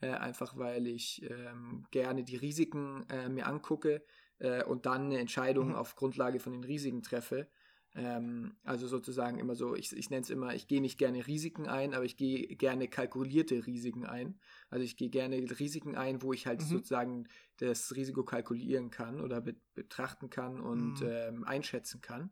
äh, 0.00 0.10
einfach 0.10 0.56
weil 0.56 0.86
ich 0.86 1.22
ähm, 1.30 1.84
gerne 1.90 2.24
die 2.24 2.36
Risiken 2.36 3.06
äh, 3.08 3.28
mir 3.28 3.46
angucke 3.46 4.02
äh, 4.38 4.64
und 4.64 4.86
dann 4.86 5.06
eine 5.06 5.18
Entscheidung 5.18 5.68
mhm. 5.68 5.74
auf 5.74 5.96
Grundlage 5.96 6.40
von 6.40 6.52
den 6.52 6.64
Risiken 6.64 7.02
treffe. 7.02 7.48
Ähm, 7.94 8.54
also 8.62 8.86
sozusagen 8.86 9.38
immer 9.38 9.56
so, 9.56 9.74
ich, 9.74 9.96
ich 9.96 10.10
nenne 10.10 10.22
es 10.22 10.30
immer, 10.30 10.54
ich 10.54 10.68
gehe 10.68 10.80
nicht 10.80 10.96
gerne 10.96 11.26
Risiken 11.26 11.66
ein, 11.66 11.92
aber 11.92 12.04
ich 12.04 12.16
gehe 12.16 12.46
gerne 12.46 12.86
kalkulierte 12.86 13.66
Risiken 13.66 14.06
ein. 14.06 14.38
Also 14.68 14.84
ich 14.84 14.96
gehe 14.96 15.10
gerne 15.10 15.36
Risiken 15.36 15.96
ein, 15.96 16.22
wo 16.22 16.32
ich 16.32 16.46
halt 16.46 16.60
mhm. 16.60 16.66
sozusagen 16.66 17.28
das 17.58 17.94
Risiko 17.96 18.22
kalkulieren 18.22 18.90
kann 18.90 19.20
oder 19.20 19.40
be 19.40 19.56
betrachten 19.74 20.30
kann 20.30 20.60
und 20.60 21.00
mhm. 21.00 21.08
ähm, 21.08 21.44
einschätzen 21.44 22.00
kann. 22.00 22.30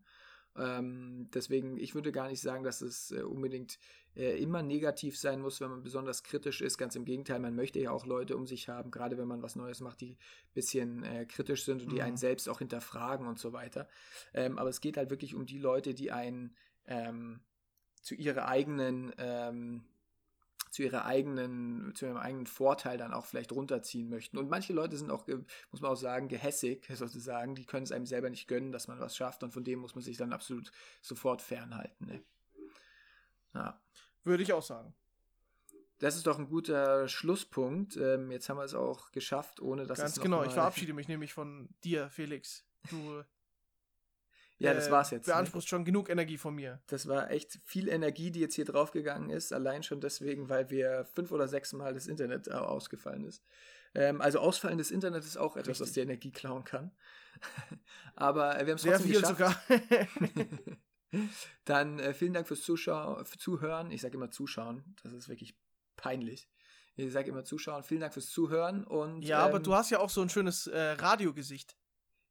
Ähm, 0.59 1.29
deswegen, 1.33 1.77
ich 1.79 1.95
würde 1.95 2.13
gar 2.13 2.29
nicht 2.29 2.41
sagen, 2.41 2.65
dass 2.65 2.81
es 2.81 3.11
äh, 3.11 3.23
unbedingt 3.23 3.79
äh, 4.17 4.43
immer 4.43 4.63
negativ 4.63 5.17
sein 5.19 5.41
muss, 5.41 5.61
wenn 5.61 5.71
man 5.71 5.83
besonders 5.83 6.23
kritisch 6.23 6.61
ist. 6.61 6.79
Ganz 6.79 6.97
im 6.97 7.05
Gegenteil, 7.05 7.39
man 7.39 7.55
möchte 7.55 7.79
ja 7.79 7.91
auch 7.93 8.07
Leute 8.07 8.37
um 8.37 8.47
sich 8.47 8.69
haben, 8.69 8.91
gerade 8.91 9.17
wenn 9.19 9.29
man 9.29 9.43
was 9.43 9.57
Neues 9.57 9.81
macht, 9.81 10.01
die 10.01 10.13
ein 10.13 10.55
bisschen 10.55 11.05
äh, 11.05 11.25
kritisch 11.27 11.65
sind 11.65 11.83
und 11.83 11.93
die 11.93 11.97
mhm. 11.97 12.03
einen 12.03 12.17
selbst 12.17 12.49
auch 12.49 12.59
hinterfragen 12.59 13.27
und 13.27 13.39
so 13.39 13.53
weiter. 13.53 13.89
Ähm, 14.35 14.59
aber 14.59 14.71
es 14.71 14.81
geht 14.81 14.97
halt 14.97 15.11
wirklich 15.11 15.35
um 15.35 15.47
die 15.47 15.59
Leute, 15.59 15.95
die 15.95 16.11
einen 16.11 16.55
ähm, 16.87 17.41
zu 18.03 18.15
ihrer 18.15 18.49
eigenen 18.49 19.13
ähm, 19.19 19.85
zu 20.79 20.85
ihrer 20.85 21.07
eigenen, 21.07 21.93
zu 21.97 22.07
ihrem 22.07 22.19
eigenen 22.19 22.47
Vorteil 22.47 22.99
dann 22.99 23.13
auch 23.13 23.27
vielleicht 23.27 23.51
runterziehen 23.51 24.09
möchten. 24.09 24.39
Und 24.39 24.49
manche 24.49 24.73
Leute 24.73 24.97
sind 24.97 25.11
auch, 25.11 25.27
muss 25.73 25.81
man 25.81 25.91
auch 25.91 25.97
sagen, 25.97 26.29
gehässig 26.29 26.87
sozusagen. 26.95 27.57
Die 27.57 27.67
können 27.67 27.83
es 27.83 27.91
einem 27.91 28.07
selber 28.07 28.31
nicht 28.31 28.47
gönnen, 28.47 28.71
dass 28.71 28.87
man 28.87 29.01
was 29.01 29.17
schafft 29.17 29.43
und 29.43 29.51
von 29.51 29.65
dem 29.65 29.81
muss 29.81 29.97
man 29.97 30.05
sich 30.05 30.17
dann 30.17 30.33
absolut 30.33 30.71
sofort 31.03 31.43
fernhalten. 31.43 32.07
Ne? 32.07 32.23
Ja. 33.55 33.81
Würde 34.23 34.45
ich 34.45 34.53
auch 34.53 34.63
sagen. 34.63 34.95
Das 35.99 36.15
ist 36.15 36.29
doch 36.29 36.39
ein 36.39 36.49
guter 36.49 37.09
Schlusspunkt. 37.09 37.97
Ähm, 37.97 38.31
jetzt 38.31 38.49
haben 38.49 38.59
wir 38.59 38.65
es 38.65 38.75
auch 38.75 39.11
geschafft, 39.11 39.61
ohne 39.61 39.85
dass 39.85 39.99
Ganz 39.99 40.17
es 40.17 40.23
genau, 40.23 40.45
ich 40.45 40.53
verabschiede 40.53 40.93
mich 40.93 41.09
nämlich 41.09 41.33
von 41.33 41.71
dir, 41.83 42.09
Felix. 42.09 42.65
Du 42.89 43.25
ja, 44.59 44.75
das 44.75 44.89
äh, 44.89 44.91
war's 44.91 45.11
jetzt. 45.11 45.27
Beanspruchst 45.27 45.67
ne? 45.67 45.71
schon 45.71 45.85
genug 45.85 46.11
Energie 46.11 46.39
von 46.39 46.55
mir. 46.55 46.81
Das 46.89 47.07
war 47.07 47.31
echt 47.31 47.61
viel 47.65 47.89
Energie, 47.89 48.31
die 48.31 48.41
jetzt 48.41 48.55
hier 48.55 48.65
draufgegangen 48.65 49.31
ist. 49.31 49.53
Allein 49.53 49.83
schon 49.83 50.01
deswegen, 50.01 50.49
weil 50.49 50.71
wir 50.71 51.07
fünf 51.15 51.31
oder 51.31 51.49
sechs 51.49 51.73
Mal 51.73 51.95
das 51.95 52.07
Internet 52.07 52.49
äh, 52.49 52.53
ausgefallen 52.53 53.25
ist. 53.25 53.45
Ähm, 53.95 54.21
also 54.21 54.41
ausfallendes 54.41 54.91
Internet 54.91 55.25
ist 55.25 55.37
auch 55.37 55.57
etwas, 55.57 55.81
Richtig. 55.81 55.87
was 55.87 55.93
die 55.93 56.01
Energie 56.01 56.33
klauen 56.33 56.65
kann. 56.65 56.91
Aber 58.17 58.59
äh, 58.59 58.67
wir 58.67 58.73
haben 58.73 58.77
es 58.77 58.83
trotzdem 58.83 59.07
viel 59.07 59.21
geschafft. 59.21 59.39
sogar. 59.39 59.63
Dann 61.65 61.99
äh, 61.99 62.15
vielen 62.15 62.35
Dank 62.35 62.49
fürs 62.49 62.63
Zuschau 62.63 63.23
für 63.25 63.39
Zuhören. 63.39 63.91
Ich 63.91 64.01
sage 64.01 64.15
immer 64.15 64.31
Zuschauen. 64.31 64.97
Das 65.03 65.13
ist 65.13 65.29
wirklich 65.29 65.57
peinlich. 65.97 66.49
Ich 66.97 67.13
sage 67.13 67.31
immer 67.31 67.45
Zuschauen. 67.45 67.85
Vielen 67.85 68.01
Dank 68.01 68.13
fürs 68.13 68.29
Zuhören. 68.29 68.85
Und, 68.85 69.23
ja, 69.23 69.41
ähm, 69.41 69.49
aber 69.49 69.61
du 69.61 69.75
hast 69.75 69.91
ja 69.91 70.01
auch 70.01 70.11
so 70.11 70.21
ein 70.21 70.29
schönes 70.29 70.67
äh, 70.67 70.93
Radiogesicht. 70.93 71.77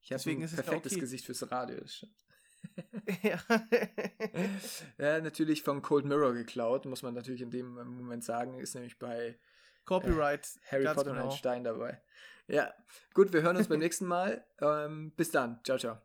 Ich 0.08 0.14
habe 0.14 0.30
ein 0.30 0.39
perfektes 0.39 0.93
okay. 0.93 1.01
Gesicht 1.01 1.26
fürs 1.26 1.51
Radio, 1.51 1.80
ja. 3.24 3.39
ja, 4.97 5.20
natürlich 5.20 5.64
von 5.64 5.82
Cold 5.82 6.05
Mirror 6.05 6.34
geklaut, 6.34 6.86
muss 6.86 7.03
man 7.03 7.14
natürlich 7.14 7.41
in 7.41 7.51
dem 7.51 7.74
Moment 7.74 8.24
sagen, 8.24 8.58
ist 8.60 8.74
nämlich 8.74 8.97
bei 8.99 9.38
Copyright 9.84 10.45
äh, 10.45 10.72
Harry 10.72 10.86
Potter 10.86 11.12
genau. 11.12 11.26
und 11.26 11.32
ein 11.32 11.38
Stein 11.38 11.64
dabei. 11.64 12.01
Ja, 12.47 12.74
gut, 13.14 13.34
wir 13.34 13.41
hören 13.41 13.58
uns 13.58 13.68
beim 13.68 13.80
nächsten 13.80 14.05
Mal. 14.05 14.45
Ähm, 14.62 15.12
bis 15.16 15.32
dann. 15.32 15.60
Ciao, 15.66 15.78
ciao. 15.78 16.01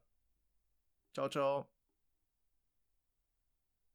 Ciao, 1.14 1.28
ciao. 1.28 1.71